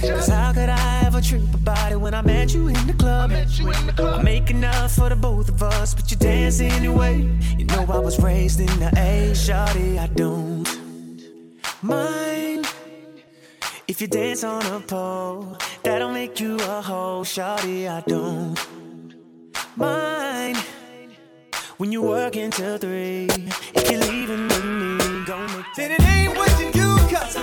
Cause 0.00 0.28
how 0.28 0.52
could 0.52 0.68
I 0.68 1.02
ever 1.06 1.20
trip 1.20 1.42
about 1.54 1.92
it 1.92 1.96
when 1.96 2.14
I 2.14 2.22
met 2.22 2.52
you 2.52 2.68
in 2.68 2.86
the 2.86 2.92
club? 2.92 3.32
I 3.32 4.22
make 4.22 4.50
enough 4.50 4.94
for 4.94 5.08
the 5.08 5.16
both 5.16 5.48
of 5.48 5.62
us, 5.62 5.94
but 5.94 6.10
you 6.10 6.16
dance 6.16 6.60
anyway. 6.60 7.18
You 7.56 7.64
know 7.64 7.86
I 7.88 7.98
was 7.98 8.18
raised 8.20 8.60
in 8.60 8.66
the 8.78 8.88
A, 8.96 9.32
shawty, 9.32 9.98
I 9.98 10.08
don't 10.08 10.68
mind. 11.82 12.66
If 13.88 14.00
you 14.00 14.06
dance 14.06 14.44
on 14.44 14.64
a 14.66 14.80
pole, 14.80 15.56
that'll 15.82 16.12
make 16.12 16.40
you 16.40 16.56
a 16.56 16.80
hoe, 16.82 17.22
shawty, 17.24 17.88
I 17.88 18.00
don't 18.06 18.58
mind. 19.76 20.61
When 21.82 21.90
you 21.90 22.02
work 22.02 22.36
until 22.36 22.78
three, 22.78 23.26
if 23.74 23.90
you're 23.90 23.98
leaving 24.02 24.46
with 24.46 24.64
me, 24.64 25.24
go 25.26 25.36
make. 25.48 25.66
Then 25.74 25.90
it 25.90 26.02
ain't 26.04 26.36
what 26.36 26.48
you 26.60 26.70
do, 26.70 26.96
cause 27.12 27.36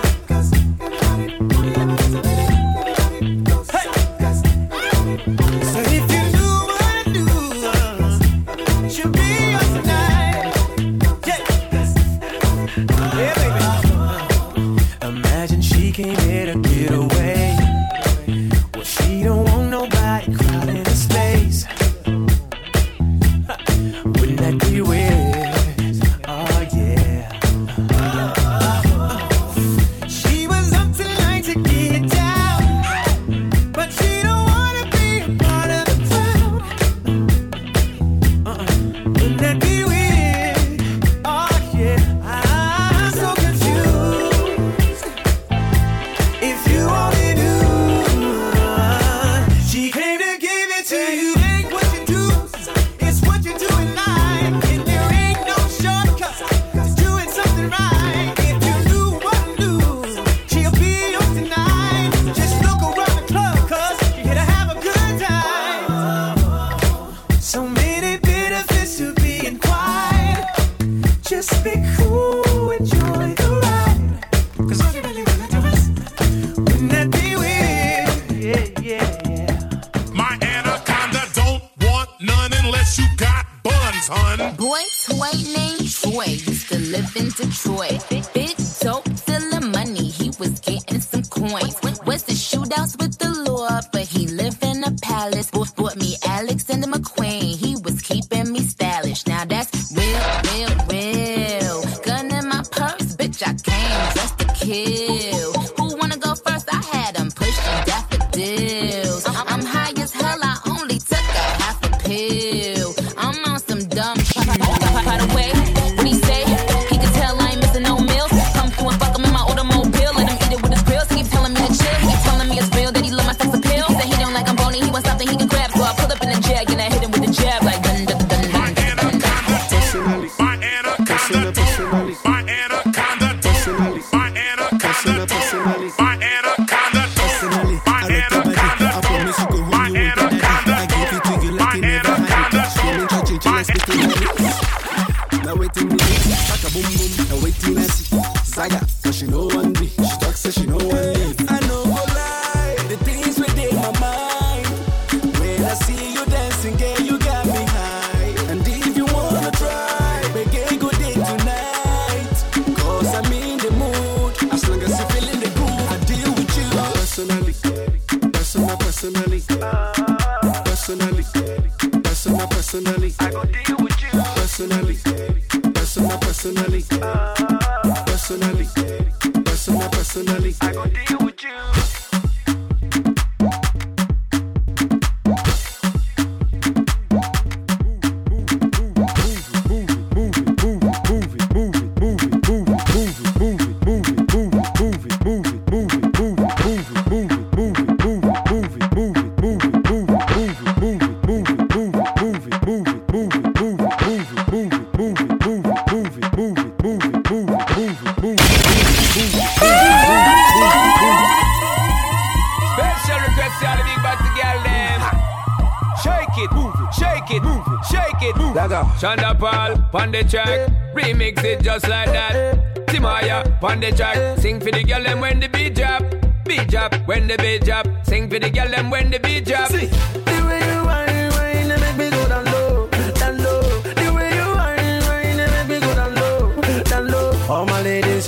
Detroit. 87.40 88.04
Big 88.34 88.54
dope, 88.80 89.08
stealing 89.16 89.72
money, 89.72 90.08
he 90.08 90.28
was 90.38 90.60
getting 90.60 91.00
some 91.00 91.22
coins. 91.24 91.74
Was 92.04 92.22
the 92.24 92.32
shootouts 92.32 93.00
with 93.00 93.16
the 93.18 93.30
law, 93.50 93.80
but 93.92 94.06
he 94.06 94.26
lived 94.26 94.62
in 94.62 94.84
a 94.84 94.92
palace. 95.02 95.50
Both 95.50 95.74
bought 95.74 95.96
me 95.96 96.16
Alexander 96.26 96.88
McQueen, 96.88 97.56
he 97.56 97.76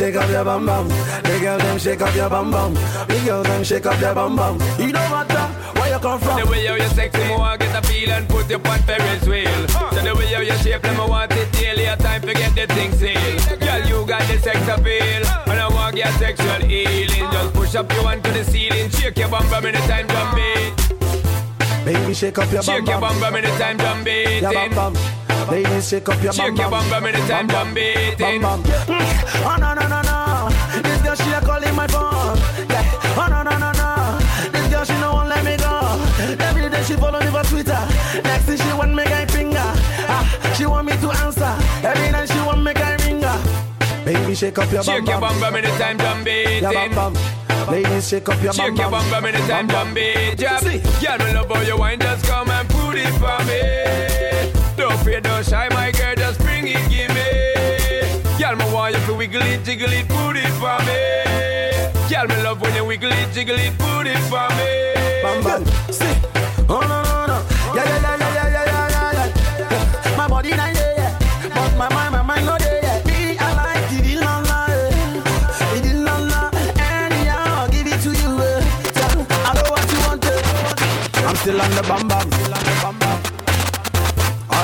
shake 0.02 0.16
up 0.16 0.30
your 0.30 0.44
bum 0.44 0.66
bum. 0.66 0.88
The 0.88 1.38
girls 1.40 1.62
them 1.62 1.78
shake 1.78 2.00
up 2.02 2.14
your 2.16 2.28
bum 2.28 2.50
bum. 2.50 2.74
The 2.74 3.22
girls 3.24 3.46
them 3.46 3.62
shake 3.62 3.86
up 3.86 3.98
their 4.00 4.14
bum 4.14 4.34
bum. 4.34 4.58
You 4.78 4.92
know 4.92 5.00
what? 5.10 5.30
uh, 5.30 5.48
Where 5.78 5.92
you 5.94 5.98
come 6.00 6.18
from? 6.18 6.40
The 6.40 6.46
way 6.50 6.66
how 6.66 6.74
you 6.74 6.88
sexy, 6.88 7.18
me 7.22 7.36
want 7.36 7.60
get 7.60 7.76
a 7.84 7.86
feel 7.86 8.10
and 8.10 8.28
put 8.28 8.50
you 8.50 8.56
on 8.56 8.78
Ferris 8.82 9.24
wheel. 9.28 9.68
So 9.68 10.00
the 10.02 10.14
way 10.18 10.26
how 10.34 10.40
you 10.40 10.54
shape, 10.58 10.82
them 10.82 11.00
I 11.00 11.06
want 11.06 11.32
it 11.32 11.52
daily. 11.52 11.84
A 11.86 11.96
time 11.96 12.22
to 12.22 12.34
get 12.34 12.52
the 12.56 12.66
thing 12.74 12.90
sealed. 12.92 13.60
Girl, 13.60 13.86
you 13.86 14.04
got 14.06 14.22
the 14.26 14.38
sex 14.38 14.58
appeal, 14.66 15.22
and 15.46 15.60
I 15.60 15.68
want 15.68 15.96
your 15.96 16.10
sexual 16.18 16.60
healing. 16.66 17.30
Just 17.30 17.54
push 17.54 17.74
up 17.76 17.92
your 17.92 18.02
hand 18.08 18.24
to 18.24 18.30
the 18.32 18.44
ceiling, 18.44 18.90
shake 18.90 19.18
your 19.18 19.28
bum 19.28 19.48
bum 19.50 19.64
anytime 19.66 20.06
drum 20.08 20.34
beat. 20.34 21.84
Baby, 21.84 22.14
shake 22.14 22.38
up 22.38 22.50
your 22.50 22.62
bum 22.62 22.76
Shake 22.76 22.88
your 22.88 23.00
bum. 23.00 23.20
bum 23.20 23.32
bum 23.32 23.36
anytime 23.36 23.76
drum 23.76 24.02
beat. 24.02 24.42
Your 24.42 24.52
bum 24.52 24.74
bum. 24.74 25.21
Ladies, 25.50 25.88
shake 25.88 26.08
up 26.08 26.22
your 26.22 26.32
bum 26.32 26.46
Shake 26.46 26.58
your 26.58 26.70
bum. 26.70 26.88
bum 26.88 27.02
bum 27.02 27.06
anytime 27.06 27.46
drum 27.46 27.74
beat. 27.74 28.16
Bum 28.18 28.40
bum. 28.40 28.62
Oh 29.44 29.56
no 29.60 29.74
no 29.74 29.86
no 29.88 30.00
no. 30.02 30.82
This 30.82 31.02
girl 31.02 31.14
she 31.16 31.30
a 31.32 31.40
calling 31.40 31.74
my 31.74 31.86
phone. 31.88 32.36
Yeah. 32.70 33.18
Oh 33.18 33.26
no 33.28 33.42
no 33.42 33.58
no 33.58 33.70
no. 33.72 34.50
This 34.52 34.68
girl 34.72 34.84
she 34.84 34.94
no 35.00 35.12
won't 35.14 35.28
let 35.28 35.44
me 35.44 35.56
go. 35.56 35.72
Every 36.46 36.68
day 36.70 36.82
she 36.84 36.94
follow 36.94 37.20
me 37.20 37.26
for 37.26 37.42
Twitter. 37.44 37.78
Next 38.24 38.44
thing 38.44 38.56
she 38.58 38.72
want 38.72 38.94
me 38.94 39.04
guy 39.04 39.26
finger. 39.26 39.58
Ah, 40.08 40.24
she 40.56 40.64
want 40.66 40.86
me 40.86 40.92
to 40.96 41.10
answer. 41.10 41.54
Every 41.86 42.10
night 42.12 42.28
she 42.30 42.38
want 42.40 42.62
me 42.62 42.72
guy 42.72 42.96
ringer. 43.04 43.36
Baby, 44.04 44.34
shake 44.34 44.58
up 44.58 44.70
your 44.72 44.82
bum 44.84 44.94
Shake 44.96 45.06
your 45.08 45.20
bum. 45.20 45.38
bum 45.38 45.52
bum 45.52 45.56
anytime 45.56 45.96
drum 45.98 46.24
beat. 46.24 46.62
Your 46.62 46.72
bum 46.72 46.94
bum. 46.94 47.14
Ladies, 47.70 48.08
shake 48.08 48.28
up 48.28 48.42
your 48.42 48.52
bum 48.54 48.66
Shake 48.70 48.78
your 48.78 48.90
bum 48.90 49.10
bum 49.10 49.24
anytime 49.26 49.66
drum 49.66 49.94
beat. 49.94 50.36
Drop. 50.38 50.62
Girl, 50.62 51.18
me 51.18 51.34
love 51.34 51.48
how 51.50 51.60
you 51.62 51.76
wine, 51.76 52.00
just 52.00 52.24
come 52.26 52.50
and 52.50 52.68
put 52.68 52.96
it 52.96 53.12
for 53.20 53.44
me 53.44 54.61
afraid, 55.02 55.22
don't 55.24 55.44
shy, 55.44 55.68
my 55.70 55.90
girl, 55.92 56.14
just 56.14 56.38
bring 56.40 56.66
it, 56.66 56.82
give 56.88 57.10
me. 57.14 57.26
Girl, 58.38 58.56
me 58.56 58.64
want 58.72 58.94
you 58.94 59.06
to 59.06 59.14
wiggle 59.14 59.42
it, 59.42 59.64
jiggle 59.64 59.92
it, 59.92 60.08
put 60.08 60.36
it 60.36 60.52
for 60.60 60.78
me. 60.86 60.98
Girl, 62.08 62.26
me 62.28 62.42
love 62.42 62.60
when 62.60 62.74
you 62.74 62.84
wiggle 62.84 63.10
it, 63.10 63.32
jiggle 63.32 63.58
it, 63.58 63.76
put 63.78 64.06
it 64.06 64.18
for 64.30 64.48
me. 64.58 64.70
Bam 65.22 65.42
bam, 65.42 65.64
see, 65.92 66.14
oh 66.68 66.80
no 66.80 66.98
no 67.02 67.26
no, 67.26 67.38
yeah 67.74 67.84
yeah 67.84 68.00
yeah 68.02 68.16
yeah 68.16 68.48
yeah 68.48 68.64
yeah 68.66 69.12
yeah 69.12 69.70
yeah. 69.70 70.16
My 70.16 70.28
body 70.28 70.50
not 70.50 70.72
there, 70.74 70.94
yeah, 70.98 71.18
yeah. 71.20 71.54
but 71.54 71.76
my 71.76 71.88
mind, 71.94 72.12
my 72.12 72.22
mind 72.22 72.46
not 72.46 72.60
there. 72.60 72.82
still 81.42 81.60
on 81.60 81.70
the 81.72 81.82
bam 81.82 82.06
bam 82.06 82.41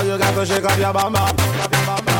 you 0.08 0.16
got 0.16 0.34
to 0.34 0.46
shake 0.46 0.64
up 0.64 0.78
your 0.78 0.92
bum 0.92 1.12
bum. 1.12 1.36
Bum. 1.36 2.18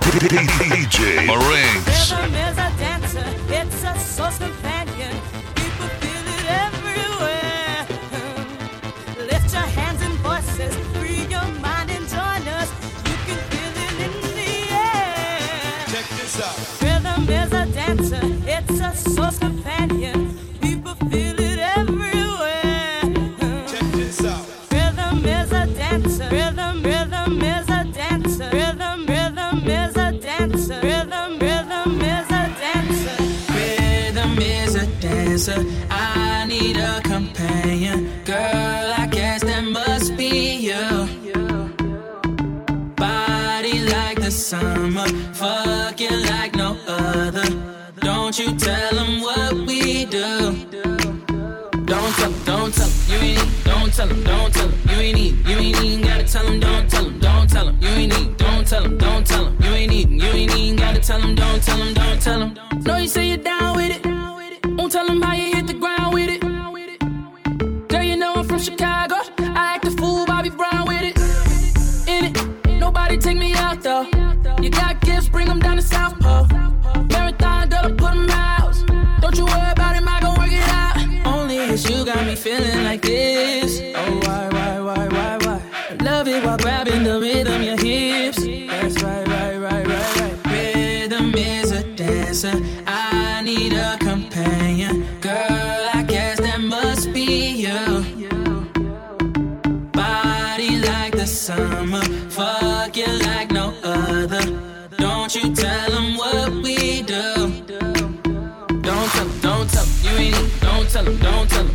DJ 0.00 1.26
dancer, 1.26 2.53
a 35.48 35.54
dancer. 35.54 35.66
I 35.90 36.46
need 36.46 36.76
a 36.76 37.00
companion. 37.02 38.10
Girl, 38.24 38.36
I 38.36 39.08
guess 39.10 39.42
that 39.42 39.64
must 39.64 40.16
be 40.16 40.56
you. 40.56 41.08
Body 42.96 43.80
like 43.80 44.20
the 44.20 44.30
summer. 44.30 45.06
Fucking 45.34 46.22
like 46.26 46.54
no 46.54 46.76
other. 46.86 47.44
Don't 48.00 48.38
you 48.38 48.56
tell 48.56 48.94
them 48.94 49.20
what 49.22 49.54
we 49.66 50.04
do. 50.06 50.52
Don't 51.86 52.14
tell 52.16 52.32
don't 52.44 52.74
tell 52.74 52.88
you 53.08 53.18
ain't 53.18 53.64
don't 53.64 53.92
tell 53.92 54.08
'em, 54.08 54.24
don't 54.24 54.52
tell 54.52 54.64
'em, 54.64 54.74
you 54.88 54.96
ain't 54.96 55.18
need, 55.18 55.48
you 55.48 55.56
ain't 55.58 55.84
even 55.84 56.00
gotta 56.00 56.24
tell 56.24 56.46
'em, 56.46 56.60
don't 56.60 56.90
tell 56.90 57.06
'em, 57.06 57.18
don't 57.18 57.50
tell 57.50 57.68
'em, 57.68 57.76
you 57.80 57.88
ain't 57.88 58.18
need, 58.18 58.36
don't 58.36 58.66
tell 58.66 58.84
'em, 58.84 58.98
don't 58.98 59.26
tell 59.26 59.46
'em, 59.46 59.56
you 59.60 59.70
ain't 59.70 59.92
even, 59.92 60.18
you 60.18 60.26
ain't 60.26 60.56
even 60.56 60.76
gotta 60.76 61.00
tell 61.00 61.20
'em, 61.22 61.34
don't 61.34 61.62
tell 61.62 61.80
'em, 61.82 61.94
don't 61.94 62.20
tell 62.20 62.42
'em. 62.42 62.54
Know 62.84 62.96
you 62.96 63.08
say 63.08 63.28
you're 63.28 63.36
down 63.36 63.76
with 63.76 63.90
it, 63.96 64.03
tell 64.94 65.10
'em 65.10 65.22
how 65.22 65.34
you 65.34 65.56
hit 65.56 65.66
the 65.66 65.74
ground 65.74 66.14
with 66.14 66.30
it. 66.34 66.40
Girl, 67.88 68.04
you 68.10 68.16
know 68.16 68.32
I'm 68.36 68.44
from 68.44 68.60
Chicago, 68.60 69.16
I 69.40 69.74
act 69.74 69.88
a 69.88 69.90
fool, 69.90 70.24
Bobby 70.24 70.50
Brown 70.50 70.86
with 70.86 71.02
it. 71.10 71.16
In 72.12 72.26
it, 72.28 72.34
nobody 72.78 73.16
take 73.18 73.36
me 73.36 73.50
out 73.54 73.82
though. 73.82 74.06
You 74.62 74.70
got 74.70 75.00
gifts, 75.00 75.28
bring 75.28 75.48
'em 75.48 75.58
down 75.58 75.76
to 75.80 75.82
South 75.82 76.14
Pole. 76.20 76.46
Marathon, 77.10 77.68
girl, 77.70 77.86
I 77.90 77.92
put 78.02 78.12
'em 78.20 78.30
out. 78.30 78.74
Don't 79.20 79.36
you 79.36 79.46
worry 79.52 79.72
about 79.76 79.94
him, 79.98 80.06
I 80.14 80.20
gon' 80.24 80.36
work 80.40 80.52
it 80.60 80.68
out. 80.82 80.96
Only 81.34 81.56
it's 81.72 81.82
you 81.90 82.04
got 82.04 82.24
me 82.28 82.36
feeling 82.36 82.84
like 82.88 83.02
this. 83.02 83.72
Oh, 84.00 84.12
why, 84.26 84.44
why, 84.56 84.74
why, 84.86 85.04
why, 85.16 85.32
why? 85.44 85.58
Love 86.08 86.28
it 86.28 86.40
while 86.44 86.60
grabbing 86.64 87.02
the 87.02 87.16
rhythm, 87.24 87.60
your 87.68 87.78
hips. 87.86 88.40
That's 88.70 88.96
right, 89.02 89.26
right, 89.34 89.56
right, 89.66 89.86
right, 89.92 90.12
right. 90.20 90.36
Rhythm 90.52 91.34
is 91.34 91.72
a 91.72 91.82
dancer. 91.98 92.56
I 92.86 93.03
tell 110.94 111.08
'em, 111.08 111.18
don't 111.18 111.50
tell 111.50 111.60
'em, 111.60 111.73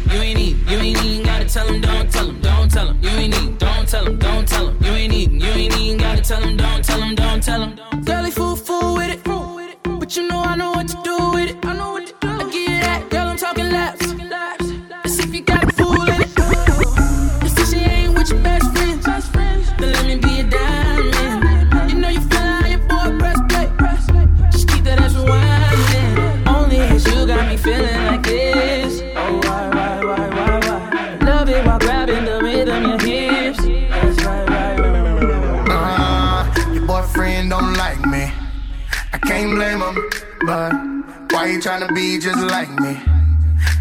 you 41.70 41.76
tryna 41.76 41.95
be 41.95 42.20
just 42.20 42.41
like 42.47 42.70
me? 42.80 42.99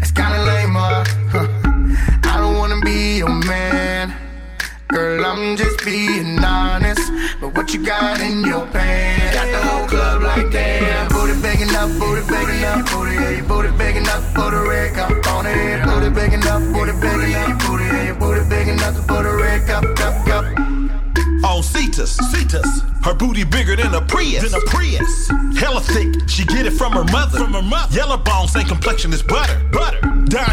It's 0.01 0.11
kinda 0.11 0.43
lame, 0.43 0.75
uh, 0.75 1.03
huh. 1.33 1.47
I 2.23 2.37
don't 2.37 2.57
wanna 2.57 2.79
be 2.81 3.17
your 3.17 3.33
man. 3.45 4.13
Girl, 4.89 5.25
I'm 5.25 5.55
just 5.55 5.83
being 5.83 6.37
honest. 6.43 7.11
But 7.41 7.55
what 7.55 7.73
you 7.73 7.83
got 7.83 8.21
in 8.21 8.43
your 8.43 8.65
pants? 8.67 9.35
Got 9.35 9.47
the 9.55 9.67
whole 9.67 9.87
club 9.87 10.21
like 10.21 10.51
damn. 10.51 11.07
Booty 11.07 11.35
big 11.41 11.61
enough, 11.61 11.91
booty 11.99 12.21
big 12.33 12.49
enough, 12.57 12.91
booty, 12.91 13.15
yeah, 13.15 13.41
booty 13.47 13.71
big 13.77 13.95
enough 13.95 14.23
for 14.35 14.51
the 14.51 14.61
red 14.69 14.93
cup 14.93 15.27
on 15.33 15.45
it. 15.47 15.83
Booty 15.85 16.09
big 16.09 16.33
enough, 16.33 16.63
booty 16.73 16.93
big 17.03 17.19
enough, 17.29 17.65
booty, 17.65 17.85
yeah, 17.85 18.13
booty 18.13 18.69
enough 18.69 18.95
to 18.95 19.01
put 19.01 19.25
a 19.25 19.35
red 19.35 19.65
cup, 19.67 19.83
cup, 19.95 20.13
cup. 20.13 20.25
On 20.25 20.28
Jesus, 21.73 22.17
Jesus, 22.33 22.81
her 23.03 23.13
booty 23.13 23.43
bigger 23.43 23.75
than 23.75 23.93
a 23.93 24.01
Prius, 24.01 24.43
than 24.43 24.59
a 24.59 24.65
Prius. 24.65 25.27
Hella 25.57 25.81
thick, 25.81 26.27
she 26.27 26.45
get 26.45 26.65
it 26.65 26.71
from 26.71 26.93
her 26.93 27.03
mother, 27.05 27.37
from 27.37 27.53
her 27.53 27.61
mother. 27.61 27.95
Yellow 27.95 28.17
bones 28.17 28.53
same 28.53 28.67
complexion 28.67 29.13
as 29.13 29.23
butter, 29.23 29.59
butter. 29.71 29.98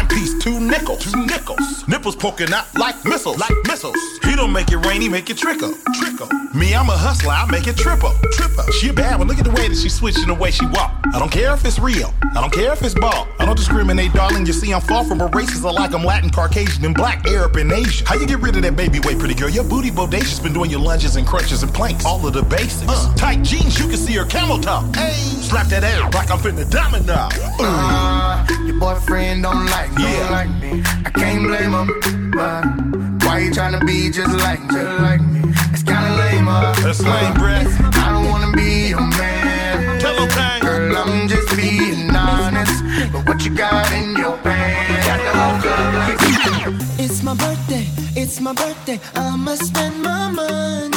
Piece, 0.09 0.37
two 0.43 0.59
nickels, 0.59 1.03
two 1.03 1.25
nickels. 1.25 1.87
Nipples 1.87 2.15
poking 2.15 2.51
out 2.53 2.65
like 2.77 3.03
missiles, 3.05 3.37
like 3.37 3.55
missiles. 3.65 3.97
He 4.23 4.35
don't 4.35 4.51
make 4.51 4.71
it 4.71 4.77
rain, 4.77 5.01
he 5.01 5.09
make 5.09 5.29
it 5.29 5.37
trickle, 5.37 5.73
trickle. 5.99 6.27
Me, 6.53 6.73
I'm 6.73 6.89
a 6.89 6.97
hustler, 6.97 7.33
I 7.33 7.49
make 7.51 7.67
it 7.67 7.77
triple, 7.77 8.13
triple. 8.31 8.63
She 8.71 8.89
a 8.89 8.93
bad 8.93 9.19
one, 9.19 9.27
look 9.27 9.37
at 9.37 9.45
the 9.45 9.51
way 9.51 9.67
that 9.67 9.77
she 9.77 9.89
switching 9.89 10.27
the 10.27 10.33
way 10.33 10.51
she 10.51 10.65
walk. 10.67 10.93
I 11.13 11.19
don't 11.19 11.31
care 11.31 11.53
if 11.53 11.63
it's 11.65 11.77
real, 11.77 12.13
I 12.35 12.41
don't 12.41 12.51
care 12.51 12.73
if 12.73 12.81
it's 12.81 12.95
ball. 12.95 13.27
I 13.39 13.45
don't 13.45 13.55
discriminate, 13.55 14.13
darling. 14.13 14.45
You 14.45 14.53
see, 14.53 14.73
I'm 14.73 14.81
far 14.81 15.03
from 15.03 15.21
a 15.21 15.29
racist. 15.29 15.65
I 15.65 15.71
like 15.71 15.93
I'm 15.93 16.03
Latin, 16.03 16.29
Caucasian, 16.29 16.83
and 16.85 16.95
black, 16.95 17.27
Arab, 17.27 17.55
and 17.57 17.71
Asian. 17.71 18.05
How 18.05 18.15
you 18.15 18.25
get 18.25 18.39
rid 18.39 18.55
of 18.55 18.63
that 18.63 18.75
baby 18.75 18.99
weight, 18.99 19.19
pretty 19.19 19.35
girl? 19.35 19.49
Your 19.49 19.63
booty 19.63 19.91
bodacious, 19.91 20.41
been 20.41 20.53
doing 20.53 20.69
your 20.71 20.79
lunges 20.79 21.15
and 21.15 21.27
crunches 21.27 21.63
and 21.63 21.73
planks. 21.73 22.05
All 22.05 22.25
of 22.25 22.33
the 22.33 22.43
basics. 22.43 22.89
Uh. 22.89 23.13
Tight 23.15 23.43
jeans, 23.43 23.77
you 23.79 23.87
can 23.87 23.97
see 23.97 24.13
her 24.13 24.25
camel 24.25 24.59
toe. 24.59 24.89
Hey, 24.95 25.36
slap 25.47 25.67
that 25.67 25.83
ass 25.83 26.13
like 26.13 26.29
I'm 26.29 26.39
finna 26.39 26.69
diamond 26.69 27.05
now. 27.07 27.29
Uh, 27.59 28.45
your 28.65 28.77
boyfriend 28.79 29.43
don't 29.43 29.65
like 29.67 29.91
me, 29.95 30.03
don't 30.03 30.31
like 30.31 30.53
me. 30.61 30.83
I 31.05 31.09
can't 31.19 31.43
blame 31.47 31.73
him, 31.79 31.87
but 32.35 32.63
why 33.25 33.39
you 33.39 33.51
tryna 33.51 33.81
be 33.87 34.11
just 34.11 34.35
like 34.45 34.61
me? 34.67 34.75
Just 34.75 35.01
like 35.01 35.21
me? 35.21 35.41
It's 35.73 35.83
kinda 35.83 36.11
lame, 36.21 36.47
uh. 36.47 36.73
That's 36.83 37.01
lame, 37.01 37.33
Brett. 37.35 37.67
I 38.03 38.11
don't 38.13 38.27
wanna 38.29 38.51
be 38.57 38.89
your 38.89 39.07
man. 39.19 39.99
Tell 40.01 40.15
him, 40.19 40.29
Kang. 40.29 40.61
Girl, 40.61 40.97
I'm 40.97 41.27
just 41.29 41.55
being 41.55 42.13
honest. 42.13 42.83
But 43.13 43.25
what 43.27 43.45
you 43.45 43.51
got 43.55 43.91
in 43.93 44.15
your 44.15 44.37
pants? 44.37 45.07
Got 45.07 45.19
the 45.25 45.33
whole 45.39 45.57
club 45.63 45.93
like 46.01 46.99
It's 46.99 47.23
my 47.23 47.35
birthday, 47.35 47.85
it's 48.21 48.41
my 48.41 48.53
birthday, 48.53 48.99
I'ma 49.15 49.55
spend 49.55 50.01
my 50.01 50.29
money. 50.29 50.96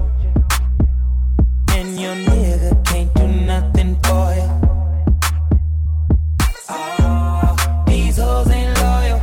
and 1.81 1.99
your 1.99 2.15
nigga 2.15 2.85
can't 2.85 3.11
do 3.15 3.27
nothing 3.53 3.91
for 4.05 4.25
you. 4.37 4.49
Oh, 6.69 7.83
these 7.87 8.17
hoes 8.17 8.49
ain't 8.57 8.73
loyal. 8.85 9.19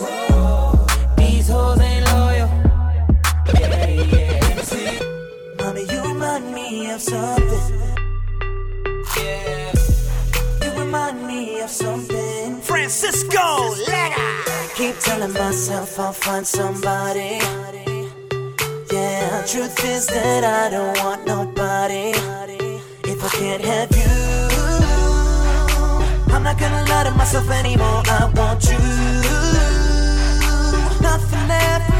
Whoa, 0.00 0.86
these 1.18 1.48
hoes 1.48 1.80
ain't 1.80 2.06
loyal. 2.14 2.48
Yeah, 3.60 3.86
yeah. 4.14 4.62
See, 4.70 4.98
mommy, 5.58 5.82
you 5.92 6.00
remind 6.12 6.54
me 6.54 6.90
of 6.90 7.00
something. 7.02 7.66
Yeah, 9.18 9.72
you 10.62 10.70
remind 10.80 11.26
me 11.26 11.60
of 11.60 11.70
something. 11.70 12.60
Francisco 12.62 13.44
Lega. 13.90 14.28
Keep 14.76 14.96
telling 15.00 15.34
myself 15.34 15.98
I'll 15.98 16.12
find 16.14 16.46
somebody. 16.46 17.40
Yeah, 19.00 19.42
truth 19.46 19.82
is 19.84 20.06
that 20.08 20.44
I 20.44 20.68
don't 20.68 20.94
want 21.02 21.26
nobody. 21.26 22.12
If 23.12 23.18
I 23.24 23.30
can't 23.38 23.64
have 23.64 23.90
you, 23.96 24.12
I'm 26.34 26.42
not 26.42 26.58
gonna 26.58 26.84
lie 26.90 27.04
to 27.04 27.12
myself 27.12 27.48
anymore. 27.50 28.02
I 28.04 28.30
want 28.36 28.62
you. 28.70 28.78
Nothing 31.00 31.48
left 31.48 31.99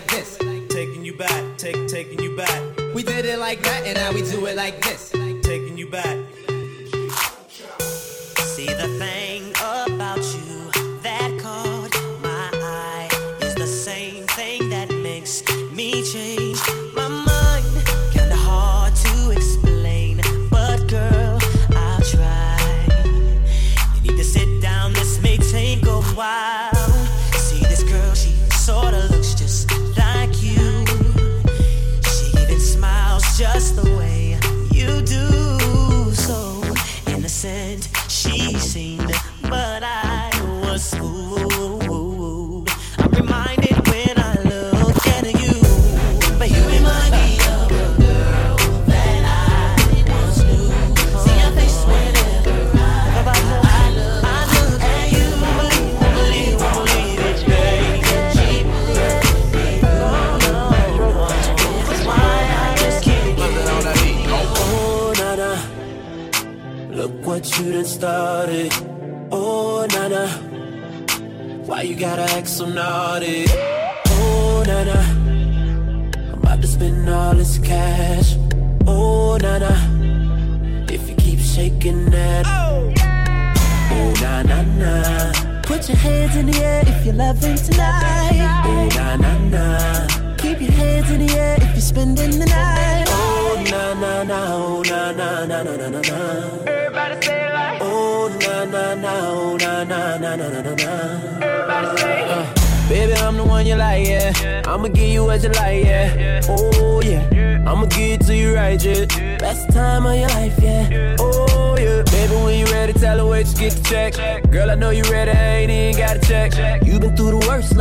like 0.00 0.10
this. 0.10 0.38
Taking 0.68 1.04
you 1.04 1.12
back, 1.12 1.58
take 1.58 1.86
taking 1.88 2.22
you 2.22 2.36
back. 2.36 2.76
We 2.94 3.02
did 3.02 3.24
it 3.24 3.38
like 3.38 3.62
that, 3.62 3.86
and 3.86 3.96
now 3.96 4.12
we 4.12 4.22
do 4.22 4.46
it 4.46 4.56
like 4.56 4.80
this. 4.82 5.10
Taking 5.42 5.76
you 5.76 5.88
back. 5.88 6.29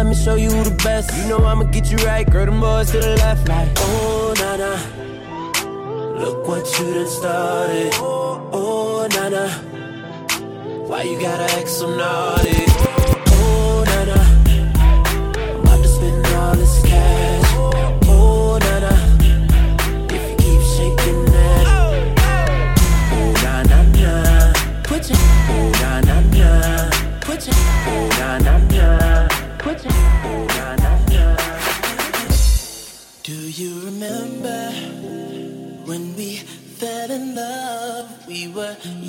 me 0.10 0.16
show 0.16 0.36
you 0.36 0.50
who 0.50 0.64
the 0.64 0.76
best. 0.84 1.16
You 1.18 1.30
know 1.30 1.46
I'ma 1.46 1.66
get 1.66 1.92
you 1.92 1.98
right, 1.98 2.30
girl. 2.30 2.46
Them 2.46 2.60
boys 2.60 2.92
to 2.92 3.00
the 3.00 3.16
left, 3.18 3.48
like 3.48 3.70
oh 3.78 4.34
na 4.40 4.58
na. 4.58 4.74
Look 6.20 6.48
what 6.48 6.66
you 6.80 6.94
done 6.94 7.08
started. 7.08 7.94
Oh, 7.96 8.50
oh 8.52 9.08
na 9.16 9.30
na. 9.30 9.48
Why 10.88 11.04
you 11.04 11.20
gotta 11.20 11.48
act 11.58 11.70
so 11.70 11.96
naughty? 11.96 12.49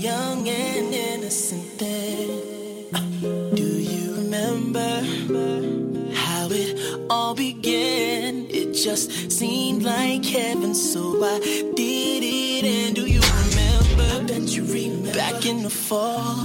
young 0.00 0.48
and 0.48 0.94
innocent 0.94 1.78
then. 1.78 2.40
Do 3.54 3.62
you 3.62 4.14
remember 4.14 5.02
how 6.14 6.48
it 6.50 7.06
all 7.10 7.34
began? 7.34 8.46
It 8.48 8.72
just 8.72 9.30
seemed 9.30 9.82
like 9.82 10.24
heaven, 10.24 10.74
so 10.74 11.22
I 11.22 11.38
did 11.76 12.22
it. 12.24 12.64
And 12.64 12.96
do 12.96 13.04
you 13.06 13.20
remember? 13.20 14.02
I 14.02 14.24
bet 14.26 14.48
you 14.56 14.64
remember 14.64 15.12
back 15.12 15.44
in 15.44 15.62
the 15.62 15.70
fall 15.70 16.39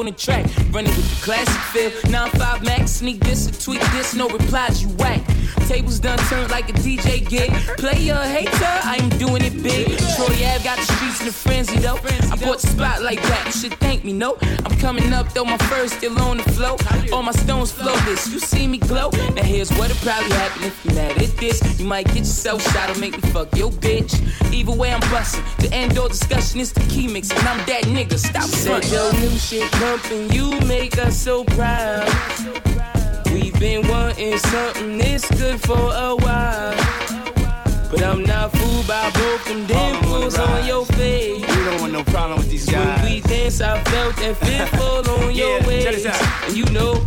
on 0.00 0.06
the 0.06 0.12
track. 0.12 0.46
Running 0.72 0.94
with 0.96 1.20
the 1.20 1.24
classic 1.24 1.60
feel. 1.72 1.90
9-5 2.10 2.64
max, 2.64 2.90
sneak 2.92 3.20
this 3.20 3.48
or 3.48 3.52
tweak 3.52 3.80
this, 3.92 4.14
no 4.14 4.28
replies, 4.28 4.82
you 4.82 4.88
whack. 4.96 5.20
Tables 5.68 6.00
done 6.00 6.18
turned 6.30 6.50
like 6.50 6.68
a 6.70 6.72
DJ 6.72 7.28
gig. 7.28 7.52
Player 7.76 8.16
hater, 8.16 8.74
I 8.84 8.96
am 8.98 9.10
doing 9.18 9.44
it 9.44 9.62
big. 9.62 9.98
Troy 10.16 10.34
Ave 10.48 10.64
got 10.64 10.78
the 10.78 10.84
streets 10.94 11.20
in 11.20 11.28
a 11.28 11.32
frenzy 11.32 11.78
though. 11.78 11.98
I 12.32 12.36
bought 12.36 12.60
the 12.60 12.68
spotlight 12.68 13.22
back, 13.22 13.46
you 13.46 13.52
should 13.52 13.74
thank 13.74 14.04
me, 14.04 14.12
no. 14.12 14.38
I'm 14.64 14.76
coming 14.78 15.12
up 15.12 15.32
though, 15.34 15.44
my 15.44 15.58
first 15.68 15.94
still 15.98 16.18
on 16.22 16.38
the 16.38 16.44
flow. 16.44 16.76
All 17.12 17.22
my 17.22 17.32
stones 17.32 17.70
flawless, 17.70 18.32
you 18.32 18.40
see 18.40 18.59
me 19.68 19.76
glow. 19.76 19.80
Now 19.80 19.90
here's 19.90 19.92
what'll 19.92 19.96
probably 19.96 20.36
happen 20.36 20.64
if 20.64 20.84
you 20.84 20.94
mad 20.94 21.22
at 21.22 21.36
this. 21.36 21.80
You 21.80 21.86
might 21.86 22.06
get 22.06 22.18
yourself 22.18 22.62
shot 22.72 22.96
or 22.96 23.00
make 23.00 23.12
me 23.12 23.30
fuck 23.30 23.54
your 23.56 23.70
bitch. 23.70 24.20
Either 24.52 24.72
way, 24.72 24.92
I'm 24.92 25.00
busting. 25.00 25.44
The 25.58 25.74
end 25.74 25.94
door 25.94 26.08
discussion 26.08 26.60
is 26.60 26.72
the 26.72 26.80
key 26.88 27.08
mix, 27.08 27.30
and 27.30 27.46
I'm 27.48 27.58
that 27.66 27.84
nigga. 27.84 28.18
Stop 28.18 28.44
Said 28.44 28.82
frontin'. 28.82 28.92
your 28.92 29.12
new 29.20 29.38
shit 29.38 29.70
pumping, 29.72 30.30
you 30.32 30.60
make 30.66 30.98
us 30.98 31.16
so 31.16 31.44
proud. 31.44 32.08
We've 33.32 33.58
been 33.58 33.86
wanting 33.88 34.38
something 34.38 34.98
this 34.98 35.28
good 35.30 35.60
for 35.60 35.78
a 35.92 36.16
while. 36.16 36.74
But 37.90 38.04
I'm 38.04 38.22
not 38.22 38.52
fooled 38.52 38.86
by 38.86 39.10
both 39.10 39.44
them 39.46 39.66
dimples 39.66 40.38
on 40.38 40.64
your 40.64 40.86
face. 40.86 41.40
We 41.40 41.64
don't 41.64 41.80
want 41.80 41.92
no 41.92 42.04
problem 42.04 42.38
with 42.38 42.48
these 42.50 42.66
When 42.66 42.76
guys. 42.76 43.04
we 43.04 43.20
dance, 43.20 43.60
I 43.60 43.82
felt 43.82 44.16
that 44.16 44.36
fearful 44.36 45.10
on 45.10 45.34
your 45.34 45.58
Yeah, 45.58 45.82
check 45.82 45.94
this 45.94 46.04
waist. 46.06 46.22
And 46.46 46.56
you 46.56 46.64
know, 46.66 47.04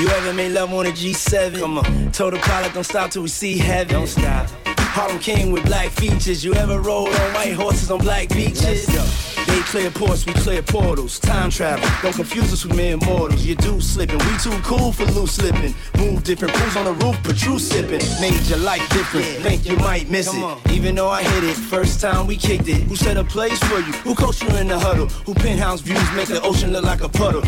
You 0.00 0.08
ever 0.08 0.32
made 0.32 0.52
love 0.52 0.72
on 0.72 0.86
a 0.86 0.90
G7? 0.92 1.60
Come 1.60 1.76
on. 1.76 2.10
Told 2.10 2.32
the 2.32 2.38
pilot 2.38 2.72
don't 2.72 2.84
stop 2.84 3.10
till 3.10 3.20
we 3.20 3.28
see 3.28 3.58
heaven. 3.58 3.92
Don't 3.92 4.06
stop. 4.06 4.48
Harlem 4.78 5.18
King 5.18 5.52
with 5.52 5.62
black 5.66 5.90
features. 5.90 6.42
You 6.42 6.54
ever 6.54 6.80
rode 6.80 7.08
on 7.08 7.34
white 7.34 7.52
horses 7.52 7.90
on 7.90 7.98
black 7.98 8.30
beaches? 8.30 8.86
They 8.86 9.60
clear 9.60 9.90
ports, 9.90 10.24
we 10.24 10.32
clear 10.32 10.62
portals. 10.62 11.18
Time 11.18 11.50
travel, 11.50 11.86
don't 12.00 12.14
confuse 12.14 12.50
us 12.50 12.64
with 12.64 12.74
mere 12.74 12.96
mortals. 12.96 13.44
You 13.44 13.56
do 13.56 13.78
slipping, 13.78 14.16
we 14.18 14.38
too 14.38 14.58
cool 14.62 14.90
for 14.90 15.04
loose 15.12 15.32
slipping. 15.32 15.74
Move 15.98 16.24
different, 16.24 16.54
pools 16.54 16.76
on 16.76 16.86
the 16.86 16.94
roof, 17.04 17.18
but 17.22 17.36
true 17.36 17.58
sipping. 17.58 18.00
Made 18.22 18.40
your 18.46 18.58
life 18.58 18.88
different, 18.88 19.26
think 19.42 19.66
you 19.66 19.76
might 19.76 20.08
miss 20.08 20.32
it. 20.32 20.70
Even 20.70 20.94
though 20.94 21.10
I 21.10 21.22
hit 21.22 21.44
it, 21.44 21.56
first 21.56 22.00
time 22.00 22.26
we 22.26 22.38
kicked 22.38 22.68
it. 22.68 22.84
Who 22.84 22.96
set 22.96 23.18
a 23.18 23.24
place 23.24 23.58
for 23.64 23.80
you? 23.80 23.92
Who 24.04 24.14
coached 24.14 24.42
you 24.42 24.56
in 24.56 24.68
the 24.68 24.78
huddle? 24.78 25.08
Who 25.26 25.34
penthouse 25.34 25.82
views 25.82 26.10
make 26.16 26.28
the 26.28 26.40
ocean 26.40 26.72
look 26.72 26.84
like 26.84 27.02
a 27.02 27.08
puddle? 27.10 27.42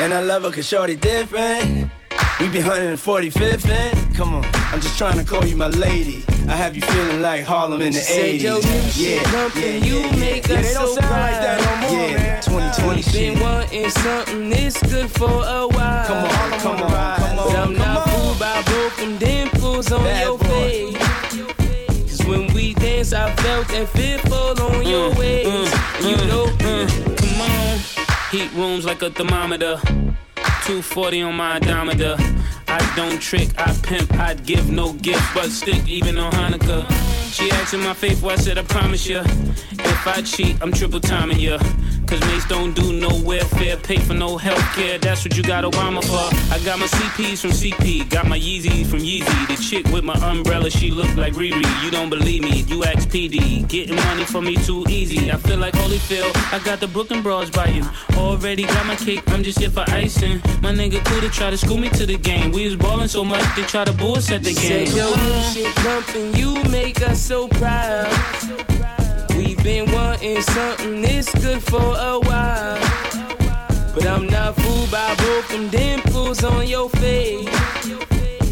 And 0.00 0.14
I 0.14 0.20
love 0.20 0.44
her 0.44 0.50
cause 0.50 0.66
shorty 0.66 0.96
different. 0.96 1.90
We 2.40 2.48
be 2.48 2.60
145th 2.60 3.68
and 3.68 4.16
come 4.16 4.34
on, 4.34 4.44
I'm 4.72 4.80
just 4.80 4.96
trying 4.96 5.18
to 5.18 5.24
call 5.24 5.44
you 5.44 5.56
my 5.56 5.68
lady. 5.68 6.24
I 6.48 6.56
have 6.56 6.74
you 6.74 6.80
feeling 6.82 7.20
like 7.20 7.44
Harlem 7.44 7.82
in 7.82 7.92
the 7.92 7.98
Said 8.00 8.40
80s. 8.40 8.42
your 8.42 8.62
new 8.62 8.90
shit 8.90 9.22
pumping, 9.24 9.84
you 9.84 10.00
make 10.18 10.48
yeah, 10.48 10.56
us 10.56 10.66
they 10.68 10.72
don't 10.74 10.86
so 10.94 11.00
sound 11.00 11.10
like 11.10 11.40
that 11.42 11.60
no 11.60 11.88
more, 11.88 12.08
proud. 12.08 12.16
man. 12.16 12.42
2020 12.42 13.02
shit. 13.02 13.12
been 13.34 13.40
wanting 13.40 13.90
something 13.90 14.48
this 14.50 14.82
good 14.84 15.10
for 15.10 15.28
a 15.30 15.68
while. 15.68 16.06
Come 16.06 16.24
on, 16.24 16.60
come 16.60 16.82
on, 16.82 17.16
come 17.18 17.38
on, 17.38 17.56
I'm 17.56 17.62
come 17.64 17.76
not 17.76 18.08
on. 18.08 18.08
fooled 18.08 18.38
by 18.38 18.62
them 18.96 19.18
dimples 19.18 19.92
on 19.92 20.02
Bad 20.02 20.24
your 20.26 20.38
boy. 20.38 20.46
face. 20.46 20.96
Cause 22.18 22.26
when 22.26 22.52
we 22.54 22.72
dance, 22.74 23.12
I 23.12 23.34
felt 23.36 23.68
that 23.68 23.86
fearful 23.90 24.62
on 24.64 24.86
your 24.86 25.10
mm, 25.12 25.18
waist. 25.18 25.74
And 26.00 26.04
you 26.08 26.16
know, 26.26 26.46
mm, 26.46 27.16
Come 27.18 27.40
on. 27.42 27.99
Heat 28.30 28.52
rooms 28.52 28.84
like 28.84 29.02
a 29.02 29.10
thermometer. 29.10 29.80
240 30.36 31.22
on 31.22 31.34
my 31.34 31.56
odometer. 31.56 32.14
I 32.68 32.92
don't 32.94 33.20
trick, 33.20 33.48
I 33.58 33.76
pimp, 33.82 34.12
I'd 34.14 34.46
give 34.46 34.70
no 34.70 34.92
gift, 34.92 35.34
but 35.34 35.50
stick 35.50 35.88
even 35.88 36.16
on 36.16 36.30
Hanukkah. 36.30 37.09
She 37.30 37.48
asked 37.52 37.74
in 37.74 37.80
my 37.80 37.94
faith, 37.94 38.24
I 38.24 38.36
said 38.36 38.58
I 38.58 38.62
promise 38.62 39.06
ya. 39.06 39.22
If 39.24 40.06
I 40.06 40.20
cheat, 40.22 40.56
I'm 40.60 40.72
triple 40.72 41.00
timing 41.00 41.38
ya. 41.38 41.58
Cause 42.06 42.18
mates 42.22 42.48
don't 42.48 42.74
do 42.74 42.92
no 42.92 43.08
welfare, 43.22 43.76
pay 43.76 43.98
for 43.98 44.14
no 44.14 44.36
health 44.36 44.60
care. 44.74 44.98
That's 44.98 45.24
what 45.24 45.36
you 45.36 45.44
got 45.44 45.62
Obama 45.62 46.02
for. 46.02 46.26
I 46.52 46.58
got 46.64 46.80
my 46.80 46.86
CPs 46.86 47.40
from 47.40 47.50
CP, 47.50 48.10
got 48.10 48.26
my 48.26 48.36
Yeezys 48.36 48.86
from 48.86 48.98
Yeezy. 48.98 49.46
The 49.46 49.62
chick 49.62 49.86
with 49.92 50.02
my 50.02 50.14
umbrella, 50.28 50.70
she 50.70 50.90
look 50.90 51.14
like 51.16 51.34
Riri. 51.34 51.62
You 51.84 51.90
don't 51.92 52.10
believe 52.10 52.42
me, 52.42 52.62
you 52.62 52.82
ask 52.82 53.08
PD. 53.08 53.68
Getting 53.68 53.94
money 53.94 54.24
for 54.24 54.42
me 54.42 54.56
too 54.56 54.84
easy. 54.88 55.30
I 55.30 55.36
feel 55.36 55.58
like 55.58 55.74
Holyfield, 55.74 56.32
I 56.52 56.58
got 56.64 56.80
the 56.80 56.88
Brooklyn 56.88 57.22
bras 57.22 57.48
biting. 57.48 57.86
Already 58.16 58.64
got 58.64 58.86
my 58.86 58.96
cake, 58.96 59.22
I'm 59.28 59.44
just 59.44 59.60
here 59.60 59.70
for 59.70 59.84
icing. 59.88 60.38
My 60.62 60.72
nigga 60.72 61.04
cool 61.04 61.20
to 61.20 61.28
try 61.28 61.50
to 61.50 61.56
school 61.56 61.78
me 61.78 61.90
to 61.90 62.06
the 62.06 62.18
game. 62.18 62.50
We 62.50 62.64
was 62.64 62.74
ballin' 62.74 63.08
so 63.08 63.24
much, 63.24 63.44
they 63.54 63.62
try 63.62 63.84
to 63.84 63.92
bull 63.92 64.16
set 64.16 64.42
the 64.42 64.52
game. 64.52 64.88
your 64.96 65.16
new 65.16 65.42
shit 65.52 65.72
pumping, 65.76 66.34
you 66.34 66.60
make 66.64 67.00
us 67.02 67.19
so 67.20 67.48
proud. 67.48 68.08
We've 69.36 69.62
been 69.62 69.90
wanting 69.92 70.40
something 70.42 71.02
this 71.02 71.32
good 71.34 71.62
for 71.62 71.94
a 71.96 72.18
while. 72.18 72.80
But 73.94 74.06
I'm 74.06 74.26
not 74.26 74.56
fooled 74.56 74.90
by 74.90 75.14
them 75.50 75.68
dimples 75.68 76.42
on 76.42 76.66
your 76.66 76.88
face. 76.88 77.48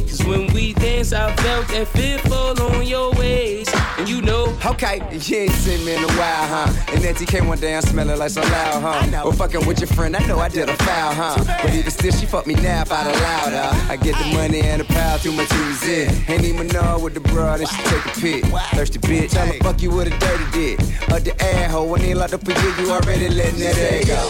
Cause 0.08 0.24
when 0.26 0.52
we 0.52 0.74
dance, 0.74 1.12
I 1.12 1.34
felt 1.36 1.68
that 1.68 1.88
fearful 1.88 2.62
on 2.62 2.86
your 2.86 3.12
waist. 3.12 3.74
And 3.98 4.08
you 4.08 4.22
know, 4.22 4.38
Okay, 4.64 4.98
you 5.10 5.36
ain't 5.36 5.52
seen 5.52 5.84
me 5.84 5.94
in 5.94 6.04
a 6.04 6.06
while, 6.06 6.46
huh? 6.46 6.92
And 6.92 7.02
NTK 7.02 7.46
one 7.46 7.58
day 7.58 7.74
I'm 7.74 7.82
smelling 7.82 8.18
like 8.18 8.30
some 8.30 8.42
loud, 8.44 8.80
huh? 8.80 9.24
Or 9.24 9.28
oh, 9.28 9.32
fucking 9.32 9.66
with 9.66 9.80
your 9.80 9.88
friend, 9.88 10.14
I 10.14 10.24
know 10.26 10.38
I 10.38 10.48
did 10.48 10.68
a 10.68 10.76
foul, 10.76 11.14
huh? 11.14 11.42
But 11.62 11.74
even 11.74 11.90
still, 11.90 12.12
she 12.12 12.26
fucked 12.26 12.46
me 12.46 12.54
now 12.54 12.82
if 12.82 12.92
I'd 12.92 13.06
allowed 13.06 13.52
her. 13.52 13.92
I 13.92 13.96
get 13.96 14.16
the 14.18 14.36
money 14.36 14.60
and 14.60 14.80
the 14.80 14.84
power 14.84 15.18
through 15.18 15.32
my 15.32 15.46
in. 15.88 16.30
Ain't 16.30 16.44
even 16.44 16.68
know 16.68 16.98
with 17.02 17.14
the 17.14 17.20
broad 17.20 17.60
and 17.60 17.68
she 17.68 17.82
take 17.84 18.04
a 18.04 18.20
pic. 18.20 18.44
Thirsty 18.74 18.98
bitch, 19.00 19.36
I'ma 19.36 19.54
fuck 19.62 19.80
you 19.82 19.90
with 19.90 20.08
a 20.08 20.18
dirty 20.18 20.50
dick. 20.52 20.80
Up 21.10 21.24
the 21.24 21.34
air 21.42 21.68
hole, 21.68 21.88
when 21.88 22.02
they 22.02 22.14
locked 22.14 22.34
up 22.34 22.46
a 22.46 22.52
year, 22.52 22.74
you 22.80 22.90
already 22.90 23.28
letting 23.28 23.60
that 23.60 23.78
air 23.78 24.04
go. 24.04 24.28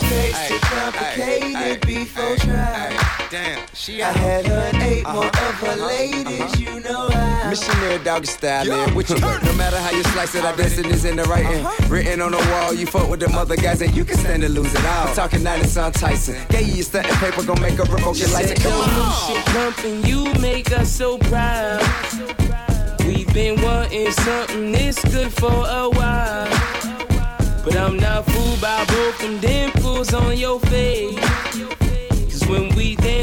Too 0.48 0.58
complicated 0.60 1.86
before 1.86 2.36
try. 2.36 3.17
Damn, 3.30 3.62
she 3.74 4.02
I 4.02 4.10
had 4.10 4.46
her 4.46 4.70
and 4.72 4.82
eight 4.82 5.04
more 5.04 5.24
uh-huh. 5.24 5.48
of 5.48 5.54
her 5.56 5.66
uh-huh. 5.66 5.86
ladies, 5.86 6.40
uh-huh. 6.40 6.56
you 6.56 6.80
know 6.80 7.10
how. 7.10 7.50
Missionary 7.50 8.02
doggy 8.02 8.26
style, 8.26 8.66
man. 8.66 8.94
With 8.94 9.10
you, 9.10 9.16
no 9.20 9.52
matter 9.52 9.76
how 9.76 9.90
you 9.90 10.02
slice 10.04 10.34
it, 10.34 10.46
our 10.46 10.56
destiny's 10.56 11.04
in 11.04 11.16
the 11.16 11.24
writing. 11.24 11.66
Written 11.90 12.22
on 12.22 12.32
the 12.32 12.38
wall, 12.38 12.72
you 12.72 12.86
fuck 12.86 13.10
with 13.10 13.20
them 13.20 13.34
other 13.34 13.56
guys, 13.56 13.82
and 13.82 13.94
you 13.94 14.06
can 14.06 14.16
stand 14.16 14.42
to 14.42 14.48
lose 14.48 14.72
it 14.74 14.82
all. 14.82 15.08
I'm 15.08 15.14
talking 15.14 15.42
90 15.42 15.66
Son 15.66 15.92
Tyson. 15.92 16.36
Gave 16.48 16.68
you 16.68 16.74
your 16.76 16.84
stunting 16.84 17.14
paper, 17.16 17.44
gon' 17.44 17.60
make 17.60 17.78
a 17.78 17.82
revoke 17.82 18.18
your 18.18 18.30
license. 18.30 18.62
Come 18.62 18.72
on. 18.72 18.88
new 18.96 19.34
shit 19.34 19.44
pumping, 19.46 20.04
you 20.06 20.32
make 20.40 20.72
us 20.72 20.90
so 20.90 21.18
proud. 21.18 21.82
We've 23.04 23.32
been 23.34 23.60
wanting 23.60 24.10
something 24.10 24.72
this 24.72 25.04
good 25.04 25.30
for 25.34 25.52
a 25.52 25.90
while. 25.90 26.48
But 27.62 27.76
I'm 27.76 27.98
not 27.98 28.24
fooled 28.24 28.60
by 28.62 28.86
both 28.86 29.18
them 29.18 29.38
dimples 29.40 30.14
on 30.14 30.38
your 30.38 30.60
face. 30.60 31.37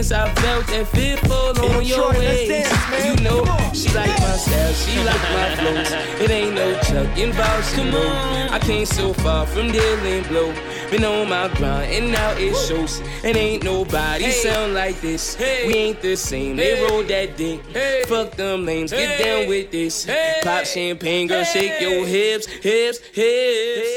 When 0.07 0.19
I 0.19 0.33
felt 0.35 0.67
that 0.67 0.87
fearful 0.89 1.65
on 1.65 1.81
Hey, 1.81 1.87
your 1.89 2.09
waist. 2.11 2.69
dance. 2.69 3.05
You 3.05 3.23
know, 3.23 3.43
she 3.73 3.89
like 3.95 4.07
my 4.19 4.37
style, 4.37 4.73
she 4.73 5.03
like 5.03 5.25
my 5.33 5.55
flows. 5.57 6.21
It 6.21 6.29
ain't 6.29 6.53
no 6.53 6.79
chuck 6.81 7.17
involved, 7.17 7.75
you 7.77 7.85
know. 7.85 8.49
I 8.51 8.59
came 8.59 8.85
so 8.85 9.13
far 9.13 9.47
from 9.47 9.71
dealing 9.71 10.21
blow. 10.25 10.53
Been 10.91 11.03
on 11.05 11.27
my 11.27 11.47
grind 11.55 11.91
and 11.91 12.11
now 12.11 12.31
it 12.37 12.53
shows. 12.67 13.01
It 13.23 13.35
ain't 13.35 13.63
nobody 13.63 14.29
sound 14.29 14.75
like 14.75 15.01
this. 15.01 15.37
We 15.39 15.73
ain't 15.73 16.01
the 16.03 16.15
same. 16.15 16.55
They 16.57 16.83
roll 16.83 17.01
that 17.03 17.35
dick. 17.35 17.61
Fuck 18.07 18.35
them 18.35 18.63
lames. 18.63 18.91
Get 18.91 19.17
down 19.23 19.47
with 19.49 19.71
this. 19.71 20.05
Pop 20.43 20.65
champagne, 20.65 21.25
girl, 21.27 21.43
shake 21.43 21.81
your 21.81 22.05
hips, 22.05 22.45
hips, 22.45 22.99
hips. 23.11 23.89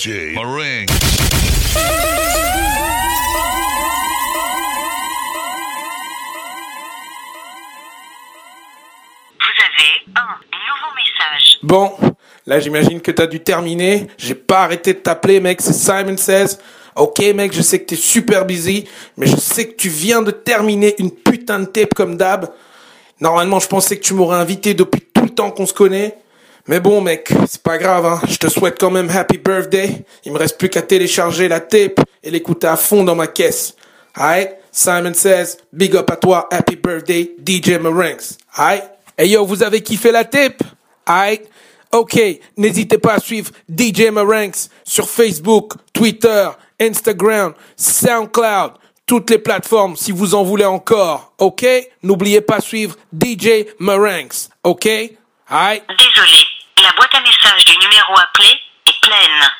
DJ 0.00 0.32
Meringue. 0.34 0.88
Vous 9.38 9.58
avez 9.66 9.92
un 10.16 10.38
nouveau 10.56 10.94
message. 10.96 11.58
Bon, 11.62 11.92
là 12.46 12.60
j'imagine 12.60 13.02
que 13.02 13.10
t'as 13.10 13.26
dû 13.26 13.40
terminer. 13.40 14.06
J'ai 14.16 14.34
pas 14.34 14.62
arrêté 14.62 14.94
de 14.94 15.00
t'appeler, 15.00 15.38
mec. 15.38 15.60
C'est 15.60 15.74
Simon 15.74 16.16
Says. 16.16 16.56
Ok, 16.96 17.18
mec, 17.34 17.52
je 17.52 17.60
sais 17.60 17.80
que 17.80 17.84
t'es 17.84 17.96
super 17.96 18.46
busy, 18.46 18.88
mais 19.18 19.26
je 19.26 19.36
sais 19.36 19.68
que 19.68 19.76
tu 19.76 19.90
viens 19.90 20.22
de 20.22 20.30
terminer 20.30 20.94
une 20.98 21.10
putain 21.10 21.60
de 21.60 21.66
tape 21.66 21.92
comme 21.92 22.16
d'hab. 22.16 22.50
Normalement, 23.20 23.60
je 23.60 23.68
pensais 23.68 23.98
que 23.98 24.02
tu 24.02 24.14
m'aurais 24.14 24.38
invité 24.38 24.72
depuis 24.72 25.02
tout 25.02 25.24
le 25.24 25.30
temps 25.30 25.50
qu'on 25.50 25.66
se 25.66 25.74
connaît. 25.74 26.16
Mais 26.70 26.78
bon, 26.78 27.00
mec, 27.00 27.32
c'est 27.48 27.64
pas 27.64 27.78
grave, 27.78 28.06
hein. 28.06 28.20
Je 28.28 28.36
te 28.36 28.46
souhaite 28.46 28.76
quand 28.78 28.92
même 28.92 29.10
happy 29.10 29.38
birthday. 29.38 30.04
Il 30.24 30.30
me 30.30 30.38
reste 30.38 30.56
plus 30.56 30.68
qu'à 30.68 30.82
télécharger 30.82 31.48
la 31.48 31.58
tape 31.58 31.98
et 32.22 32.30
l'écouter 32.30 32.68
à 32.68 32.76
fond 32.76 33.02
dans 33.02 33.16
ma 33.16 33.26
caisse. 33.26 33.74
Alright? 34.14 34.52
Simon 34.70 35.12
Says, 35.12 35.56
big 35.72 35.96
up 35.96 36.08
à 36.08 36.14
toi, 36.14 36.46
happy 36.48 36.76
birthday, 36.76 37.32
DJ 37.44 37.70
Marinx. 37.80 38.38
Alright? 38.56 38.84
Hey 39.18 39.30
yo, 39.30 39.44
vous 39.44 39.64
avez 39.64 39.80
kiffé 39.80 40.12
la 40.12 40.22
tape? 40.22 40.62
Aïe. 41.06 41.40
Ok, 41.90 42.20
n'hésitez 42.56 42.98
pas 42.98 43.14
à 43.14 43.18
suivre 43.18 43.50
DJ 43.68 44.12
Maranks 44.12 44.68
sur 44.84 45.10
Facebook, 45.10 45.72
Twitter, 45.92 46.50
Instagram, 46.80 47.52
SoundCloud, 47.76 48.74
toutes 49.06 49.30
les 49.30 49.38
plateformes 49.38 49.96
si 49.96 50.12
vous 50.12 50.36
en 50.36 50.44
voulez 50.44 50.66
encore. 50.66 51.32
Ok? 51.38 51.66
N'oubliez 52.04 52.42
pas 52.42 52.58
de 52.58 52.62
suivre 52.62 52.96
DJ 53.12 53.66
Maranks. 53.80 54.50
Ok? 54.62 54.86
Aïe. 54.86 55.82
Désolé, 55.88 56.49
la 56.82 56.92
boîte 56.92 57.14
à 57.14 57.20
messages 57.20 57.64
du 57.64 57.76
numéro 57.78 58.18
appelé 58.18 58.60
est 58.86 59.00
pleine. 59.00 59.50